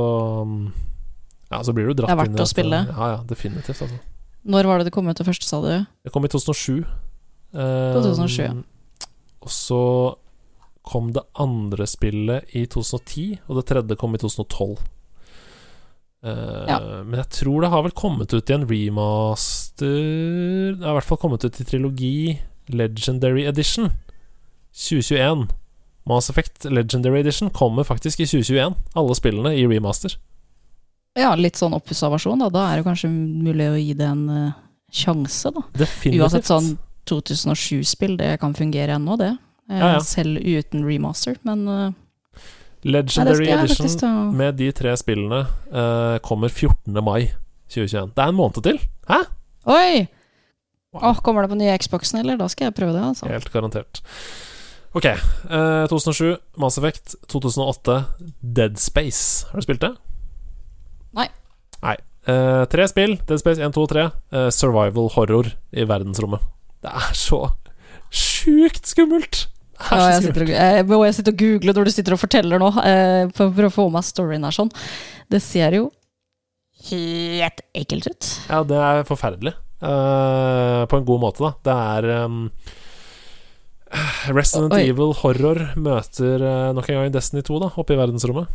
um, 0.43 0.73
Ja, 1.47 1.61
så 1.63 1.71
blir 1.75 1.87
du 1.87 1.95
dratt 1.95 2.11
inn 2.11 2.11
Det 2.11 2.17
er 2.17 2.19
verdt 2.19 2.35
inn 2.35 2.41
i 2.41 2.43
å 2.43 2.51
spille. 2.51 2.81
Ja, 2.89 3.07
ja, 3.15 3.23
definitivt, 3.29 3.79
altså. 3.87 4.01
Når 4.43 4.67
var 4.67 4.81
det 4.81 4.89
det 4.89 4.95
kom 4.97 5.07
ut 5.07 5.15
det 5.15 5.25
første, 5.27 5.47
sa 5.47 5.61
du? 5.63 5.71
Det 6.03 6.11
kom 6.11 6.27
i 6.27 6.31
2007. 6.31 6.83
Eh, 7.55 7.95
2007, 7.95 8.43
ja. 8.43 8.51
Og 9.43 9.51
så 9.51 9.79
kom 10.83 11.11
det 11.15 11.23
andre 11.39 11.87
spillet 11.87 12.51
i 12.55 12.65
2010, 12.67 13.39
og 13.47 13.59
det 13.59 13.67
tredje 13.71 13.99
kom 13.99 14.15
i 14.15 14.21
2012. 14.21 14.77
Uh, 16.23 16.63
Ja. 16.69 16.77
Men 17.03 17.19
jeg 17.19 17.29
tror 17.35 17.63
det 17.63 17.69
har 17.73 17.83
vel 17.83 17.91
kommet 17.91 18.31
ut 18.31 18.47
i 18.47 18.53
en 18.55 18.63
remaster 18.63 19.97
Det 20.71 20.79
har 20.79 20.93
i 20.93 20.95
hvert 20.95 21.09
fall 21.09 21.19
kommet 21.19 21.43
ut 21.43 21.57
i 21.59 21.65
trilogi 21.67 22.37
Legendary 22.71 23.43
Edition 23.43 23.89
2021. 24.71 25.49
Mass 26.07 26.29
Effect 26.31 26.63
Legendary 26.71 27.19
Edition 27.19 27.49
kommer 27.49 27.83
faktisk 27.83 28.23
i 28.23 28.27
2021, 28.27 28.75
alle 28.95 29.15
spillene 29.15 29.51
i 29.55 29.67
remaster. 29.67 30.15
Ja, 31.19 31.35
litt 31.35 31.59
sånn 31.59 31.75
oppussa 31.77 32.09
versjon, 32.09 32.39
da. 32.41 32.47
Da 32.49 32.63
er 32.71 32.79
det 32.79 32.87
kanskje 32.87 33.11
mulig 33.11 33.67
å 33.69 33.75
gi 33.77 33.93
det 33.99 34.07
en 34.07 34.23
uh, 34.31 34.55
sjanse, 34.91 35.51
da. 35.53 35.61
Definitivt. 35.77 36.23
Uansett 36.23 36.49
sånn 36.49 36.71
2007-spill, 37.09 38.15
det 38.17 38.31
kan 38.41 38.55
fungere 38.57 38.95
ennå, 38.97 39.19
det. 39.19 39.33
Eh, 39.69 39.77
Ja, 39.79 39.93
ja. 39.95 39.99
Selv 40.03 40.39
uten 40.43 40.83
remaster, 40.87 41.37
men 41.47 41.67
uh, 41.67 41.91
Legendary 42.83 43.45
nei, 43.47 43.59
Edition 43.63 43.87
ta 43.99 44.09
med 44.35 44.57
de 44.59 44.71
tre 44.75 44.91
spillene 44.99 45.45
uh, 45.71 46.17
kommer 46.25 46.51
14. 46.51 46.91
mai 47.03 47.31
2021. 47.71 48.11
Det 48.15 48.23
er 48.25 48.33
en 48.33 48.35
måned 48.35 48.59
til. 48.65 48.79
Hæ? 49.07 49.21
Oi! 49.71 50.07
Wow. 50.93 51.03
Åh, 51.09 51.21
kommer 51.25 51.41
det 51.45 51.49
på 51.53 51.57
nye 51.57 51.77
Xboxen, 51.79 52.19
eller? 52.19 52.37
Da 52.37 52.47
skal 52.51 52.67
jeg 52.69 52.75
prøve 52.77 52.93
det, 52.93 53.01
altså. 53.01 53.29
Helt 53.31 53.49
garantert. 53.53 54.01
Ok. 54.93 55.07
Uh, 55.49 55.87
2007 55.89 56.35
Mass 56.61 56.77
Effect. 56.77 57.15
2008 57.31 57.95
Dead 58.43 58.77
Space. 58.77 59.47
Har 59.49 59.57
du 59.57 59.65
spilt 59.65 59.81
det? 59.81 59.93
Nei. 61.17 61.29
Nei. 61.81 61.95
Uh, 62.27 62.65
tre 62.69 62.85
spill. 62.91 63.15
Dead 63.27 63.41
Space 63.41 63.63
1, 63.63 63.73
2 63.73 63.87
og 63.87 63.89
3. 63.95 64.05
Uh, 64.35 64.49
survival 64.53 65.09
horror 65.15 65.49
i 65.73 65.87
verdensrommet. 65.89 66.43
Det 66.83 66.91
er 66.93 67.15
så 67.17 67.41
sjukt 68.13 68.85
skummelt! 68.85 69.47
Ja, 69.91 70.05
jeg, 70.13 70.21
sitter 70.27 70.45
og, 70.45 70.53
jeg 70.53 70.85
jeg 71.07 71.15
sitter 71.17 71.33
og 71.33 71.41
googler 71.41 71.77
når 71.77 71.89
du 71.89 71.93
sitter 71.93 72.15
og 72.15 72.21
forteller 72.21 72.61
nå, 72.61 72.69
eh, 72.83 73.25
for 73.35 73.51
å 73.51 73.67
å 73.69 73.73
få 73.73 73.89
med 73.93 74.07
storyen 74.07 74.47
her 74.47 74.55
sånn. 74.55 74.71
Det 75.31 75.41
ser 75.43 75.75
jo 75.79 75.89
helt 76.89 77.63
ekkelt 77.75 78.07
ut. 78.09 78.31
Ja, 78.49 78.63
det 78.67 78.79
er 78.79 79.03
forferdelig. 79.07 79.55
Uh, 79.83 80.85
på 80.87 80.99
en 80.99 81.07
god 81.07 81.23
måte, 81.23 81.43
da. 81.43 81.51
Det 81.67 81.73
er 81.75 82.25
um, 82.25 82.43
Resident 84.31 84.75
Oi. 84.75 84.85
Evil 84.87 85.11
horror 85.19 85.59
møter 85.75 86.43
uh, 86.43 86.69
nok 86.75 86.87
en 86.87 87.01
gang 87.01 87.11
Destiny 87.13 87.43
2 87.43 87.59
da 87.65 87.71
oppe 87.75 87.95
i 87.95 87.99
verdensrommet. 87.99 88.51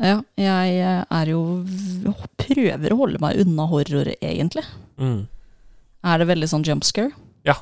Ja, 0.00 0.22
jeg 0.40 0.76
eh, 0.80 1.02
er 1.04 1.28
jo 1.28 1.40
Prøver 2.40 2.94
å 2.94 2.96
holde 3.02 3.20
meg 3.20 3.42
unna 3.42 3.66
horror, 3.68 4.08
egentlig. 4.24 4.64
Mm. 4.96 5.26
Er 6.08 6.22
det 6.22 6.28
veldig 6.30 6.48
sånn 6.48 6.64
jump 6.66 6.86
scare? 6.88 7.12
Det 7.44 7.54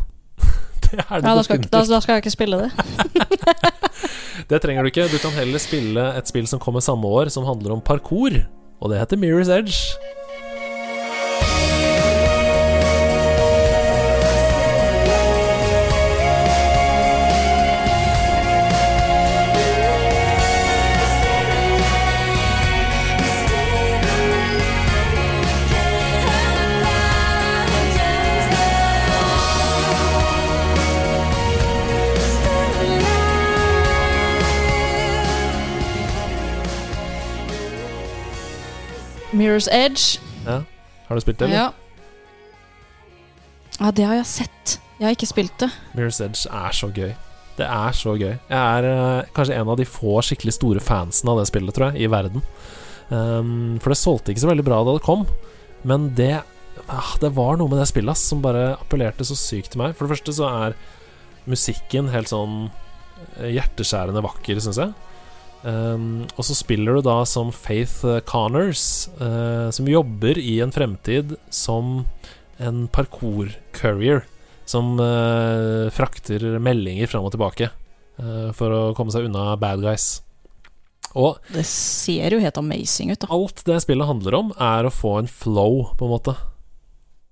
Ja, 0.98 1.20
da 1.20 1.42
skal, 1.46 1.62
da, 1.62 1.82
da 1.86 2.00
skal 2.00 2.16
jeg 2.16 2.24
ikke 2.24 2.34
spille 2.34 2.64
det. 2.64 2.70
Det 4.50 4.58
trenger 4.62 4.82
du 4.82 4.88
ikke. 4.90 5.04
Du 5.12 5.18
kan 5.22 5.30
heller 5.36 5.60
spille 5.62 6.04
et 6.18 6.26
spill 6.30 6.46
som 6.50 6.58
kommer 6.62 6.82
samme 6.82 7.06
år, 7.06 7.28
som 7.30 7.44
handler 7.46 7.76
om 7.76 7.82
parkour. 7.84 8.34
Og 8.80 8.90
det 8.90 8.98
heter 8.98 9.20
Mirror's 9.20 9.50
Edge. 9.52 9.76
Mirror's 39.32 39.68
Edge. 39.70 40.20
Ja. 40.44 40.62
Har 41.08 41.18
du 41.18 41.22
spilt 41.22 41.38
det, 41.38 41.48
eller? 41.48 41.56
Ja. 41.56 41.72
ja, 43.78 43.90
det 43.90 44.06
har 44.06 44.20
jeg 44.20 44.28
sett. 44.30 44.76
Jeg 44.98 45.06
har 45.08 45.16
ikke 45.16 45.30
spilt 45.30 45.56
det. 45.62 45.70
Mirror's 45.94 46.20
Edge 46.24 46.46
er 46.50 46.76
så 46.76 46.90
gøy. 46.90 47.12
Det 47.60 47.66
er 47.66 47.96
så 47.96 48.14
gøy. 48.16 48.34
Jeg 48.48 48.58
er 48.58 48.86
uh, 48.88 49.30
kanskje 49.36 49.56
en 49.58 49.70
av 49.72 49.78
de 49.80 49.88
få 49.88 50.20
skikkelig 50.24 50.54
store 50.56 50.82
fansene 50.84 51.32
av 51.32 51.42
det 51.42 51.48
spillet, 51.50 51.74
tror 51.76 51.90
jeg, 51.90 52.04
i 52.06 52.10
verden. 52.10 52.44
Um, 53.10 53.78
for 53.82 53.92
det 53.92 53.98
solgte 54.00 54.32
ikke 54.32 54.44
så 54.44 54.50
veldig 54.52 54.66
bra 54.66 54.80
da 54.86 54.94
det 54.94 55.02
kom, 55.02 55.24
men 55.82 56.12
det 56.14 56.44
ah, 56.86 57.16
Det 57.18 57.32
var 57.34 57.56
noe 57.58 57.66
med 57.66 57.80
det 57.80 57.88
spillet 57.90 58.14
ass, 58.14 58.22
som 58.30 58.42
bare 58.44 58.76
appellerte 58.76 59.26
så 59.26 59.36
sykt 59.38 59.74
til 59.74 59.82
meg. 59.82 59.96
For 59.98 60.06
det 60.06 60.14
første 60.14 60.36
så 60.36 60.50
er 60.66 60.78
musikken 61.50 62.10
helt 62.12 62.30
sånn 62.30 62.68
eh, 63.40 63.50
hjerteskjærende 63.56 64.22
vakker, 64.24 64.60
syns 64.62 64.78
jeg. 64.80 64.94
Um, 65.60 66.24
og 66.38 66.46
så 66.48 66.56
spiller 66.56 66.96
du 66.96 67.04
da 67.04 67.18
som 67.28 67.50
Faith 67.52 68.06
eh, 68.08 68.22
Connors, 68.24 69.10
uh, 69.20 69.68
som 69.74 69.88
jobber 69.90 70.40
i 70.40 70.56
en 70.64 70.72
fremtid 70.72 71.34
som 71.52 72.06
en 72.60 72.86
parkour-courier. 72.92 74.24
Som 74.70 74.94
uh, 75.02 75.90
frakter 75.92 76.44
meldinger 76.62 77.10
fram 77.10 77.26
og 77.26 77.34
tilbake 77.34 77.68
uh, 78.22 78.50
for 78.56 78.72
å 78.72 78.82
komme 78.96 79.12
seg 79.12 79.26
unna 79.28 79.52
bad 79.60 79.82
guys. 79.84 80.20
Og 81.18 81.40
Det 81.50 81.64
ser 81.66 82.36
jo 82.36 82.38
helt 82.38 82.58
amazing 82.60 83.10
ut, 83.10 83.18
da. 83.18 83.28
alt 83.34 83.64
det 83.66 83.80
spillet 83.82 84.06
handler 84.06 84.36
om, 84.38 84.52
er 84.62 84.86
å 84.86 84.94
få 84.94 85.16
en 85.18 85.30
flow, 85.30 85.90
på 85.98 86.06
en 86.06 86.14
måte. 86.14 86.36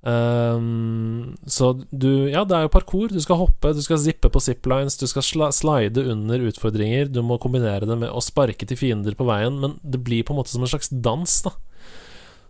Ehm, 0.08 1.36
så 1.46 1.72
du 1.90 2.28
Ja, 2.30 2.44
det 2.44 2.56
er 2.56 2.66
jo 2.66 2.72
parkour. 2.72 3.12
Du 3.12 3.20
skal 3.20 3.40
hoppe, 3.42 3.74
du 3.76 3.82
skal 3.84 4.00
zippe 4.00 4.30
på 4.32 4.42
ziplines, 4.42 4.96
du 4.96 5.06
skal 5.10 5.24
slide 5.52 6.04
under 6.08 6.48
utfordringer. 6.48 7.12
Du 7.12 7.22
må 7.22 7.38
kombinere 7.42 7.88
det 7.88 7.98
med 7.98 8.10
å 8.10 8.24
sparke 8.24 8.68
til 8.68 8.80
fiender 8.80 9.18
på 9.18 9.28
veien, 9.28 9.60
men 9.60 9.78
det 9.82 10.02
blir 10.04 10.24
på 10.24 10.34
en 10.34 10.40
måte 10.40 10.54
som 10.54 10.64
en 10.64 10.70
slags 10.70 10.92
dans, 10.92 11.40
da. 11.44 11.56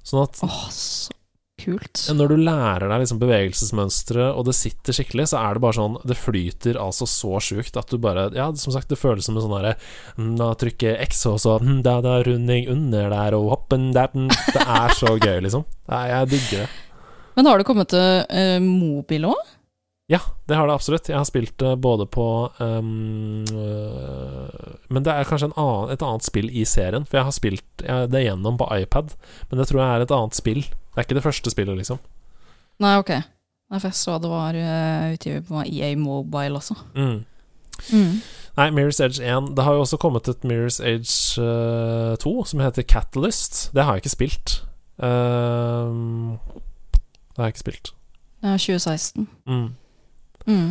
Sånn 0.07 0.23
at 0.25 0.39
Åh, 0.47 0.67
så 0.73 1.15
kult. 1.59 2.05
når 2.15 2.33
du 2.33 2.37
lærer 2.47 2.87
deg 2.89 3.03
liksom 3.03 3.19
bevegelsesmønstre, 3.21 4.29
og 4.31 4.47
det 4.49 4.55
sitter 4.57 4.97
skikkelig, 4.97 5.27
så 5.33 5.43
er 5.43 5.59
det 5.59 5.65
bare 5.65 5.77
sånn 5.77 5.99
Det 6.07 6.17
flyter 6.17 6.79
altså 6.81 7.09
så 7.11 7.41
sjukt 7.43 7.77
at 7.77 7.91
du 7.91 7.99
bare 8.01 8.29
Ja, 8.37 8.47
som 8.55 8.73
sagt, 8.73 8.89
det 8.89 9.01
føles 9.01 9.27
som 9.27 9.37
en 9.37 9.45
sånn 9.45 9.57
derre 9.57 9.75
mm, 10.17 10.35
Da 10.39 10.53
trykker 10.59 11.03
X, 11.09 11.27
og 11.29 11.41
så 11.43 11.59
mm, 11.61 11.81
Da 11.87 11.99
da 12.05 12.21
runding 12.25 12.71
under 12.73 13.11
der, 13.13 13.37
og 13.37 13.51
hoppen 13.53 13.91
der 13.97 14.15
mm. 14.15 14.31
Det 14.55 14.65
er 14.65 14.95
så 14.97 15.17
gøy, 15.19 15.41
liksom. 15.45 15.67
Nei, 15.91 16.05
jeg 16.13 16.31
digger 16.37 16.65
det. 16.65 16.71
Men 17.39 17.47
har 17.47 17.61
det 17.61 17.69
kommet 17.69 17.93
til 17.93 18.25
uh, 18.27 18.59
mobil 18.59 19.29
òg? 19.31 19.55
Ja, 20.11 20.19
det 20.49 20.57
har 20.57 20.67
det 20.67 20.75
absolutt. 20.75 21.07
Jeg 21.07 21.21
har 21.21 21.27
spilt 21.29 21.55
det 21.61 21.77
både 21.85 22.07
på 22.11 22.25
um, 22.59 23.45
uh, 23.53 24.75
Men 24.89 25.05
det 25.07 25.13
er 25.13 25.29
kanskje 25.29 25.53
en 25.53 25.59
annen, 25.61 25.93
et 25.95 26.03
annet 26.03 26.27
spill 26.27 26.49
i 26.51 26.65
serien. 26.67 27.07
For 27.07 27.21
jeg 27.21 27.29
har 27.29 27.37
spilt 27.37 27.85
jeg, 27.85 28.09
det 28.11 28.25
gjennom 28.25 28.59
på 28.59 28.67
iPad, 28.75 29.15
men 29.51 29.63
det 29.63 29.69
tror 29.71 29.85
jeg 29.85 29.89
er 29.93 30.07
et 30.07 30.15
annet 30.17 30.39
spill. 30.41 30.65
Det 30.65 30.99
er 30.99 31.07
ikke 31.07 31.21
det 31.21 31.27
første 31.29 31.55
spillet, 31.55 31.79
liksom. 31.79 32.03
Nei, 32.83 32.97
ok. 32.99 33.15
Nei, 33.15 33.79
for 33.79 33.87
jeg 33.87 34.01
så 34.01 34.19
det 34.19 34.33
var 34.33 34.59
uh, 34.59 35.09
utgivet 35.15 35.47
på 35.47 35.63
EA 35.63 35.95
Mobile 36.01 36.59
også. 36.59 36.75
Mm. 36.97 37.21
Mm. 37.95 38.15
Nei, 38.59 38.71
Mirror's 38.75 38.99
Edge 38.99 39.23
1 39.23 39.53
Det 39.55 39.63
har 39.63 39.77
jo 39.77 39.85
også 39.85 40.01
kommet 40.03 40.27
et 40.27 40.43
Mirror's 40.43 40.81
Edge 40.83 41.39
uh, 41.39 42.17
2 42.19 42.33
som 42.51 42.67
heter 42.67 42.83
Catalyst. 42.83 43.69
Det 43.77 43.85
har 43.85 43.95
jeg 43.95 44.09
ikke 44.09 44.17
spilt. 44.17 44.63
Ehm, 44.99 46.41
det 47.39 47.45
har 47.45 47.53
jeg 47.53 47.55
ikke 47.55 47.63
spilt. 47.63 47.93
Det 48.43 48.51
er 48.51 48.63
2016. 48.65 49.29
Mm. 49.47 49.67
Mm. 50.49 50.71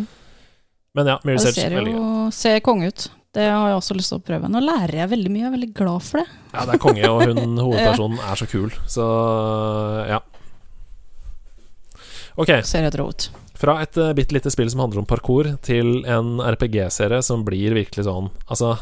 Men 0.99 1.09
ja, 1.13 1.15
Mirror's 1.23 1.45
Edge 1.47 1.69
veldig 1.71 1.93
gøy. 1.93 2.01
Det 2.27 2.35
ser 2.35 2.59
konge 2.65 2.89
ut. 2.91 3.05
Det 3.37 3.45
har 3.47 3.69
jeg 3.69 3.77
også 3.77 3.95
lyst 3.95 4.11
til 4.11 4.19
å 4.19 4.25
prøve. 4.27 4.49
Nå 4.51 4.59
lærer 4.65 4.97
jeg 4.99 5.11
veldig 5.13 5.31
mye, 5.31 5.43
jeg 5.45 5.47
er 5.47 5.55
veldig 5.55 5.69
glad 5.77 6.03
for 6.03 6.19
det. 6.19 6.27
Ja, 6.51 6.65
det 6.67 6.75
er 6.75 6.81
konge, 6.83 7.07
og 7.07 7.23
hun 7.23 7.59
hovedpersonen 7.69 8.19
er 8.19 8.39
så 8.41 8.47
kul, 8.51 8.71
så 8.89 9.07
ja. 10.09 10.19
Ok, 12.37 12.51
Ser 12.67 12.83
helt 12.85 12.99
rå 12.99 13.07
ut. 13.09 13.29
fra 13.57 13.79
et 13.81 13.95
uh, 13.97 14.11
bitte 14.17 14.35
lite 14.35 14.51
spill 14.53 14.69
som 14.69 14.83
handler 14.83 15.01
om 15.05 15.07
parkour, 15.09 15.53
til 15.65 16.03
en 16.05 16.35
RPG-serie 16.43 17.23
som 17.25 17.47
blir 17.47 17.73
virkelig 17.73 18.05
sånn 18.05 18.27
Altså, 18.45 18.75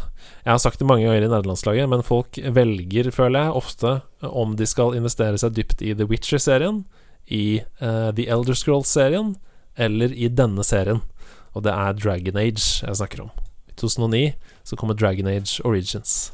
jeg 0.43 0.51
har 0.51 0.59
sagt 0.59 0.81
det 0.81 0.87
mange 0.89 1.05
ganger 1.05 1.23
i 1.23 1.29
nederlandslaget, 1.31 1.87
men 1.93 2.03
folk 2.03 2.41
velger, 2.57 3.13
føler 3.15 3.45
jeg, 3.45 3.55
ofte 3.61 3.93
om 4.25 4.57
de 4.59 4.67
skal 4.67 4.97
investere 4.97 5.39
seg 5.39 5.55
dypt 5.55 5.83
i 5.85 5.93
The 5.95 6.07
Witcher-serien, 6.09 6.83
i 7.27 7.61
uh, 7.81 8.11
The 8.15 8.27
Elder 8.29 8.57
Scrolls-serien, 8.57 9.35
eller 9.75 10.13
i 10.13 10.29
denne 10.31 10.63
serien. 10.63 11.01
Og 11.55 11.63
det 11.63 11.73
er 11.73 11.97
Dragon 11.97 12.37
Age 12.37 12.85
jeg 12.85 12.99
snakker 13.01 13.25
om. 13.25 13.31
I 13.69 13.75
2009 13.79 14.23
så 14.63 14.75
kommer 14.79 14.95
Dragon 14.95 15.27
Age 15.27 15.63
Origins. 15.65 16.33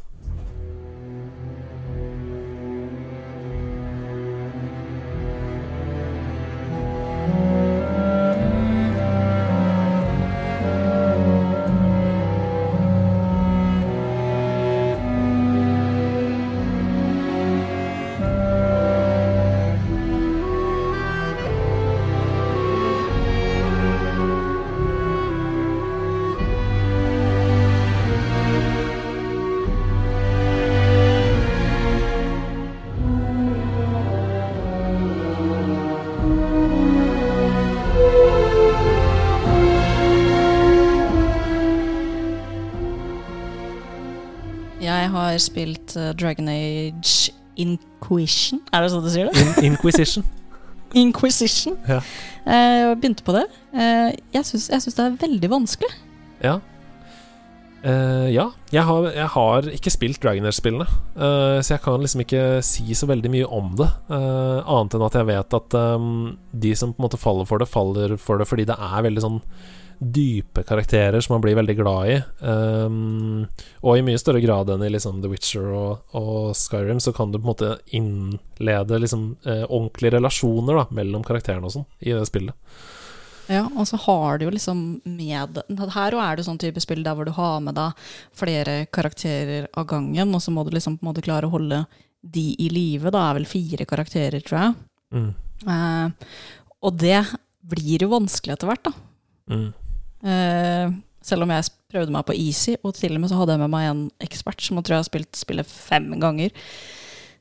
Spilt 45.42 45.96
eh, 46.00 46.12
Dragon 46.18 46.50
Age 46.52 47.34
Inquisition. 47.60 48.62
Er 48.72 48.86
det 48.86 48.94
sånn 48.94 49.06
du 49.06 49.12
sier 49.14 49.30
det? 49.30 49.44
In 49.44 49.74
Inquisition. 49.74 50.26
Inquisition. 51.04 51.78
Ja. 51.88 52.02
Eh, 52.46 52.78
Jeg 52.82 53.00
begynte 53.02 53.28
på 53.28 53.36
det. 53.38 53.46
Eh, 53.74 54.10
jeg 54.36 54.48
syns 54.48 54.90
det 54.90 55.06
er 55.06 55.18
veldig 55.22 55.52
vanskelig. 55.52 55.92
Ja. 56.44 56.60
Uh, 57.82 58.30
ja. 58.30 58.46
Jeg 58.70 58.86
har, 58.86 59.08
jeg 59.10 59.28
har 59.34 59.68
ikke 59.74 59.92
spilt 59.94 60.22
Dragon 60.22 60.46
Age-spillene, 60.46 60.86
uh, 61.18 61.58
så 61.66 61.74
jeg 61.74 61.82
kan 61.82 62.04
liksom 62.04 62.22
ikke 62.22 62.44
si 62.66 62.94
så 62.94 63.08
veldig 63.10 63.32
mye 63.34 63.48
om 63.50 63.72
det. 63.80 63.88
Uh, 64.06 64.62
annet 64.62 64.98
enn 64.98 65.06
at 65.08 65.18
jeg 65.18 65.30
vet 65.32 65.56
at 65.58 65.78
um, 65.98 66.12
de 66.54 66.76
som 66.78 66.94
på 66.94 67.02
en 67.02 67.08
måte 67.08 67.20
faller 67.22 67.50
for 67.50 67.62
det, 67.62 67.70
faller 67.72 68.14
for 68.22 68.42
det 68.42 68.46
fordi 68.50 68.68
det 68.70 68.78
er 68.78 69.08
veldig 69.08 69.24
sånn 69.26 69.40
dype 70.02 70.64
karakterer 70.64 71.22
som 71.22 71.36
man 71.36 71.42
blir 71.42 71.56
veldig 71.56 71.76
glad 71.78 72.10
i. 72.10 72.16
Um, 72.40 73.44
og 73.86 73.98
i 73.98 74.06
mye 74.06 74.18
større 74.18 74.42
grad 74.42 74.72
enn 74.74 74.82
i 74.82 74.90
liksom 74.90 75.20
The 75.22 75.30
Witcher 75.30 75.68
og, 75.78 76.16
og 76.18 76.56
Skyrim, 76.58 76.98
så 77.04 77.14
kan 77.14 77.30
du 77.30 77.38
på 77.38 77.44
en 77.46 77.52
måte 77.52 77.76
innlede 77.94 78.98
liksom 79.04 79.28
eh, 79.46 79.62
ordentlige 79.68 80.16
relasjoner 80.16 80.80
da, 80.82 80.88
mellom 80.98 81.26
karakterene 81.28 81.70
og 81.70 81.76
sånn 81.76 81.86
i 82.02 82.16
det 82.18 82.26
spillet. 82.26 82.58
Ja, 83.52 83.68
og 83.76 83.86
så 83.90 84.00
har 84.02 84.40
du 84.40 84.46
jo 84.46 84.54
liksom 84.54 85.02
med 85.04 85.60
Her 85.94 86.16
er 86.16 86.38
det 86.38 86.46
sånn 86.48 86.60
type 86.62 86.82
spill 86.82 87.02
der 87.04 87.18
hvor 87.18 87.28
du 87.28 87.34
har 87.36 87.60
med 87.62 87.76
deg 87.76 88.06
flere 88.38 88.86
karakterer 88.94 89.68
av 89.78 89.86
gangen, 89.92 90.34
og 90.34 90.42
så 90.42 90.54
må 90.56 90.64
du 90.66 90.72
liksom 90.74 90.98
på 90.98 91.06
en 91.06 91.12
måte 91.12 91.26
klare 91.26 91.50
å 91.50 91.54
holde 91.54 91.84
de 92.22 92.48
i 92.58 92.72
live. 92.74 93.14
Da 93.14 93.28
er 93.28 93.38
vel 93.38 93.50
fire 93.50 93.86
karakterer, 93.90 94.42
tror 94.46 94.60
jeg. 94.64 94.74
Mm. 95.14 95.30
Eh, 95.76 96.34
og 96.82 96.98
det 96.98 97.22
blir 97.70 98.08
jo 98.08 98.14
vanskelig 98.16 98.56
etter 98.56 98.72
hvert, 98.72 98.90
da. 98.90 98.96
Mm. 99.52 99.70
Eh, 100.24 100.92
selv 101.26 101.46
om 101.46 101.54
jeg 101.54 101.70
prøvde 101.92 102.14
meg 102.16 102.26
på 102.26 102.36
easy, 102.38 102.76
og 102.84 102.96
til 102.98 103.16
og 103.16 103.22
med 103.22 103.30
så 103.32 103.38
hadde 103.40 103.54
jeg 103.56 103.62
med 103.64 103.70
meg 103.74 103.90
en 103.90 104.02
ekspert 104.24 104.62
som 104.64 104.78
jeg 104.80 104.88
tror 104.88 104.96
jeg 104.98 105.04
har 105.04 105.10
spilt 105.10 105.38
spillet 105.38 105.68
fem 105.70 106.08
ganger 106.22 106.50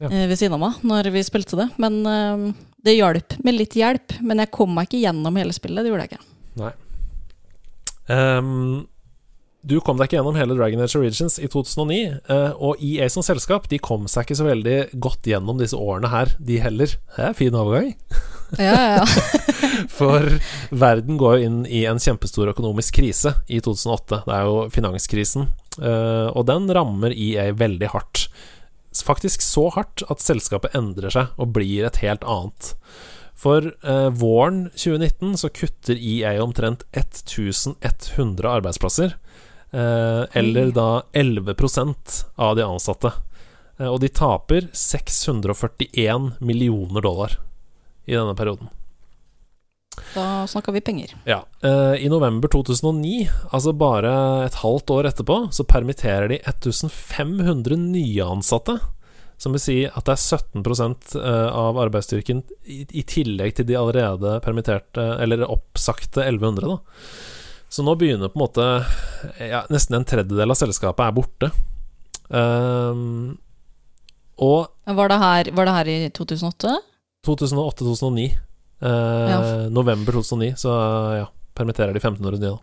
Ja. 0.00 0.08
eh, 0.08 0.26
ved 0.28 0.36
siden 0.40 0.56
av 0.56 0.60
meg 0.64 0.82
når 0.84 1.10
vi 1.12 1.22
spilte 1.24 1.56
det. 1.60 1.68
Men 1.80 2.00
eh, 2.06 2.52
det 2.84 2.96
hjalp 2.96 3.36
med 3.44 3.54
litt 3.58 3.76
hjelp. 3.76 4.16
Men 4.24 4.38
jeg 4.40 4.50
kom 4.56 4.72
meg 4.74 4.88
ikke 4.88 5.02
gjennom 5.04 5.36
hele 5.36 5.52
spillet. 5.56 5.84
Det 5.84 5.92
gjorde 5.92 6.06
jeg 6.06 6.12
ikke. 6.14 6.26
Ehm, 8.10 8.86
du 9.60 9.76
kom 9.84 9.98
deg 9.98 10.08
ikke 10.08 10.16
gjennom 10.16 10.38
hele 10.38 10.56
Dragon 10.56 10.80
Age 10.80 10.96
Origins 10.96 11.36
i 11.36 11.48
2009, 11.50 11.96
eh, 12.32 12.52
og 12.56 12.80
EA 12.80 13.10
som 13.12 13.24
selskap 13.24 13.66
De 13.68 13.80
kom 13.82 14.06
seg 14.08 14.24
ikke 14.24 14.38
så 14.38 14.46
veldig 14.46 14.76
godt 15.04 15.28
gjennom 15.28 15.60
disse 15.60 15.76
årene 15.76 16.08
her, 16.12 16.32
de 16.40 16.56
heller. 16.64 16.94
Hæ, 17.18 17.32
fin 17.36 17.56
overgang. 17.58 17.92
Ja, 18.56 18.72
ja, 18.72 19.02
ja. 19.02 19.04
For 19.98 20.24
verden 20.72 21.20
går 21.20 21.36
jo 21.36 21.50
inn 21.50 21.60
i 21.68 21.84
en 21.90 22.00
kjempestor 22.00 22.50
økonomisk 22.54 22.96
krise 23.02 23.36
i 23.52 23.60
2008. 23.60 24.22
Det 24.24 24.38
er 24.38 24.48
jo 24.48 24.64
finanskrisen, 24.72 25.50
eh, 25.76 26.28
og 26.32 26.48
den 26.48 26.72
rammer 26.72 27.12
EA 27.12 27.50
veldig 27.52 27.92
hardt. 27.92 28.26
Faktisk 28.96 29.44
så 29.44 29.68
hardt 29.76 30.02
at 30.10 30.24
selskapet 30.24 30.74
endrer 30.74 31.12
seg 31.14 31.36
og 31.38 31.52
blir 31.54 31.84
et 31.86 32.00
helt 32.02 32.24
annet. 32.24 32.72
For 33.40 33.70
eh, 33.70 34.08
våren 34.20 34.66
2019 34.74 35.36
så 35.40 35.52
kutter 35.52 36.00
EA 36.00 36.34
omtrent 36.42 36.84
1100 36.96 38.48
arbeidsplasser. 38.50 39.14
Eh, 39.70 40.22
eller 40.32 40.72
da 40.74 41.02
11% 41.12 42.24
av 42.36 42.56
de 42.56 42.66
ansatte. 42.66 43.12
Eh, 43.78 43.86
og 43.86 44.00
de 44.02 44.10
taper 44.12 44.68
641 44.72 46.32
millioner 46.40 47.06
dollar 47.06 47.38
i 48.06 48.16
denne 48.16 48.34
perioden. 48.34 48.70
Da 50.14 50.46
snakker 50.46 50.72
vi 50.72 50.80
penger. 50.80 51.14
Ja. 51.24 51.44
eh, 51.62 52.04
I 52.04 52.08
november 52.08 52.48
2009, 52.48 53.28
altså 53.50 53.72
bare 53.72 54.12
et 54.46 54.58
halvt 54.62 54.90
år 54.90 55.10
etterpå, 55.10 55.42
så 55.54 55.66
permitterer 55.66 56.30
de 56.30 56.40
1500 56.40 57.76
nye 57.76 58.24
ansatte. 58.24 58.78
Som 59.40 59.54
vil 59.56 59.62
si 59.62 59.76
at 59.88 60.04
det 60.04 60.12
er 60.12 60.20
17 60.20 61.16
eh, 61.16 61.48
av 61.48 61.78
arbeidsstyrken 61.80 62.42
i, 62.66 62.82
i 62.90 63.04
tillegg 63.08 63.54
til 63.56 63.70
de 63.70 63.78
allerede 63.78 64.34
permitterte, 64.44 65.06
eller 65.22 65.46
oppsagte 65.48 66.26
1100, 66.26 66.66
da. 66.68 66.76
Så 67.70 67.84
nå 67.86 67.94
begynner 67.94 68.32
på 68.32 68.38
en 68.40 68.42
måte 68.42 68.64
ja, 69.38 69.62
Nesten 69.70 70.00
en 70.00 70.06
tredjedel 70.08 70.50
av 70.50 70.58
selskapet 70.58 71.04
er 71.06 71.14
borte. 71.14 71.50
Um, 72.30 73.38
og 74.40 74.70
Var 74.86 75.12
det 75.12 75.18
her, 75.22 75.50
var 75.54 75.68
det 75.68 75.74
her 75.76 75.90
i 75.90 75.98
2008? 76.16 76.78
2008-2009. 77.26 78.26
Uh, 78.80 78.90
Ja. 79.30 79.38
November 79.70 80.18
2009, 80.18 80.54
så 80.56 80.74
ja, 81.20 81.26
permitterer 81.54 81.92
de 81.94 82.00
1500 82.00 82.40
nye, 82.40 82.56
da. 82.56 82.58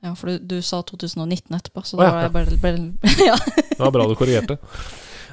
Ja, 0.00 0.14
for 0.16 0.30
du, 0.32 0.38
du 0.38 0.62
sa 0.64 0.80
2019 0.86 1.56
etterpå, 1.56 1.82
så 1.84 1.96
oh, 1.98 2.02
da 2.04 2.08
ja, 2.08 2.28
var 2.28 2.44
ble, 2.46 2.56
bare, 2.60 2.76
bare 3.02 3.26
ja. 3.30 3.36
Det 3.56 3.80
var 3.80 3.92
bra 3.92 4.06
du 4.08 4.14
korrigerte. 4.16 4.56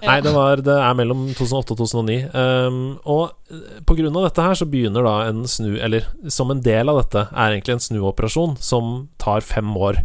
Nei, 0.03 0.21
det, 0.21 0.31
var, 0.35 0.61
det 0.63 0.75
er 0.77 0.93
mellom 0.97 1.33
2008 1.37 1.73
og 1.73 1.77
2009. 1.81 2.17
Um, 2.33 2.97
og 3.09 3.53
eh, 3.53 3.79
på 3.87 3.95
grunn 3.97 4.17
av 4.19 4.25
dette 4.27 4.43
her 4.45 4.55
så 4.59 4.65
begynner 4.69 5.03
da 5.05 5.15
en 5.29 5.39
snu 5.49 5.71
Eller 5.81 6.01
som 6.33 6.51
en 6.53 6.63
del 6.63 6.85
av 6.91 6.97
dette 7.01 7.21
er 7.31 7.55
egentlig 7.55 7.73
en 7.77 7.85
snuoperasjon 7.87 8.53
som 8.63 8.83
tar 9.21 9.41
fem 9.45 9.69
år. 9.77 9.95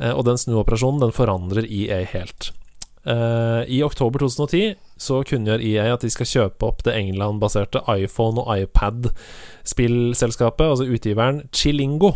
Uh, 0.00 0.12
og 0.14 0.22
den 0.28 0.38
snuoperasjonen 0.40 1.02
den 1.04 1.16
forandrer 1.16 1.64
EA 1.68 1.98
helt. 2.12 2.42
Uh, 3.06 3.62
I 3.70 3.82
oktober 3.86 4.18
2010 4.24 4.74
så 4.98 5.20
kunngjør 5.28 5.60
EA 5.62 5.94
at 5.94 6.02
de 6.02 6.10
skal 6.10 6.26
kjøpe 6.26 6.66
opp 6.66 6.82
det 6.86 6.96
England-baserte 6.98 7.78
iPhone- 7.92 8.42
og 8.42 8.48
iPad-spillselskapet, 8.56 10.66
altså 10.66 10.84
utgiveren 10.90 11.48
Chilingo. 11.54 12.10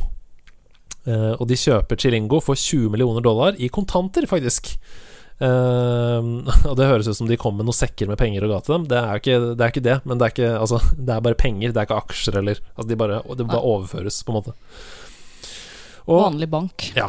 Uh, 1.07 1.35
og 1.39 1.49
de 1.49 1.57
kjøper 1.57 1.97
Chilingo 2.01 2.41
for 2.43 2.55
20 2.59 2.91
millioner 2.93 3.21
dollar 3.25 3.55
i 3.61 3.69
kontanter, 3.73 4.27
faktisk. 4.29 4.79
Ehm, 5.41 6.33
og 6.69 6.75
det 6.77 6.89
høres 6.91 7.09
ut 7.09 7.17
som 7.17 7.29
de 7.31 7.39
kom 7.41 7.57
med 7.57 7.69
noen 7.69 7.77
sekker 7.77 8.11
med 8.11 8.21
penger 8.21 8.45
og 8.47 8.55
ga 8.55 8.63
til 8.65 8.77
dem. 8.77 8.89
Det 8.91 9.01
er 9.01 9.23
ikke 9.23 9.39
det, 9.45 9.61
er 9.61 9.75
ikke 9.75 9.87
det 9.87 9.99
men 10.05 10.21
det 10.21 10.27
er, 10.27 10.35
ikke, 10.35 10.51
altså, 10.61 10.81
det 11.07 11.15
er 11.15 11.25
bare 11.29 11.41
penger, 11.41 11.73
det 11.73 11.81
er 11.81 11.89
ikke 11.89 12.03
aksjer 12.05 12.43
eller 12.43 12.61
altså 12.75 12.89
de 12.91 13.01
bare, 13.01 13.23
Det 13.39 13.49
bare 13.49 13.71
overføres, 13.73 14.23
på 14.25 14.35
en 14.35 14.41
måte. 14.41 14.57
Og, 16.11 16.19
Vanlig 16.27 16.51
bank. 16.51 16.91
ja. 16.97 17.09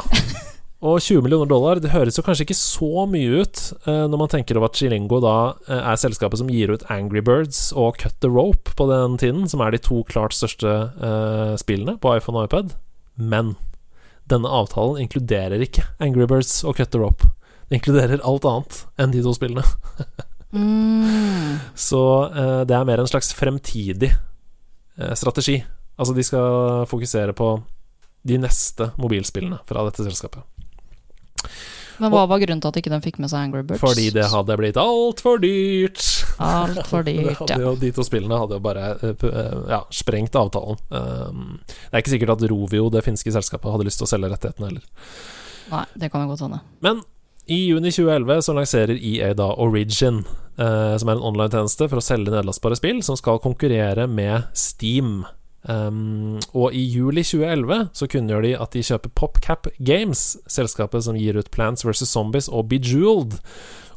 Og 0.82 0.98
20 0.98 1.22
millioner 1.22 1.46
dollar, 1.46 1.78
det 1.78 1.92
høres 1.94 2.16
jo 2.18 2.24
kanskje 2.26 2.48
ikke 2.48 2.58
så 2.58 3.04
mye 3.06 3.44
ut 3.44 3.60
uh, 3.86 4.08
når 4.10 4.18
man 4.18 4.32
tenker 4.32 4.58
over 4.58 4.72
at 4.72 4.80
Chilingo 4.80 5.20
da 5.22 5.34
uh, 5.68 5.76
er 5.78 6.00
selskapet 6.02 6.42
som 6.42 6.50
gir 6.50 6.74
ut 6.74 6.86
Angry 6.90 7.22
Birds 7.22 7.68
og 7.78 8.00
Cut 8.02 8.16
the 8.26 8.32
Rope 8.34 8.74
på 8.80 8.88
den 8.90 9.20
tiden, 9.22 9.44
som 9.52 9.62
er 9.62 9.76
de 9.76 9.82
to 9.86 10.02
klart 10.10 10.34
største 10.34 10.72
eh, 10.98 11.54
spillene 11.62 12.00
på 12.02 12.16
iPhone 12.18 12.42
og 12.42 12.50
iPad. 12.50 12.74
Men 13.22 13.54
denne 14.32 14.50
avtalen 14.50 15.04
inkluderer 15.04 15.62
ikke 15.62 15.86
Angry 16.02 16.26
Birds 16.26 16.64
og 16.66 16.80
Cut 16.82 16.90
the 16.96 17.04
Rope. 17.04 17.30
Inkluderer 17.72 18.24
alt 18.28 18.48
annet 18.50 18.80
enn 19.00 19.14
de 19.14 19.24
to 19.24 19.34
spillene. 19.36 19.64
Mm. 20.52 21.60
Så 21.90 22.02
eh, 22.28 22.62
det 22.68 22.76
er 22.76 22.88
mer 22.88 23.04
en 23.04 23.10
slags 23.10 23.32
fremtidig 23.38 24.12
eh, 24.12 25.14
strategi. 25.16 25.62
Altså, 25.96 26.16
de 26.18 26.26
skal 26.26 26.88
fokusere 26.92 27.36
på 27.38 27.54
de 28.28 28.38
neste 28.42 28.92
mobilspillene 29.02 29.62
fra 29.70 29.86
dette 29.88 30.06
selskapet. 30.06 30.44
Men 32.02 32.10
hva 32.10 32.24
var 32.26 32.42
grunnen 32.42 32.62
til 32.64 32.72
at 32.72 32.78
ikke 32.80 32.90
den 32.90 33.04
fikk 33.04 33.20
med 33.22 33.30
seg 33.30 33.46
Angry 33.46 33.62
Birds? 33.68 33.82
Fordi 33.82 34.08
det 34.16 34.26
hadde 34.32 34.58
blitt 34.58 34.78
altfor 34.82 35.38
dyrt. 35.42 36.02
Alt 36.42 36.88
for 36.90 37.06
dyrt, 37.08 37.44
ja. 37.46 37.60
jo, 37.62 37.76
de 37.78 37.92
to 37.94 38.06
spillene 38.08 38.40
hadde 38.42 38.58
jo 38.58 38.64
bare 38.66 38.88
eh, 38.98 39.26
eh, 39.30 39.58
ja, 39.70 39.84
sprengt 39.94 40.38
avtalen. 40.40 40.82
Um, 40.90 41.60
det 41.68 41.94
er 41.94 42.04
ikke 42.04 42.16
sikkert 42.16 42.36
at 42.38 42.46
Rovio, 42.50 42.90
det 42.94 43.06
finske 43.06 43.34
selskapet, 43.36 43.70
hadde 43.70 43.86
lyst 43.86 44.02
til 44.02 44.10
å 44.10 44.12
selge 44.16 44.32
rettighetene 44.34 44.72
heller. 44.72 44.88
Nei, 45.72 45.86
det 46.02 46.10
kan 46.12 46.26
jo 46.26 46.34
godt 46.34 46.46
hende. 46.48 46.62
Men 46.82 47.04
i 47.48 47.68
juni 47.68 47.92
2011 47.92 48.42
så 48.46 48.54
lanserer 48.56 48.98
EA 48.98 49.34
da 49.38 49.50
Origin, 49.58 50.24
eh, 50.58 50.96
som 50.98 51.10
er 51.10 51.18
en 51.18 51.28
online-tjeneste 51.32 51.88
for 51.90 52.00
å 52.02 52.06
selge 52.06 52.34
nedlastbare 52.34 52.78
spill, 52.80 53.02
som 53.04 53.18
skal 53.20 53.42
konkurrere 53.44 54.08
med 54.08 54.50
Steam. 54.54 55.24
Um, 55.62 56.40
og 56.58 56.74
i 56.74 56.82
juli 56.90 57.22
2011 57.22 57.92
så 57.94 58.08
kunngjør 58.10 58.42
de 58.48 58.56
at 58.58 58.74
de 58.74 58.82
kjøper 58.82 59.12
PopCap 59.14 59.68
Games, 59.78 60.40
selskapet 60.50 61.06
som 61.06 61.20
gir 61.20 61.38
ut 61.38 61.52
Plants 61.54 61.86
vs. 61.86 62.02
Zombies 62.10 62.50
og 62.50 62.66
Bejeweled. 62.72 63.38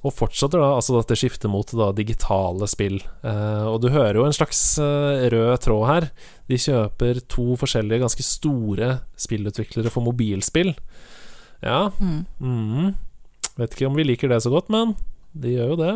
Og 0.05 0.13
fortsetter 0.13 0.61
da 0.61 0.75
altså 0.77 0.99
dette 0.99 1.17
skiftet 1.17 1.49
mot 1.49 1.71
da 1.73 1.87
digitale 1.97 2.67
spill. 2.69 2.99
Eh, 3.25 3.65
og 3.65 3.79
du 3.81 3.89
hører 3.89 4.19
jo 4.21 4.27
en 4.29 4.37
slags 4.37 4.61
eh, 4.77 5.25
rød 5.33 5.63
tråd 5.65 5.87
her. 5.89 6.11
De 6.53 6.59
kjøper 6.61 7.23
to 7.33 7.55
forskjellige 7.57 8.03
ganske 8.03 8.27
store 8.27 8.91
spillutviklere 9.17 9.89
for 9.95 10.05
mobilspill. 10.05 10.75
Ja, 11.65 11.89
Mm. 11.97 12.27
Mhm. 12.45 12.95
Vet 13.61 13.77
ikke 13.77 13.91
om 13.91 13.99
vi 13.99 14.07
liker 14.07 14.33
det 14.33 14.43
så 14.43 14.53
godt, 14.53 14.73
men 14.73 14.97
de 15.35 15.55
gjør 15.55 15.75
jo 15.75 15.79
det. 15.83 15.93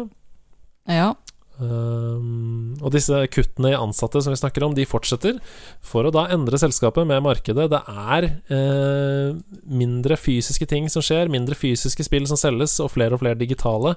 Ja. 0.89 1.13
Um, 1.59 2.77
og 2.79 2.93
disse 2.95 3.19
kuttene 3.35 3.73
i 3.73 3.79
ansatte 3.79 4.21
som 4.23 4.31
vi 4.31 4.39
snakker 4.39 4.63
om, 4.63 4.77
de 4.79 4.85
fortsetter 4.87 5.41
for 5.83 6.07
å 6.07 6.13
da 6.15 6.29
endre 6.31 6.61
selskapet 6.61 7.07
med 7.09 7.25
markedet. 7.27 7.67
Det 7.73 7.81
er 7.91 8.29
eh, 8.55 9.35
mindre 9.67 10.19
fysiske 10.21 10.69
ting 10.71 10.87
som 10.93 11.03
skjer, 11.03 11.33
mindre 11.33 11.59
fysiske 11.59 12.07
spill 12.07 12.29
som 12.31 12.39
selges, 12.39 12.77
og 12.85 12.93
flere 12.95 13.19
og 13.19 13.25
flere 13.25 13.41
digitale. 13.41 13.97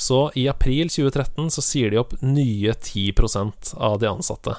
Så 0.00 0.30
i 0.40 0.46
april 0.48 0.88
2013 0.88 1.52
så 1.52 1.64
sier 1.64 1.92
de 1.92 2.00
opp 2.00 2.16
nye 2.24 2.72
10% 2.72 3.74
av 3.76 4.00
de 4.00 4.08
ansatte. 4.08 4.56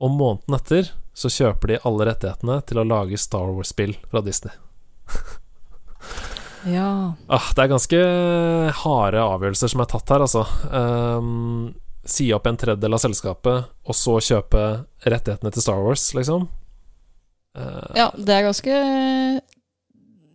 Og 0.00 0.16
måneden 0.16 0.56
etter 0.56 0.94
så 1.14 1.30
kjøper 1.30 1.74
de 1.74 1.82
alle 1.86 2.08
rettighetene 2.08 2.62
til 2.66 2.80
å 2.80 2.88
lage 2.88 3.20
Star 3.20 3.52
Wars-spill 3.52 3.94
fra 4.08 4.24
Disney. 4.24 4.56
Ja. 6.66 7.14
Ah, 7.28 7.46
det 7.54 7.64
er 7.64 7.68
ganske 7.72 7.98
harde 8.82 9.20
avgjørelser 9.20 9.68
som 9.72 9.80
er 9.84 9.88
tatt 9.90 10.08
her, 10.14 10.24
altså. 10.24 10.44
Um, 10.72 11.74
si 12.08 12.30
opp 12.36 12.46
en 12.46 12.56
tredjedel 12.60 12.96
av 12.96 13.00
selskapet, 13.02 13.66
og 13.88 13.94
så 13.96 14.18
kjøpe 14.20 14.62
rettighetene 15.04 15.52
til 15.52 15.64
Star 15.64 15.80
Wars, 15.84 16.06
liksom. 16.16 16.48
Uh, 17.56 17.92
ja, 17.96 18.08
det 18.18 18.34
er 18.34 18.46
ganske 18.48 18.72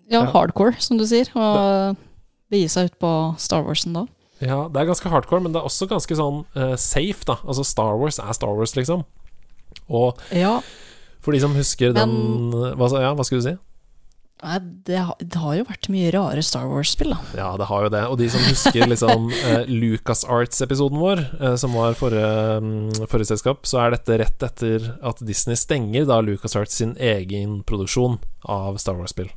ja, 0.10 0.22
Ja. 0.24 0.26
hardcore, 0.34 0.78
som 0.82 0.98
du 0.98 1.06
sier, 1.06 1.28
å 1.36 1.96
begi 2.50 2.70
seg 2.72 2.90
ut 2.90 3.00
på 3.02 3.12
Star 3.38 3.62
Warsen 3.68 3.94
da. 3.94 4.06
ja, 4.42 4.68
det 4.72 4.80
er 4.82 4.88
ganske 4.90 5.10
hardcore, 5.12 5.42
men 5.44 5.52
det 5.54 5.60
er 5.62 5.68
også 5.68 5.88
ganske 5.92 6.16
sånn 6.18 6.46
uh, 6.56 6.76
safe, 6.80 7.26
da. 7.28 7.36
Altså, 7.46 7.66
Star 7.68 7.98
Wars 8.00 8.18
er 8.24 8.34
Star 8.34 8.54
Wars, 8.56 8.76
liksom. 8.78 9.04
Og 9.90 10.18
Ja. 10.32 10.60
for 11.22 11.34
de 11.34 11.40
som 11.42 11.54
husker 11.56 11.94
den 11.94 12.10
Men- 12.50 12.78
hva, 12.78 12.90
Ja, 13.02 13.14
hva 13.14 13.26
skulle 13.26 13.42
du 13.44 13.50
si? 13.52 13.58
Nei, 14.40 14.58
det, 14.88 14.96
har- 15.04 15.18
det 15.20 15.36
har 15.44 15.56
jo 15.58 15.64
vært 15.68 15.90
mye 15.92 16.12
rare 16.16 16.42
Star 16.48 16.68
Wars-spill, 16.72 17.12
da. 17.12 17.18
Ja, 17.36 17.48
det 17.60 17.66
har 17.68 17.84
jo 17.84 17.90
det. 17.92 18.04
Og 18.08 18.18
de 18.22 18.30
som 18.32 18.44
husker 18.48 18.86
liksom 18.88 19.26
eh, 19.50 19.66
LucasArts-episoden 19.68 21.02
vår, 21.02 21.24
eh, 21.42 21.56
som 21.60 21.76
var 21.76 21.98
forrige, 22.00 22.30
mm, 22.64 23.02
forrige 23.12 23.34
selskap, 23.34 23.68
så 23.68 23.82
er 23.84 23.98
dette 23.98 24.20
rett 24.22 24.46
etter 24.48 24.88
at 25.04 25.20
Disney 25.28 25.60
stenger 25.60 26.08
da 26.08 26.22
LucasArts 26.24 26.80
sin 26.80 26.96
egen 27.04 27.60
produksjon 27.68 28.16
av 28.48 28.80
Star 28.80 28.96
Wars-spill. 29.00 29.28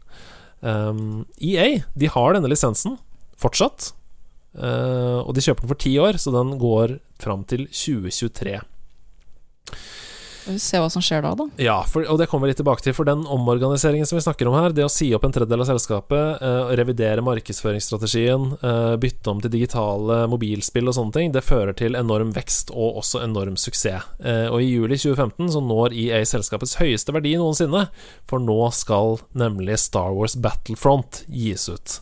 Um, 0.63 1.25
EA 1.43 1.81
de 1.99 2.07
har 2.15 2.37
denne 2.37 2.47
lisensen 2.53 2.95
fortsatt, 3.43 3.89
uh, 4.55 5.19
og 5.27 5.33
de 5.35 5.43
kjøper 5.43 5.65
den 5.67 5.73
for 5.73 5.81
ti 5.83 5.97
år, 5.99 6.21
så 6.23 6.31
den 6.31 6.55
går 6.63 7.01
fram 7.19 7.43
til 7.51 7.67
2023. 7.75 8.61
Vi 10.47 10.53
får 10.57 10.59
se 10.65 10.79
hva 10.83 10.89
som 10.91 11.03
skjer 11.05 11.23
da, 11.23 11.35
da. 11.39 11.47
Ja, 11.63 11.77
for, 11.87 12.03
og 12.11 12.19
det 12.19 12.27
kommer 12.31 12.47
vi 12.47 12.53
litt 12.53 12.59
tilbake 12.61 12.83
til. 12.83 12.95
For 12.97 13.07
den 13.07 13.23
omorganiseringen 13.31 14.07
som 14.09 14.19
vi 14.19 14.25
snakker 14.25 14.49
om 14.51 14.57
her, 14.59 14.73
det 14.75 14.85
å 14.85 14.91
si 14.91 15.11
opp 15.15 15.25
en 15.25 15.33
tredjedel 15.35 15.63
av 15.63 15.69
selskapet, 15.71 16.43
eh, 16.43 16.73
revidere 16.81 17.23
markedsføringsstrategien, 17.23 18.59
eh, 18.63 18.97
bytte 18.97 19.31
om 19.31 19.41
til 19.41 19.51
digitale 19.51 20.27
mobilspill 20.29 20.89
og 20.91 20.95
sånne 20.97 21.13
ting, 21.13 21.33
det 21.33 21.45
fører 21.47 21.77
til 21.77 21.95
enorm 21.95 22.33
vekst 22.35 22.71
og 22.75 22.99
også 23.03 23.23
enorm 23.25 23.57
suksess. 23.57 24.03
Eh, 24.25 24.47
og 24.49 24.61
i 24.63 24.71
juli 24.73 24.97
2015 24.97 25.51
så 25.55 25.63
når 25.63 25.95
EA 25.95 26.23
selskapets 26.25 26.77
høyeste 26.79 27.13
verdi 27.15 27.35
noensinne, 27.37 27.89
for 28.27 28.39
nå 28.43 28.59
skal 28.73 29.19
nemlig 29.35 29.79
Star 29.79 30.13
Wars 30.15 30.35
Battlefront 30.37 31.25
gis 31.29 31.69
ut. 31.69 32.01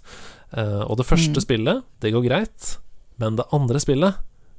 Eh, 0.56 0.82
og 0.82 0.96
det 0.96 1.06
første 1.06 1.36
Mm. 1.36 1.44
spillet, 1.44 1.82
det 2.00 2.12
går 2.12 2.26
greit, 2.28 2.76
men 3.18 3.36
det 3.36 3.44
andre 3.52 3.78
spillet, 3.78 4.14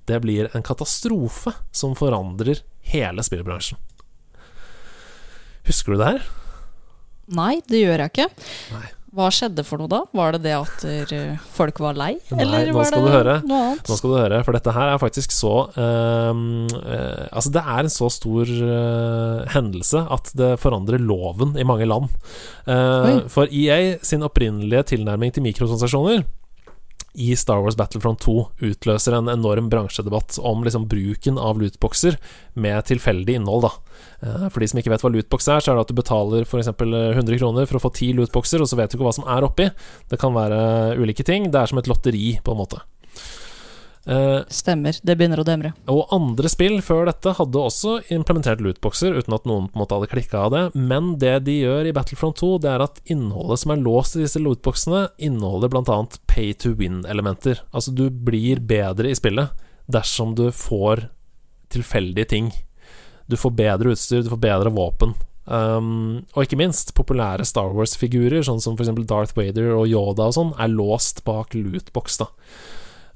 det 0.10 0.22
blir 0.24 0.50
en 0.56 0.66
katastrofe 0.66 1.54
som 1.72 1.96
forandrer 1.98 2.64
hele 2.94 3.24
spillbransjen. 3.24 3.80
Husker 5.68 5.94
du 5.94 6.02
det 6.02 6.16
her? 6.16 6.26
Nei, 7.32 7.62
det 7.70 7.84
gjør 7.84 8.04
jeg 8.04 8.12
ikke. 8.12 8.50
Nei. 8.74 8.88
Hva 9.12 9.26
skjedde 9.28 9.64
for 9.68 9.82
noe 9.82 9.92
da? 9.92 10.06
Var 10.16 10.38
det 10.38 10.40
det 10.46 10.54
at 10.56 10.84
eh, 10.88 11.34
folk 11.52 11.82
var 11.84 11.98
lei? 12.00 12.14
Nei, 12.32 12.46
Eller 12.46 12.70
var 12.72 12.88
det 12.88 13.02
noe 13.04 13.18
annet? 13.20 13.90
Nå 13.92 13.98
skal 14.00 14.14
du 14.14 14.16
høre, 14.16 14.40
for 14.48 14.56
dette 14.56 14.72
her 14.72 14.94
er 14.94 15.02
faktisk 15.04 15.36
så 15.36 15.52
uh, 15.76 16.32
uh, 16.32 17.26
Altså, 17.28 17.52
det 17.52 17.64
er 17.74 17.82
en 17.84 17.92
så 17.92 18.08
stor 18.14 18.48
uh, 18.48 19.44
hendelse 19.52 20.06
at 20.16 20.32
det 20.40 20.54
forandrer 20.64 21.04
loven 21.04 21.58
i 21.60 21.68
mange 21.68 21.90
land. 21.92 22.08
For 23.32 23.52
EA 23.52 23.98
sin 24.06 24.24
opprinnelige 24.24 24.94
tilnærming 24.94 25.36
til 25.36 25.44
mikrotransaksjoner 25.44 26.24
i 27.14 27.34
Star 27.36 27.60
Wars 27.64 27.76
Battlefront 27.80 28.22
2 28.24 28.36
utløser 28.72 29.18
en 29.18 29.28
enorm 29.32 29.68
bransjedebatt 29.72 30.38
om 30.48 30.64
liksom 30.64 30.88
bruken 30.92 31.40
av 31.42 31.60
lootboxer 31.60 32.16
med 32.56 32.86
tilfeldig 32.88 33.36
innhold. 33.40 33.68
Da. 33.68 33.72
Eh, 34.22 34.46
For 34.50 34.60
de 34.64 34.70
som 34.72 34.80
ikke 34.80 34.94
vet 34.94 35.04
hva 35.04 35.12
lootbox 35.12 35.50
er, 35.52 35.60
så 35.60 35.72
er 35.74 35.80
det 35.80 35.86
at 35.88 35.92
du 35.92 36.00
betaler 36.00 36.48
f.eks. 36.48 36.72
100 36.72 37.42
kroner 37.42 37.68
for 37.68 37.80
å 37.80 37.84
få 37.84 37.94
ti 37.98 38.14
lootboxer, 38.16 38.64
og 38.64 38.72
så 38.72 38.80
vet 38.80 38.92
du 38.92 38.98
ikke 38.98 39.10
hva 39.10 39.16
som 39.20 39.28
er 39.28 39.48
oppi. 39.48 39.68
Det 40.12 40.20
kan 40.22 40.36
være 40.36 40.96
ulike 41.02 41.26
ting. 41.28 41.52
Det 41.52 41.60
er 41.60 41.72
som 41.72 41.82
et 41.82 41.92
lotteri, 41.92 42.38
på 42.44 42.56
en 42.56 42.62
måte. 42.64 42.80
Eh, 44.06 44.40
Stemmer. 44.50 44.98
Det 45.06 45.14
begynner 45.18 45.42
å 45.42 45.46
demre. 45.46 45.74
og 45.92 46.10
andre 46.16 46.50
spill 46.50 46.80
før 46.82 47.06
dette 47.06 47.36
hadde 47.38 47.62
også 47.62 48.00
implementert 48.10 48.62
lootboxer, 48.64 49.14
uten 49.14 49.36
at 49.36 49.46
noen 49.46 49.68
på 49.70 49.78
en 49.78 49.84
måte 49.84 49.98
hadde 49.98 50.10
klikka 50.10 50.46
av 50.48 50.52
det. 50.56 50.64
Men 50.76 51.18
det 51.22 51.44
de 51.46 51.60
gjør 51.62 51.90
i 51.90 51.94
Battlefront 51.94 52.40
2, 52.42 52.58
det 52.64 52.72
er 52.72 52.86
at 52.88 53.02
innholdet 53.06 53.62
som 53.62 53.76
er 53.76 53.84
låst 53.86 54.18
i 54.18 54.24
disse 54.24 54.42
lootboxene, 54.42 55.08
inneholder 55.22 55.70
bl.a. 55.70 56.00
pay 56.26 56.54
to 56.54 56.74
win-elementer. 56.74 57.62
Altså, 57.72 57.94
du 57.94 58.10
blir 58.10 58.60
bedre 58.60 59.12
i 59.12 59.18
spillet 59.18 59.54
dersom 59.92 60.34
du 60.36 60.50
får 60.52 61.10
tilfeldige 61.72 62.30
ting. 62.34 62.52
Du 63.30 63.38
får 63.38 63.54
bedre 63.56 63.94
utstyr, 63.94 64.24
du 64.26 64.32
får 64.34 64.42
bedre 64.44 64.74
våpen. 64.74 65.14
Um, 65.46 66.22
og 66.36 66.46
ikke 66.46 66.58
minst, 66.60 66.94
populære 66.96 67.46
Star 67.48 67.74
Wars-figurer, 67.76 68.44
sånn 68.46 68.62
som 68.64 68.78
f.eks. 68.78 68.92
Darth 69.06 69.38
Vader 69.38 69.74
og 69.76 69.88
Yoda 69.90 70.30
og 70.30 70.38
sånn, 70.38 70.54
er 70.62 70.72
låst 70.74 71.24
bak 71.28 71.56
lootbox, 71.58 72.22
da. 72.22 72.30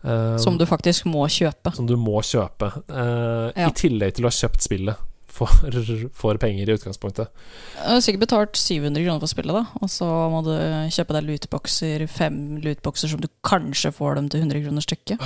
Um, 0.05 0.37
Som 0.37 0.59
du 0.59 0.65
faktisk 0.69 1.07
må 1.09 1.25
kjøpe. 1.33 1.71
som 1.73 1.87
du 1.89 1.95
må 1.97 2.19
kjøpe. 2.21 2.67
Uh, 2.91 3.49
Ja. 3.57 3.69
I 3.69 3.73
tillegg 3.73 4.13
til 4.17 4.25
å 4.25 4.29
ha 4.29 4.35
kjøpt 4.37 4.61
spillet 4.61 4.99
for, 5.25 5.49
for 6.21 6.37
penger 6.37 6.69
i 6.69 6.75
utgangspunktet. 6.77 7.27
Du 7.75 7.81
har 7.89 8.03
sikkert 8.05 8.21
betalt 8.27 8.55
700 8.59 9.01
kroner 9.03 9.19
for 9.23 9.31
spillet, 9.33 9.55
da. 9.57 9.65
Og 9.81 9.89
så 9.89 10.05
må 10.31 10.43
du 10.45 10.53
kjøpe 10.93 11.15
deg 11.17 11.25
lootboxer, 11.31 12.05
fem 12.07 12.37
lootboxer 12.63 13.11
som 13.11 13.23
du 13.23 13.27
kanskje 13.43 13.91
får 13.97 14.15
dem 14.19 14.29
til 14.29 14.45
100 14.45 14.61
kroner 14.67 14.85
stykket. 14.85 15.25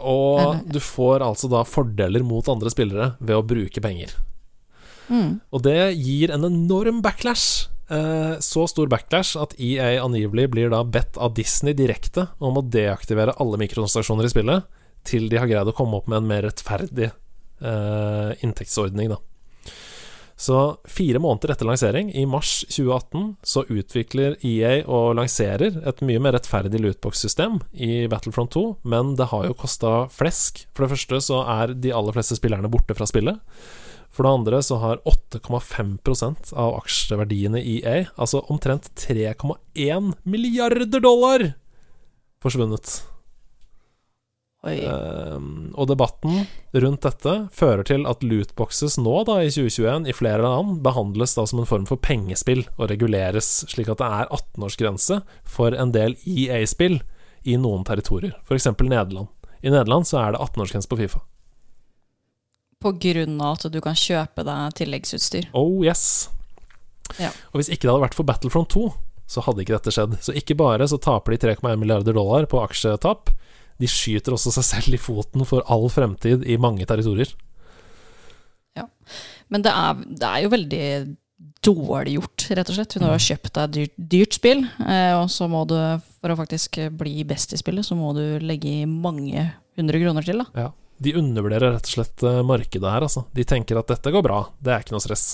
Og 0.00 0.40
Eller- 0.40 0.62
du 0.78 0.80
får 0.80 1.26
altså 1.26 1.50
da 1.50 1.64
fordeler 1.66 2.22
mot 2.24 2.46
andre 2.48 2.70
spillere 2.70 3.16
ved 3.20 3.36
å 3.36 3.42
bruke 3.46 3.82
penger. 3.82 4.14
Mm. 5.10 5.40
Og 5.52 5.62
det 5.66 5.96
gir 5.98 6.30
en 6.30 6.44
enorm 6.46 7.02
backlash. 7.02 7.66
Eh, 7.90 8.34
så 8.38 8.66
stor 8.70 8.86
backlash 8.90 9.34
at 9.40 9.56
EA 9.58 9.96
angivelig 10.04 10.46
blir 10.52 10.70
da 10.70 10.84
bedt 10.86 11.18
av 11.18 11.34
Disney 11.34 11.74
direkte 11.74 12.28
om 12.38 12.60
å 12.60 12.62
deaktivere 12.62 13.34
alle 13.42 13.58
mikrotransaksjoner 13.58 14.28
i 14.28 14.30
spillet 14.30 14.68
til 15.06 15.26
de 15.32 15.40
har 15.40 15.48
greid 15.50 15.70
å 15.70 15.74
komme 15.74 15.98
opp 15.98 16.06
med 16.10 16.20
en 16.20 16.28
mer 16.28 16.44
rettferdig 16.46 17.08
eh, 17.08 18.30
inntektsordning, 18.44 19.10
da. 19.14 19.18
Så 20.40 20.56
fire 20.88 21.20
måneder 21.20 21.52
etter 21.52 21.68
lansering, 21.68 22.14
i 22.16 22.22
mars 22.24 22.62
2018, 22.72 23.24
så 23.44 23.64
utvikler 23.68 24.38
EA 24.40 24.86
og 24.88 25.18
lanserer 25.18 25.82
et 25.84 26.00
mye 26.06 26.22
mer 26.22 26.32
rettferdig 26.32 26.80
lootbox-system 26.80 27.58
i 27.76 28.06
Battlefront 28.08 28.54
2, 28.54 28.62
men 28.88 29.12
det 29.20 29.28
har 29.34 29.50
jo 29.50 29.58
kosta 29.60 30.06
flesk. 30.14 30.62
For 30.72 30.86
det 30.86 30.94
første 30.94 31.20
så 31.26 31.42
er 31.58 31.74
de 31.76 31.92
aller 31.92 32.16
fleste 32.16 32.38
spillerne 32.40 32.72
borte 32.72 32.96
fra 32.96 33.08
spillet. 33.10 33.36
For 34.20 34.26
det 34.28 34.34
andre 34.36 34.58
så 34.60 34.76
har 34.76 34.98
8,5% 35.08 36.50
av 36.52 36.74
aksjeverdiene 36.82 37.56
i 37.56 37.78
EA, 37.80 38.02
altså 38.20 38.42
omtrent 38.52 38.90
3,1 39.00 40.10
milliarder 40.28 41.00
dollar, 41.00 41.44
forsvunnet. 42.44 42.98
Ehm, 44.68 45.70
og 45.72 45.88
debatten 45.88 46.44
rundt 46.84 47.08
dette 47.08 47.34
fører 47.48 47.88
til 47.88 48.04
at 48.12 48.20
lootboxes 48.20 48.98
nå, 49.00 49.16
da, 49.24 49.38
i 49.40 49.48
2021, 49.56 50.12
i 50.12 50.18
flere 50.20 50.44
land, 50.44 50.82
behandles 50.84 51.38
da 51.40 51.48
som 51.48 51.64
en 51.64 51.72
form 51.72 51.88
for 51.88 51.96
pengespill 52.04 52.66
og 52.76 52.90
reguleres 52.92 53.48
slik 53.72 53.88
at 53.88 54.04
det 54.04 54.12
er 54.20 54.28
18-årsgrense 54.36 55.22
for 55.48 55.72
en 55.72 55.96
del 55.96 56.20
EA-spill 56.28 57.00
i 57.48 57.56
noen 57.56 57.88
territorier, 57.88 58.36
f.eks. 58.44 58.68
Nederland. 58.84 59.32
I 59.64 59.72
Nederland 59.72 60.12
så 60.12 60.20
er 60.26 60.36
det 60.36 60.44
18-årsgrense 60.44 60.92
på 60.92 61.00
Fifa. 61.06 61.24
Av 62.80 63.50
at 63.52 63.66
du 63.68 63.80
kan 63.84 63.96
kjøpe 63.98 64.44
deg 64.46 64.76
tilleggsutstyr. 64.78 65.50
Oh 65.52 65.82
yes. 65.84 66.30
Ja. 67.20 67.28
Og 67.52 67.60
hvis 67.60 67.68
ikke 67.68 67.84
det 67.84 67.92
hadde 67.92 68.06
vært 68.06 68.16
for 68.16 68.28
Battlefront 68.28 68.70
2, 68.72 68.86
så 69.30 69.44
hadde 69.44 69.62
ikke 69.62 69.76
dette 69.76 69.92
skjedd. 69.94 70.16
Så 70.24 70.34
ikke 70.36 70.56
bare 70.58 70.88
så 70.88 70.98
taper 71.02 71.34
de 71.34 71.42
3,1 71.44 71.76
milliarder 71.80 72.16
dollar 72.16 72.48
på 72.50 72.62
aksjetap, 72.62 73.32
de 73.80 73.88
skyter 73.88 74.34
også 74.36 74.52
seg 74.56 74.66
selv 74.66 74.96
i 74.96 75.00
foten 75.00 75.44
for 75.48 75.64
all 75.72 75.88
fremtid 75.92 76.44
i 76.48 76.58
mange 76.60 76.84
territorier. 76.88 77.30
Ja. 78.76 78.86
Men 79.52 79.64
det 79.64 79.72
er, 79.72 80.02
det 80.04 80.28
er 80.28 80.44
jo 80.44 80.52
veldig 80.52 80.84
dårlig 81.64 82.16
gjort, 82.18 82.48
rett 82.56 82.72
og 82.72 82.76
slett. 82.76 82.96
Når 82.96 83.08
du 83.08 83.14
har 83.14 83.24
kjøpt 83.24 83.54
deg 83.56 83.72
dyrt, 83.76 83.96
dyrt 84.16 84.36
spill, 84.36 84.66
eh, 84.84 85.14
og 85.16 85.28
så 85.32 85.48
må 85.52 85.64
du, 85.68 85.76
for 86.20 86.32
å 86.32 86.38
faktisk 86.38 86.80
bli 87.00 87.24
best 87.28 87.52
i 87.56 87.60
spillet, 87.60 87.84
så 87.86 87.96
må 87.98 88.12
du 88.16 88.24
legge 88.44 88.80
i 88.82 88.88
mange 88.88 89.50
hundre 89.76 90.00
kroner 90.02 90.26
til, 90.26 90.44
da. 90.44 90.64
Ja. 90.66 90.70
De 91.00 91.14
undervurderer 91.16 91.74
rett 91.76 91.88
og 91.88 91.94
slett 91.96 92.26
eh, 92.28 92.42
markedet 92.46 92.92
her, 92.92 93.06
altså. 93.08 93.24
De 93.36 93.46
tenker 93.48 93.80
at 93.80 93.88
dette 93.90 94.12
går 94.12 94.24
bra, 94.26 94.44
det 94.60 94.74
er 94.74 94.84
ikke 94.84 94.96
noe 94.96 95.04
stress. 95.04 95.26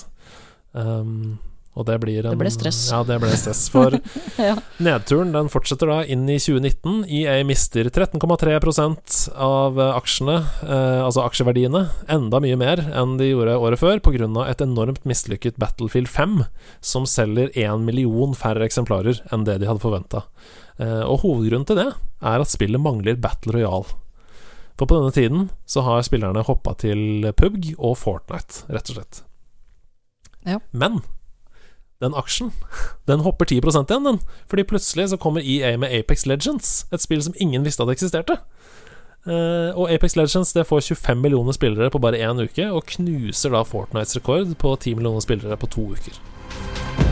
Um, 0.77 1.39
og 1.77 1.85
det 1.85 1.97
blir 2.01 2.25
en 2.25 2.33
Det 2.33 2.41
ble 2.41 2.51
stress. 2.53 2.79
Ja, 2.89 3.03
det 3.05 3.19
ble 3.21 3.33
stress. 3.37 3.67
For 3.73 3.99
Ja. 4.41 4.55
nedturen 4.81 5.33
den 5.35 5.51
fortsetter 5.53 5.91
da 5.91 5.99
inn 6.09 6.25
i 6.33 6.39
2019. 6.41 7.03
EA 7.19 7.37
mister 7.49 7.91
13,3 7.91 8.57
av 9.35 9.81
eh, 9.81 9.93
aksjene, 9.99 10.39
eh, 10.65 11.03
altså 11.05 11.27
aksjeverdiene, 11.27 11.85
enda 12.13 12.41
mye 12.41 12.57
mer 12.61 12.81
enn 12.97 13.19
de 13.21 13.29
gjorde 13.33 13.59
året 13.61 13.83
før, 13.83 14.01
pga. 14.01 14.31
et 14.49 14.65
enormt 14.65 15.05
mislykket 15.05 15.61
Battlefield 15.61 16.09
5, 16.09 16.47
som 16.81 17.05
selger 17.05 17.53
én 17.53 17.85
million 17.85 18.33
færre 18.35 18.65
eksemplarer 18.65 19.21
enn 19.33 19.45
det 19.45 19.61
de 19.61 19.69
hadde 19.69 19.85
forventa. 19.85 20.25
Eh, 20.81 21.05
og 21.05 21.21
hovedgrunnen 21.27 21.69
til 21.69 21.77
det 21.83 21.91
er 21.93 22.41
at 22.41 22.53
spillet 22.53 22.81
mangler 22.81 23.21
Battle 23.21 23.53
Royale. 23.59 23.93
For 24.77 24.85
på 24.89 24.99
denne 24.99 25.13
tiden 25.15 25.51
så 25.67 25.85
har 25.87 26.05
spillerne 26.05 26.45
hoppa 26.45 26.75
til 26.81 27.33
PUBG 27.37 27.75
og 27.79 27.97
Fortnite, 27.97 28.67
rett 28.69 28.91
og 28.93 28.99
slett. 28.99 29.23
Ja. 30.47 30.59
Men 30.73 31.01
den 32.01 32.15
aksjen, 32.15 32.53
den 33.09 33.25
hopper 33.25 33.49
10 33.49 33.61
igjen, 33.63 34.05
den. 34.05 34.21
Fordi 34.49 34.63
plutselig 34.69 35.09
så 35.11 35.17
kommer 35.17 35.41
EA 35.41 35.77
med 35.77 35.93
Apex 35.93 36.27
Legends, 36.27 36.87
et 36.93 37.01
spill 37.01 37.23
som 37.23 37.35
ingen 37.41 37.65
visste 37.65 37.83
hadde 37.83 37.97
eksisterte. 37.97 38.39
Eh, 39.27 39.73
og 39.75 39.91
Apex 39.91 40.17
Legends 40.17 40.53
det 40.53 40.67
får 40.67 40.81
25 40.81 41.23
millioner 41.23 41.53
spillere 41.53 41.91
på 41.91 41.99
bare 41.99 42.21
én 42.21 42.43
uke, 42.43 42.69
og 42.71 42.87
knuser 42.87 43.57
da 43.57 43.65
Fortnites 43.65 44.17
rekord 44.17 44.55
på 44.61 44.77
10 44.77 44.95
millioner 44.95 45.25
spillere 45.25 45.57
på 45.57 45.67
to 45.67 45.91
uker. 45.97 47.06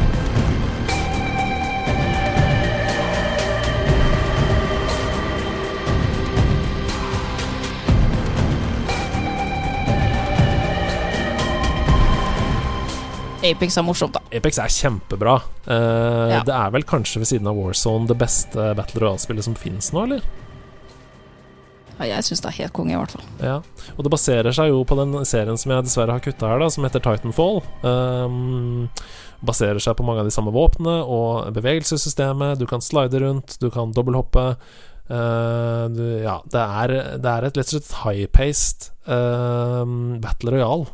Apex 13.45 13.77
er 13.77 13.85
morsomt, 13.85 14.15
da. 14.17 14.23
Apex 14.35 14.59
er 14.63 14.73
kjempebra. 14.73 15.37
Uh, 15.67 16.31
Ja. 16.33 16.41
Det 16.47 16.55
er 16.55 16.71
vel 16.73 16.87
kanskje 16.89 17.21
ved 17.23 17.29
siden 17.29 17.51
av 17.51 17.59
Warzone 17.59 18.09
det 18.09 18.17
beste 18.21 18.71
Battle 18.79 19.03
Royale-spillet 19.05 19.45
som 19.47 19.57
fins 19.59 19.91
nå, 19.93 20.07
eller? 20.09 20.25
Ja, 21.99 22.09
jeg 22.17 22.25
syns 22.27 22.41
det 22.43 22.49
er 22.51 22.57
helt 22.65 22.75
konge, 22.75 22.95
i 22.95 22.99
hvert 22.99 23.13
fall. 23.15 23.27
Ja, 23.39 23.59
og 23.95 24.01
det 24.03 24.11
baserer 24.11 24.51
seg 24.57 24.73
jo 24.73 24.81
på 24.89 24.97
den 24.99 25.13
serien 25.29 25.61
som 25.61 25.71
jeg 25.71 25.87
dessverre 25.87 26.17
har 26.17 26.25
kutta 26.25 26.49
her, 26.51 26.59
da, 26.65 26.71
som 26.75 26.87
heter 26.87 27.05
Titanfall. 27.05 27.61
Um, 27.85 28.89
baserer 29.47 29.79
seg 29.79 29.95
på 30.01 30.07
mange 30.09 30.25
av 30.25 30.27
de 30.27 30.35
samme 30.35 30.51
våpnene 30.55 30.97
og 31.05 31.53
bevegelsessystemet. 31.55 32.59
Du 32.59 32.67
kan 32.67 32.83
slide 32.83 33.21
rundt, 33.23 33.59
du 33.63 33.69
kan 33.71 33.93
dobbelthoppe. 33.95 34.57
Uh, 35.05 35.85
du, 35.93 36.03
ja, 36.25 36.41
det 36.51 36.65
er, 36.65 36.97
det 37.23 37.31
er 37.31 37.47
et 37.47 37.61
litt 37.61 37.71
slett 37.71 37.93
high-paced 38.03 38.89
uh, 39.07 39.85
battle 40.25 40.57
royal. 40.57 40.89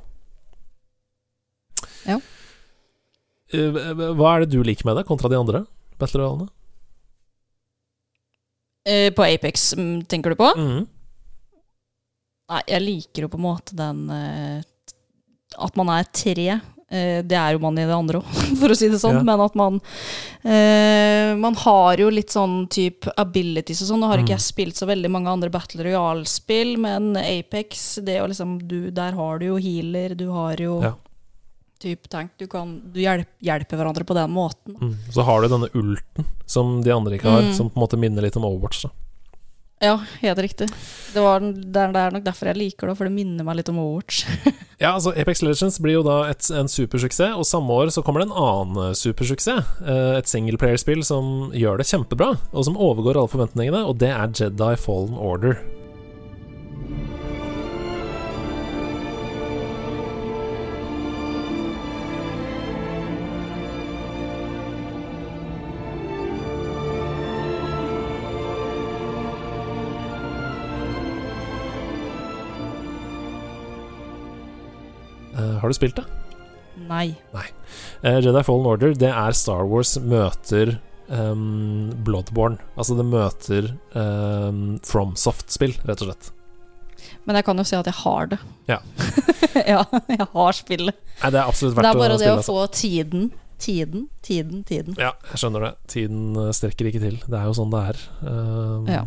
Ja. 2.04 2.18
Uh, 3.54 4.14
hva 4.18 4.36
er 4.36 4.44
det 4.44 4.52
du 4.54 4.62
liker 4.62 4.86
med 4.86 4.96
det, 5.00 5.06
kontra 5.08 5.28
de 5.32 5.38
andre 5.40 5.64
battle 5.98 6.20
royalene? 6.22 6.48
Uh, 8.88 9.10
på 9.12 9.24
Apex, 9.26 9.74
mm, 9.76 10.02
tenker 10.08 10.30
du 10.32 10.40
på? 10.40 10.48
Mm. 10.56 10.86
Nei, 12.50 12.60
jeg 12.66 12.82
liker 12.82 13.26
jo 13.26 13.30
på 13.30 13.38
en 13.38 13.44
måte 13.46 13.76
den 13.78 14.06
uh, 14.10 14.60
At 15.62 15.76
man 15.78 15.90
er 15.94 16.08
tre. 16.10 16.46
Uh, 16.90 17.20
det 17.22 17.36
er 17.38 17.54
jo 17.54 17.60
man 17.62 17.76
i 17.78 17.84
det 17.86 17.94
andre 17.94 18.18
òg, 18.22 18.30
for 18.62 18.72
å 18.72 18.78
si 18.78 18.88
det 18.90 18.98
sånn. 19.02 19.20
Ja. 19.20 19.26
Men 19.28 19.42
at 19.44 19.54
man 19.58 19.76
eh, 20.42 21.36
Man 21.38 21.54
har 21.62 22.00
jo 22.02 22.08
litt 22.10 22.32
sånn 22.34 22.64
type 22.72 23.12
abilities 23.20 23.84
og 23.84 23.92
sånn. 23.92 24.02
Nå 24.02 24.08
har 24.10 24.22
ikke 24.24 24.32
Mm. 24.32 24.38
jeg 24.40 24.46
spilt 24.48 24.80
så 24.80 24.88
veldig 24.90 25.10
mange 25.12 25.30
andre 25.30 25.52
Battle 25.54 25.84
Royale-spill, 25.86 26.74
men 26.82 27.12
Apex, 27.20 28.00
det 28.02 28.18
å 28.22 28.26
liksom 28.32 28.56
du, 28.66 28.90
Der 28.90 29.14
har 29.14 29.38
du 29.38 29.46
jo 29.52 29.60
healer, 29.62 30.16
du 30.18 30.30
har 30.34 30.56
jo 30.58 30.80
Ja. 30.82 30.94
Type 31.80 32.08
tank. 32.12 32.30
Du 32.38 32.46
kan 32.46 32.76
Du 32.92 33.00
hjelp, 33.00 33.28
hjelper 33.42 33.80
hverandre 33.80 34.04
på 34.06 34.14
den 34.16 34.30
måten. 34.30 34.76
Mm. 34.80 34.96
Så 35.12 35.24
har 35.26 35.40
du 35.42 35.48
denne 35.52 35.70
ulten 35.74 36.26
som 36.46 36.80
de 36.84 36.90
andre 36.94 37.16
ikke 37.18 37.30
har, 37.30 37.42
Mm. 37.48 37.54
som 37.56 37.70
på 37.70 37.76
en 37.80 37.84
måte 37.88 37.98
minner 37.98 38.22
litt 38.22 38.36
om 38.36 38.44
Overwatch. 38.44 38.82
Da. 38.84 38.90
Ja, 39.82 39.94
helt 40.20 40.38
riktig. 40.44 40.66
Det, 41.14 41.20
var, 41.24 41.40
det 41.40 41.74
er- 41.80 42.10
nok 42.12 42.22
derfor 42.24 42.50
jeg 42.52 42.56
liker 42.58 42.86
det, 42.88 42.96
for 42.98 43.04
det 43.08 43.14
minner 43.16 43.42
meg 43.44 43.56
litt 43.56 43.68
om 43.72 43.78
Overwatch. 43.78 44.26
Ja, 44.80 44.94
altså 44.96 45.10
Apex 45.12 45.42
Legends 45.42 45.76
blir 45.78 45.98
jo 45.98 46.02
da 46.02 46.22
et, 46.30 46.40
en 46.56 46.64
supersuksess, 46.66 47.34
og 47.36 47.44
samme 47.44 47.68
år 47.68 47.90
så 47.92 48.00
kommer 48.02 48.22
det 48.22 48.30
en 48.30 48.36
annen 48.40 48.78
eh, 48.88 48.94
supersuksess. 48.96 49.66
Eh, 49.84 50.14
et 50.16 50.24
singleplayerspill 50.30 51.02
som 51.04 51.50
gjør 51.52 51.76
det 51.82 51.84
kjempebra, 51.90 52.30
og 52.56 52.64
som 52.64 52.78
overgår 52.80 53.18
alle 53.20 53.28
forventningene, 53.28 53.82
og 53.84 53.98
det 54.00 54.08
er 54.08 54.32
Jedi 54.32 54.70
Fallen 54.80 55.18
Order. 55.20 55.58
Har 75.62 75.70
du 75.72 75.76
spilt 75.76 75.96
det? 76.00 76.06
Nei. 76.88 77.10
Eh, 78.02 78.18
Jedi 78.24 78.42
Fallen 78.46 78.66
Order, 78.66 78.94
det 78.98 79.10
er 79.12 79.36
Star 79.36 79.66
Wars 79.68 79.94
møter 80.00 80.78
um, 81.12 81.90
Bloodborne. 82.06 82.58
Altså 82.76 82.96
det 82.98 83.04
møter 83.10 83.68
um, 83.94 84.78
FromSoft-spill, 84.86 85.76
rett 85.88 86.00
og 86.04 86.10
slett. 86.10 86.30
Men 87.28 87.36
jeg 87.38 87.46
kan 87.46 87.60
jo 87.60 87.66
si 87.68 87.76
at 87.76 87.88
jeg 87.88 87.96
har 88.00 88.30
det. 88.32 88.38
Ja. 88.70 88.78
ja, 89.74 89.84
jeg 90.08 90.26
har 90.32 90.56
spillet. 90.56 90.96
Nei, 91.20 91.30
det 91.34 91.40
er 91.42 91.46
absolutt 91.52 91.76
Det 91.78 91.84
er 91.90 92.00
bare 92.00 92.16
å 92.16 92.20
det 92.20 92.32
å 92.32 92.38
Altså. 92.40 92.56
få 92.56 92.66
tiden. 92.80 93.30
Tiden, 93.60 94.06
tiden, 94.24 94.62
tiden. 94.64 94.94
Ja, 94.96 95.10
jeg 95.34 95.42
skjønner 95.42 95.66
det. 95.66 95.72
Tiden 95.92 96.30
eh, 96.40 96.52
strekker 96.56 96.86
ikke 96.88 97.02
til. 97.02 97.18
Det 97.26 97.36
er 97.36 97.44
jo 97.50 97.56
sånn 97.58 97.72
det 97.74 97.82
er. 97.92 97.98
Um, 98.24 98.86
Ja. 98.88 99.02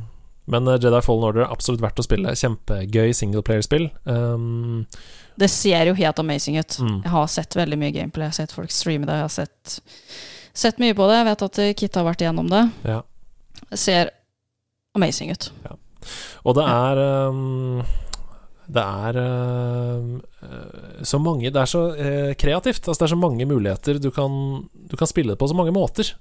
Men 0.53 0.67
eh, 0.67 0.77
Jedi 0.77 0.99
Fallen 1.01 1.25
Order 1.25 1.45
er 1.47 1.53
absolutt 1.55 1.81
verdt 1.81 2.01
å 2.01 2.05
spille. 2.05 2.35
Kjempegøy 2.37 3.15
singleplayerspill. 3.17 3.87
Um, 4.05 4.83
Det 5.39 5.49
ser 5.51 5.89
jo 5.89 5.95
helt 5.97 6.19
amazing 6.19 6.59
ut. 6.59 6.77
Mm. 6.79 6.99
Jeg 7.03 7.13
har 7.13 7.31
sett 7.31 7.57
veldig 7.57 7.79
mye 7.81 7.95
gameplay. 7.95 8.27
Jeg 8.27 8.33
har 8.35 8.39
sett 8.41 8.55
folk 8.55 8.73
streame 8.73 9.09
det. 9.09 9.17
Jeg 9.17 9.27
har 9.27 9.33
sett, 9.33 9.77
sett 10.53 10.81
mye 10.83 10.95
på 10.97 11.07
det. 11.09 11.17
Jeg 11.21 11.29
vet 11.31 11.45
at 11.47 11.59
eh, 11.63 11.73
Kit 11.79 11.99
har 11.99 12.07
vært 12.07 12.23
igjennom 12.25 12.51
det. 12.51 12.67
ja. 12.89 13.01
Det 13.69 13.79
ser 13.79 14.09
amazing 14.97 15.31
ut. 15.33 15.49
Og 16.43 16.57
det 16.57 16.63
er 16.67 16.99
um, 17.31 17.79
Det 18.67 18.83
er 18.83 19.19
eh, 19.21 21.03
så 21.07 21.19
mange 21.21 21.49
Det 21.53 21.61
er 21.61 21.69
så 21.69 21.83
uh, 21.95 22.33
kreativt. 22.39 22.83
Altså 22.87 22.99
Det 22.99 23.07
er 23.07 23.13
så 23.15 23.21
mange 23.21 23.47
muligheter. 23.49 24.01
Du 24.03 24.11
kan, 24.11 24.31
du 24.73 24.97
kan 24.99 25.09
spille 25.09 25.33
det 25.33 25.39
på 25.41 25.49
så 25.49 25.57
mange 25.57 25.73
måter. 25.73 26.13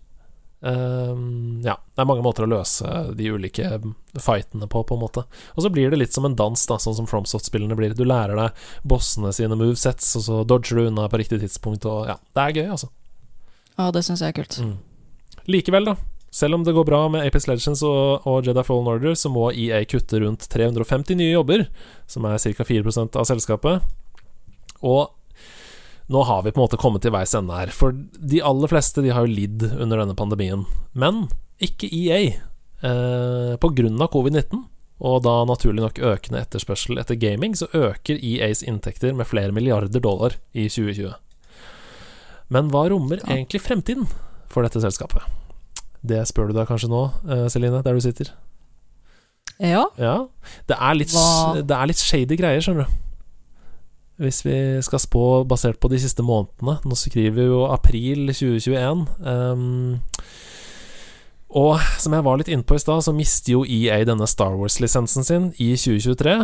Um, 0.63 1.61
ja, 1.65 1.75
det 1.75 2.05
er 2.05 2.07
mange 2.07 2.23
måter 2.23 2.47
å 2.47 2.51
løse 2.51 2.87
de 3.19 3.33
ulike 3.35 3.67
fightene 4.15 4.69
på, 4.71 4.85
på 4.87 4.95
en 4.95 5.03
måte. 5.03 5.25
Og 5.57 5.65
så 5.65 5.71
blir 5.75 5.91
det 5.91 5.99
litt 5.99 6.15
som 6.15 6.29
en 6.29 6.37
dans, 6.39 6.67
da 6.69 6.79
sånn 6.79 6.97
som 7.01 7.09
FromSoft-spillene 7.11 7.77
blir. 7.79 7.97
Du 7.99 8.05
lærer 8.07 8.39
deg 8.39 8.65
bossene 8.87 9.33
sine 9.35 9.59
movesets, 9.59 10.15
og 10.21 10.27
så 10.29 10.43
dodger 10.47 10.79
du 10.79 10.87
unna 10.93 11.09
på 11.11 11.19
riktig 11.19 11.41
tidspunkt, 11.43 11.89
og 11.91 12.07
ja, 12.13 12.17
det 12.37 12.45
er 12.47 12.61
gøy, 12.61 12.67
altså. 12.77 12.93
Ja, 13.75 13.91
det 13.91 14.05
syns 14.07 14.23
jeg 14.23 14.35
er 14.35 14.39
kult. 14.39 14.59
Mm. 14.63 14.77
Likevel, 15.51 15.91
da. 15.91 15.97
Selv 16.33 16.57
om 16.57 16.63
det 16.65 16.73
går 16.73 16.87
bra 16.89 17.01
med 17.13 17.27
Apex 17.27 17.45
Legends 17.51 17.83
og, 17.85 18.25
og 18.29 18.47
Jedi 18.47 18.63
Fallen 18.65 18.89
Order, 18.89 19.17
så 19.19 19.29
må 19.29 19.51
EA 19.51 19.83
kutte 19.85 20.23
rundt 20.23 20.47
350 20.53 21.19
nye 21.19 21.35
jobber, 21.35 21.67
som 22.09 22.25
er 22.29 22.39
ca. 22.41 22.65
4% 22.71 23.19
av 23.21 23.27
selskapet. 23.29 23.91
Og 24.81 25.11
nå 26.13 26.23
har 26.29 26.43
vi 26.45 26.53
på 26.53 26.61
en 26.61 26.67
måte 26.67 26.79
kommet 26.81 27.03
til 27.05 27.15
veis 27.15 27.33
ende 27.39 27.57
her. 27.57 27.73
For 27.75 27.93
de 27.95 28.43
aller 28.45 28.69
fleste 28.71 29.03
de 29.05 29.13
har 29.15 29.25
jo 29.27 29.33
lidd 29.33 29.65
under 29.73 30.03
denne 30.03 30.17
pandemien. 30.19 30.67
Men 30.95 31.25
ikke 31.63 31.89
EA. 31.93 32.35
Eh, 32.83 33.57
på 33.63 33.71
grunn 33.79 34.01
av 34.03 34.11
covid-19, 34.11 34.65
og 35.03 35.21
da 35.25 35.37
naturlig 35.47 35.83
nok 35.85 35.99
økende 36.03 36.41
etterspørsel 36.43 36.99
etter 36.99 37.15
gaming, 37.19 37.55
så 37.59 37.69
øker 37.75 38.19
EAs 38.19 38.63
inntekter 38.67 39.15
med 39.15 39.27
flere 39.31 39.55
milliarder 39.55 40.03
dollar 40.03 40.35
i 40.55 40.69
2020. 40.69 41.15
Men 42.53 42.69
hva 42.71 42.89
rommer 42.91 43.21
Ja. 43.23 43.35
egentlig 43.37 43.63
fremtiden 43.63 44.09
for 44.49 44.63
dette 44.67 44.83
selskapet? 44.83 45.23
Det 46.05 46.19
spør 46.27 46.49
du 46.51 46.55
deg 46.59 46.67
kanskje 46.67 46.91
nå, 46.91 47.05
eh, 47.31 47.49
Celine, 47.49 47.83
der 47.83 47.95
du 47.95 48.01
sitter. 48.01 48.33
Ja. 49.61 49.85
Ja. 49.99 50.27
Det 50.67 50.77
er 50.81 50.95
litt, 50.99 51.13
det 51.15 51.71
er 51.77 51.87
litt 51.87 51.97
shady 52.03 52.37
greier, 52.37 52.61
skjønner 52.61 52.87
du. 52.87 52.93
Hvis 54.23 54.45
vi 54.47 54.57
skal 54.87 55.03
spå 55.03 55.25
basert 55.49 55.81
på 55.83 55.91
de 55.91 55.99
siste 55.99 56.23
månedene 56.23 56.77
Nå 56.87 56.99
skriver 56.99 57.35
vi 57.41 57.47
jo 57.49 57.65
april 57.67 58.29
2021. 58.31 59.07
Um, 59.27 59.99
og 61.53 61.83
som 62.01 62.15
jeg 62.17 62.25
var 62.25 62.39
litt 62.41 62.51
innpå 62.53 62.79
i 62.79 62.81
stad, 62.81 63.03
så 63.05 63.13
mister 63.13 63.59
jo 63.59 63.65
EA 63.67 63.99
denne 64.09 64.29
Star 64.31 64.55
Wars-lisensen 64.57 65.27
sin 65.27 65.51
i 65.61 65.75
2023. 65.77 66.39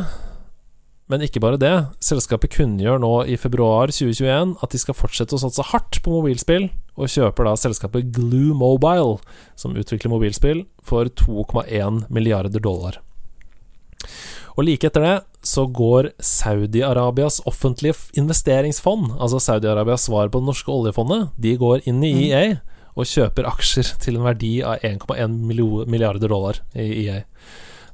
Men 1.09 1.25
ikke 1.25 1.41
bare 1.41 1.61
det. 1.61 1.73
Selskapet 2.05 2.53
kunngjør 2.59 3.01
nå 3.01 3.13
i 3.33 3.39
februar 3.41 3.89
2021 3.89 4.59
at 4.61 4.75
de 4.75 4.81
skal 4.83 4.97
fortsette 4.99 5.39
å 5.39 5.41
satse 5.41 5.65
hardt 5.71 6.03
på 6.05 6.13
mobilspill, 6.13 6.69
og 7.01 7.09
kjøper 7.09 7.49
da 7.49 7.55
selskapet 7.57 8.11
Glue 8.13 8.53
Mobile, 8.59 9.17
som 9.57 9.77
utvikler 9.79 10.13
mobilspill, 10.13 10.67
for 10.85 11.09
2,1 11.09 12.05
milliarder 12.13 12.61
dollar. 12.61 13.01
Og 14.59 14.67
like 14.67 14.89
etter 14.89 15.05
det 15.05 15.17
så 15.47 15.69
går 15.71 16.11
Saudi-Arabias 16.19 17.39
offentlige 17.47 17.95
investeringsfond, 18.19 19.13
altså 19.23 19.39
Saudi-Arabias 19.39 20.09
svar 20.09 20.33
på 20.33 20.41
det 20.43 20.49
norske 20.51 20.73
oljefondet, 20.75 21.29
de 21.39 21.55
går 21.57 21.87
inn 21.87 22.03
i 22.03 22.13
Mm. 22.13 22.23
EA 22.27 22.61
og 22.99 23.07
kjøper 23.07 23.47
aksjer 23.47 23.93
til 24.03 24.17
en 24.19 24.27
verdi 24.27 24.59
av 24.67 24.83
1,1 24.83 25.87
milliarder 25.87 26.29
dollar 26.29 26.59
i 26.75 27.07
EA. 27.07 27.23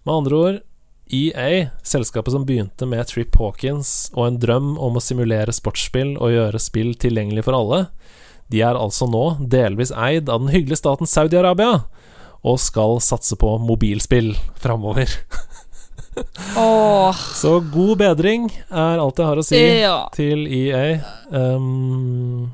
Med 0.06 0.14
andre 0.14 0.34
ord, 0.36 0.62
EA, 1.12 1.68
selskapet 1.84 2.32
som 2.32 2.46
begynte 2.48 2.88
med 2.88 3.04
Trip 3.06 3.36
Hawkins 3.36 4.10
og 4.14 4.26
en 4.26 4.38
drøm 4.40 4.78
om 4.78 4.96
å 4.96 5.02
simulere 5.04 5.52
sportsspill 5.52 6.16
og 6.16 6.32
gjøre 6.32 6.62
spill 6.62 6.94
tilgjengelig 6.94 7.44
for 7.44 7.58
alle, 7.58 7.86
de 8.48 8.62
er 8.64 8.78
altså 8.80 9.04
nå 9.08 9.36
delvis 9.52 9.92
eid 9.92 10.30
av 10.32 10.40
den 10.40 10.52
hyggelige 10.54 10.80
staten 10.80 11.08
Saudi-Arabia, 11.08 11.84
og 12.44 12.60
skal 12.60 13.00
satse 13.00 13.36
på 13.40 13.58
mobilspill 13.60 14.34
framover. 14.60 15.12
Åh, 16.60 17.22
Så 17.34 17.56
god 17.72 17.98
bedring 17.98 18.48
er 18.68 19.00
alt 19.02 19.18
jeg 19.18 19.28
har 19.30 19.40
å 19.40 19.44
si 19.46 19.60
ja. 19.80 19.96
til 20.14 20.46
EA. 20.46 20.98
Um, 21.30 22.52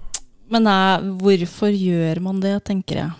Men 0.50 0.66
nei, 0.66 1.12
hvorfor 1.20 1.74
gjør 1.74 2.22
man 2.24 2.40
det, 2.42 2.56
tenker 2.68 3.02
jeg. 3.02 3.10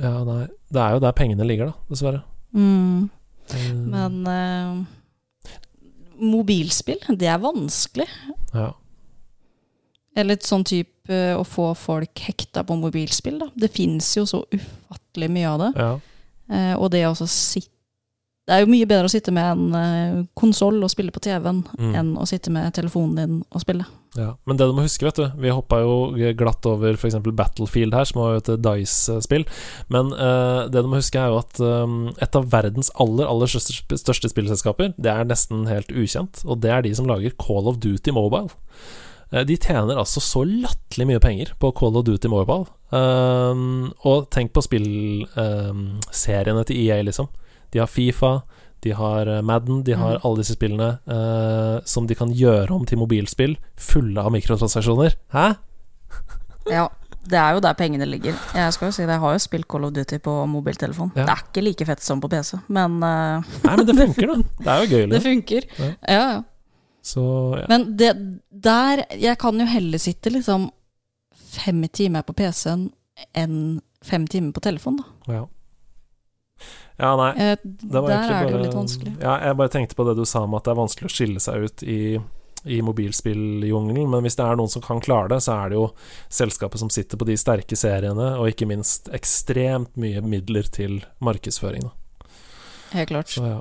Ja, 0.00 0.14
nei. 0.24 0.44
Det 0.70 0.80
er 0.80 0.94
jo 0.94 1.02
der 1.02 1.16
pengene 1.18 1.46
ligger, 1.48 1.72
da, 1.72 1.88
dessverre. 1.90 2.22
Mm. 2.54 3.08
Um. 3.50 3.80
Men 3.90 4.20
uh, 4.30 5.50
mobilspill, 6.20 7.02
det 7.18 7.30
er 7.30 7.42
vanskelig. 7.42 8.08
ja. 8.54 8.70
Eller 10.18 10.34
et 10.34 10.42
sånn 10.44 10.64
type 10.66 11.06
eh, 11.14 11.36
å 11.38 11.44
få 11.46 11.68
folk 11.78 12.18
hekta 12.26 12.64
på 12.66 12.74
mobilspill, 12.80 13.36
da. 13.38 13.46
Det 13.54 13.68
fins 13.70 14.08
jo 14.18 14.24
så 14.26 14.40
ufattelig 14.50 15.28
mye 15.30 15.52
av 15.52 15.60
det. 15.62 15.68
ja. 15.78 15.92
Uh, 16.50 16.74
og 16.82 16.88
det 16.90 17.04
å 17.06 17.14
sitte 17.14 17.70
Det 18.50 18.56
er 18.56 18.64
jo 18.64 18.70
mye 18.72 18.86
bedre 18.90 19.06
å 19.06 19.10
sitte 19.12 19.30
med 19.30 19.46
en 19.46 19.74
eh, 19.78 20.14
konsoll 20.34 20.80
og 20.82 20.90
spille 20.90 21.12
på 21.14 21.20
TV-en 21.22 21.60
Mm. 21.78 21.92
enn 21.94 22.08
å 22.18 22.24
sitte 22.26 22.50
med 22.50 22.72
telefonen 22.74 23.14
din 23.20 23.36
og 23.54 23.62
spille. 23.62 23.84
Ja, 24.18 24.32
Men 24.44 24.56
det 24.58 24.66
du 24.66 24.72
må 24.74 24.82
huske, 24.82 25.06
vet 25.06 25.14
du 25.20 25.28
Vi 25.38 25.52
hoppa 25.54 25.78
jo 25.84 26.10
glatt 26.34 26.66
over 26.66 26.96
f.eks. 26.98 27.14
Battlefield 27.30 27.94
her, 27.94 28.04
som 28.10 28.18
var 28.20 28.32
jo 28.32 28.40
et 28.42 28.50
Dice-spill. 28.64 29.44
Men 29.88 30.10
uh, 30.18 30.66
det 30.66 30.82
du 30.82 30.88
må 30.90 30.98
huske, 30.98 31.14
er 31.20 31.30
jo 31.30 31.38
at 31.38 31.60
um, 31.62 32.08
et 32.18 32.34
av 32.34 32.48
verdens 32.50 32.90
aller 32.98 33.30
aller 33.30 33.46
største, 33.46 33.94
største 34.02 34.32
spillselskaper, 34.32 34.94
det 34.98 35.12
er 35.14 35.30
nesten 35.30 35.62
helt 35.70 35.94
ukjent, 35.94 36.42
og 36.44 36.58
det 36.64 36.70
er 36.74 36.82
de 36.82 36.94
som 36.98 37.06
lager 37.06 37.30
Call 37.38 37.70
of 37.70 37.78
Duty 37.78 38.10
Mobile. 38.10 38.50
Eh, 39.30 39.44
De 39.46 39.54
tjener 39.56 39.94
altså 39.94 40.18
så 40.18 40.42
latterlig 40.42 41.06
mye 41.12 41.22
penger 41.22 41.54
på 41.62 41.70
Call 41.78 41.94
of 41.96 42.04
Duty 42.10 42.26
Mobile. 42.32 42.66
Um, 42.90 43.92
og 44.02 44.26
tenk 44.34 44.50
på 44.52 44.62
spillseriene 44.66 46.64
til 46.66 46.76
EA, 46.82 46.98
liksom. 47.06 47.30
De 47.72 47.78
har 47.82 47.86
Fifa, 47.90 48.42
de 48.82 48.90
har 48.96 49.28
eh, 49.28 49.42
Madden, 49.42 49.82
de 49.84 49.92
har 49.92 50.16
Mm. 50.18 50.24
alle 50.24 50.36
disse 50.42 50.54
spillene 50.56 50.98
uh, 51.06 51.80
som 51.84 52.06
de 52.06 52.14
kan 52.14 52.30
gjøre 52.32 52.70
om 52.72 52.84
til 52.88 52.98
mobilspill, 52.98 53.56
fulle 53.76 54.18
av 54.20 54.32
mikrotransaksjoner. 54.32 55.14
Hæ? 55.34 55.48
Ja, 56.70 56.88
det 57.30 57.38
er 57.38 57.54
jo 57.56 57.60
der 57.64 57.72
pengene 57.74 58.06
ligger. 58.06 58.34
Jeg 58.54 58.72
skal 58.72 58.88
jo 58.88 58.92
si 58.92 59.02
det, 59.02 59.10
jeg 59.16 59.20
har 59.22 59.32
jo 59.34 59.38
spilt 59.42 59.66
Call 59.68 59.84
of 59.84 59.92
Duty 59.96 60.18
på 60.22 60.34
mobiltelefon. 60.46 61.10
Ja. 61.16 61.24
Det 61.24 61.32
er 61.34 61.42
ikke 61.46 61.62
like 61.64 61.86
fett 61.88 62.02
som 62.04 62.20
på 62.20 62.28
PC, 62.30 62.58
men 62.68 62.98
uh, 63.02 63.42
Nei, 63.66 63.76
men 63.76 63.86
det 63.88 63.96
funker, 63.98 64.26
da. 64.32 64.36
Det 64.64 64.70
er 64.74 64.80
jo 64.84 64.88
gøy. 64.90 65.00
det 65.00 65.08
Liksom. 65.10 65.28
funker. 65.30 65.68
Ja. 65.78 65.90
Ja, 66.08 66.24
ja. 66.34 66.42
Så 67.02 67.22
ja. 67.56 67.64
Men 67.70 67.96
det 67.96 68.10
der 68.52 69.04
Jeg 69.16 69.38
kan 69.40 69.56
jo 69.60 69.64
heller 69.66 69.98
sitte 69.98 70.28
liksom 70.30 70.66
fem 71.50 71.80
timer 71.88 72.22
på 72.28 72.34
PC-en 72.36 72.90
enn 73.36 73.80
fem 74.04 74.26
timer 74.28 74.52
på 74.52 74.60
telefon, 74.64 75.00
da. 75.00 75.32
ja. 75.34 75.46
Ja, 77.00 77.14
nei. 77.16 77.30
Eh, 77.36 77.56
Det 77.62 78.02
var 78.02 78.10
der 78.12 78.34
er 78.34 78.44
det 78.44 78.52
jo 78.52 78.60
litt 78.64 78.76
vanskelig. 78.76 79.14
Ja, 79.22 79.38
jeg 79.46 79.56
bare 79.56 79.72
tenkte 79.72 79.96
på 79.96 80.04
det 80.08 80.18
du 80.18 80.26
sa 80.28 80.44
om 80.44 80.54
at 80.58 80.66
det 80.66 80.74
er 80.74 80.80
vanskelig 80.82 81.08
å 81.08 81.14
skille 81.14 81.40
seg 81.40 81.64
ut 81.64 81.84
i, 81.88 82.00
i 82.68 82.80
mobilspilljungelen, 82.84 84.10
men 84.12 84.26
hvis 84.26 84.36
det 84.36 84.44
er 84.44 84.60
noen 84.60 84.72
som 84.72 84.84
kan 84.84 85.00
klare 85.00 85.30
det, 85.32 85.40
så 85.46 85.56
er 85.56 85.72
det 85.72 85.80
jo 85.80 85.86
selskapet 86.28 86.82
som 86.82 86.92
sitter 86.92 87.16
på 87.20 87.28
de 87.30 87.38
sterke 87.40 87.78
seriene, 87.78 88.34
og 88.36 88.52
ikke 88.52 88.68
minst 88.68 89.08
ekstremt 89.16 89.96
mye 90.00 90.20
midler 90.20 90.68
til 90.68 91.00
markedsføring. 91.24 91.88
Helt 92.92 93.08
klart. 93.08 93.32
Så 93.32 93.46
ja. 93.46 93.60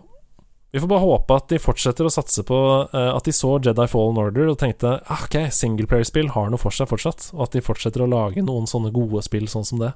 Vi 0.71 0.77
får 0.79 0.89
bare 0.91 1.01
håpe 1.01 1.33
at 1.33 1.47
de 1.49 1.57
fortsetter 1.57 2.05
å 2.05 2.11
satse 2.13 2.43
på 2.45 2.57
uh, 2.93 3.11
at 3.15 3.25
de 3.25 3.33
så 3.33 3.55
Jedi 3.57 3.87
Fallen 3.89 4.19
Order 4.21 4.51
og 4.51 4.59
tenkte 4.61 4.99
ah, 5.01 5.23
ok, 5.25 5.47
singleplayerspill 5.49 6.29
har 6.35 6.51
noe 6.51 6.61
for 6.61 6.75
seg 6.75 6.91
fortsatt, 6.91 7.31
og 7.33 7.47
at 7.47 7.55
de 7.57 7.63
fortsetter 7.65 8.03
å 8.05 8.09
lage 8.09 8.43
noen 8.45 8.69
sånne 8.69 8.91
gode 8.93 9.23
spill 9.25 9.47
sånn 9.49 9.65
som 9.65 9.81
det. 9.81 9.95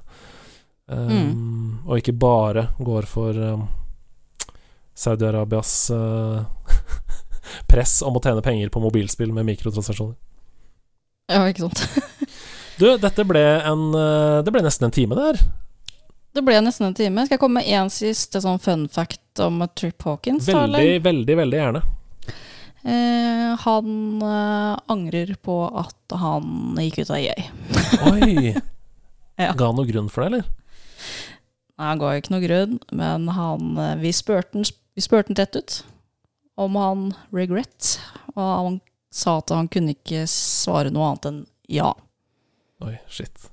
Um, 0.90 1.80
Og 1.88 2.00
ikke 2.00 2.12
bare 2.12 2.66
går 2.76 3.06
for 3.08 3.36
um, 3.40 3.62
Saudi-Arabias 4.94 5.90
uh, 5.90 6.44
press 7.70 8.02
om 8.04 8.16
å 8.16 8.22
tjene 8.22 8.44
penger 8.44 8.72
på 8.72 8.82
mobilspill 8.84 9.32
med 9.32 9.48
mikrotransaksjoner. 9.48 10.16
Ja, 11.32 11.44
ikke 11.48 11.68
sant. 11.68 11.86
Du, 12.74 12.88
dette 12.98 13.22
ble 13.22 13.42
en 13.62 13.82
eh, 13.94 14.40
Det 14.42 14.50
ble 14.50 14.64
nesten 14.64 14.88
en 14.88 14.94
time, 14.94 15.14
det 15.14 15.26
her. 15.28 15.36
Det 16.34 16.42
ble 16.42 16.56
nesten 16.64 16.88
en 16.88 16.96
time. 16.98 17.22
Skal 17.22 17.36
jeg 17.36 17.42
komme 17.44 17.60
med 17.60 17.68
én 17.70 17.90
siste 17.92 18.40
sånn 18.42 18.58
fun 18.58 18.88
fact 18.90 19.38
om 19.38 19.62
Trip 19.78 20.02
Hawkins? 20.02 20.48
da? 20.48 20.64
Veldig, 20.64 20.96
veldig, 21.04 21.36
veldig 21.38 21.60
gjerne. 21.60 21.82
Eh, 22.82 23.52
han 23.62 23.92
eh, 24.26 24.72
angrer 24.90 25.36
på 25.40 25.60
at 25.70 26.16
han 26.18 26.74
gikk 26.82 27.04
ut 27.04 27.14
av 27.14 27.22
EA. 27.22 27.50
Oi! 28.10 28.54
Ja. 29.34 29.48
Ga 29.58 29.66
han 29.66 29.74
noe 29.74 29.88
grunn 29.88 30.06
for 30.14 30.22
det, 30.22 30.26
eller? 30.28 30.42
Nei, 31.74 31.88
Han 31.90 32.00
ga 32.02 32.12
ikke 32.14 32.34
noe 32.34 32.44
grunn, 32.44 32.78
men 32.94 33.28
han, 33.34 33.78
eh, 33.78 33.96
vi 34.02 34.12
spurte 34.14 34.58
han 34.58 34.66
vi 34.94 35.02
han 35.10 35.38
rett 35.40 35.56
ut 35.56 35.80
om 36.54 36.76
han 36.78 37.08
regret, 37.34 37.96
og 38.36 38.42
han 38.44 38.76
sa 39.10 39.38
at 39.40 39.50
han 39.50 39.66
kunne 39.70 39.96
ikke 39.96 40.22
svare 40.30 40.92
noe 40.94 41.08
annet 41.08 41.26
enn 41.30 41.40
ja. 41.66 41.90
Oi, 42.84 42.94
shit. 43.10 43.50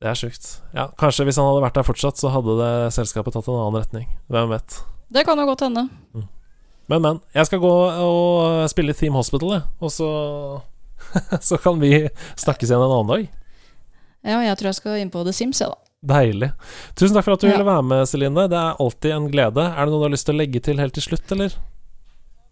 Det 0.00 0.08
er 0.08 0.18
sjukt. 0.18 0.48
Ja, 0.76 0.86
kanskje 1.00 1.26
hvis 1.28 1.38
han 1.40 1.46
hadde 1.48 1.62
vært 1.64 1.76
der 1.78 1.86
fortsatt, 1.86 2.20
så 2.20 2.30
hadde 2.32 2.56
det 2.60 2.72
selskapet 2.96 3.36
tatt 3.36 3.48
en 3.48 3.56
annen 3.56 3.80
retning. 3.80 4.08
Hvem 4.32 4.50
vet. 4.52 4.78
Det 5.12 5.24
kan 5.26 5.40
jo 5.40 5.46
godt 5.48 5.64
hende. 5.64 5.86
Men, 6.12 7.00
men. 7.00 7.20
Jeg 7.34 7.48
skal 7.48 7.62
gå 7.62 7.72
og 8.04 8.68
spille 8.72 8.96
Team 8.96 9.16
Hospital, 9.16 9.56
jeg. 9.56 9.64
Og 9.80 9.92
så 9.92 10.08
Så 11.48 11.58
kan 11.60 11.80
vi 11.80 12.08
snakkes 12.36 12.70
igjen 12.70 12.84
en 12.84 12.92
annen 12.92 13.10
dag. 13.10 13.26
Ja, 14.24 14.38
jeg 14.44 14.56
tror 14.60 14.70
jeg 14.70 14.78
skal 14.80 15.00
inn 15.00 15.12
på 15.12 15.24
The 15.24 15.32
Sims, 15.36 15.60
jeg, 15.60 15.72
da. 15.72 15.80
Deilig. 16.04 16.50
Tusen 16.98 17.16
takk 17.16 17.24
for 17.24 17.32
at 17.36 17.40
du 17.40 17.46
Ja. 17.48 17.54
ville 17.56 17.64
være 17.64 17.82
med, 17.84 18.06
Celine. 18.08 18.48
Det 18.48 18.58
er 18.58 18.76
alltid 18.78 19.12
en 19.12 19.30
glede. 19.30 19.64
Er 19.64 19.84
det 19.86 19.92
noe 19.92 20.00
du 20.02 20.06
har 20.08 20.12
lyst 20.12 20.26
til 20.26 20.34
å 20.34 20.38
legge 20.38 20.60
til 20.62 20.76
helt 20.78 20.92
til 20.94 21.02
slutt, 21.02 21.32
eller? 21.32 21.54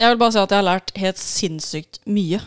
Jeg 0.00 0.08
vil 0.10 0.18
bare 0.18 0.32
si 0.32 0.38
at 0.38 0.48
jeg 0.50 0.64
har 0.64 0.70
lært 0.80 0.96
helt 0.96 1.16
sinnssykt 1.20 1.98
mye. 2.06 2.40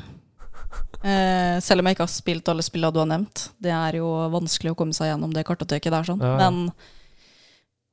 Eh, 1.05 1.59
selv 1.61 1.79
om 1.79 1.85
jeg 1.85 1.95
ikke 1.95 2.07
har 2.07 2.11
spilt 2.11 2.49
alle 2.49 2.63
spillene 2.65 2.93
du 2.93 2.99
har 2.99 3.05
nevnt. 3.11 3.49
Det 3.61 3.71
er 3.71 3.99
jo 3.99 4.07
vanskelig 4.33 4.73
å 4.73 4.75
komme 4.75 4.93
seg 4.97 5.11
gjennom 5.13 5.31
det 5.35 5.45
kartoteket 5.45 5.91
der, 5.93 6.03
sånn. 6.03 6.19
Ja. 6.19 6.37
Men 6.37 6.71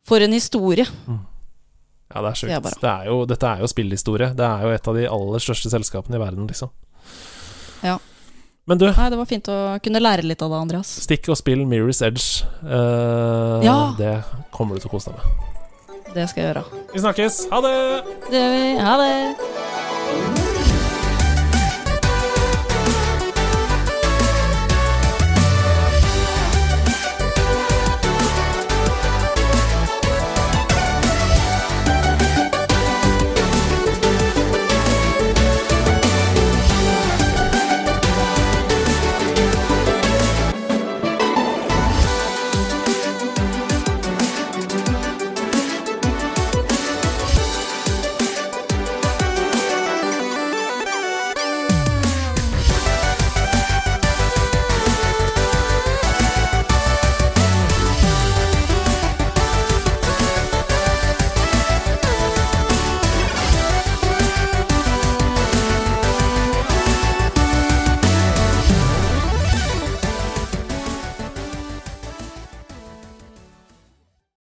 for 0.05 0.19
en 0.25 0.33
historie. 0.33 0.87
Ja, 2.15 2.23
det 2.23 2.31
er 2.33 2.39
sjukt. 2.41 2.81
Det 2.81 2.81
Det 2.81 3.29
dette 3.29 3.51
er 3.53 3.61
jo 3.61 3.67
spillhistorie. 3.67 4.35
Det 4.35 4.45
er 4.47 4.63
jo 4.63 4.71
et 4.71 4.89
av 4.89 4.95
de 4.95 5.07
aller 5.07 5.39
største 5.39 5.71
selskapene 5.71 6.17
i 6.17 6.25
verden, 6.25 6.47
liksom. 6.49 6.71
Ja. 7.83 7.99
Men 8.71 8.79
du, 8.79 8.85
Nei, 8.95 9.09
det 9.11 9.19
var 9.19 9.27
fint 9.27 9.49
å 9.51 9.57
kunne 9.83 9.99
lære 10.03 10.23
litt 10.23 10.43
av 10.45 10.53
det, 10.53 10.59
Andreas. 10.63 10.91
stikk 11.03 11.27
og 11.35 11.39
spill 11.41 11.65
Mirror's 11.67 11.99
Edge. 12.07 12.45
Eh, 12.63 13.65
Ja. 13.67 13.95
Det 13.99 14.23
kommer 14.55 14.75
du 14.79 14.81
til 14.85 14.91
å 14.91 14.93
kose 14.95 15.11
deg 15.11 15.19
med. 15.19 15.49
Det 16.15 16.29
skal 16.31 16.43
jeg 16.45 16.55
gjøre. 16.55 16.65
Vi 16.93 17.01
snakkes. 17.01 17.41
Ha 17.51 17.61
det! 17.65 17.75
Det 18.31 18.39
gjør 18.39 18.53
vi. 18.55 18.65
Ha 18.87 18.95
det! 19.01 19.13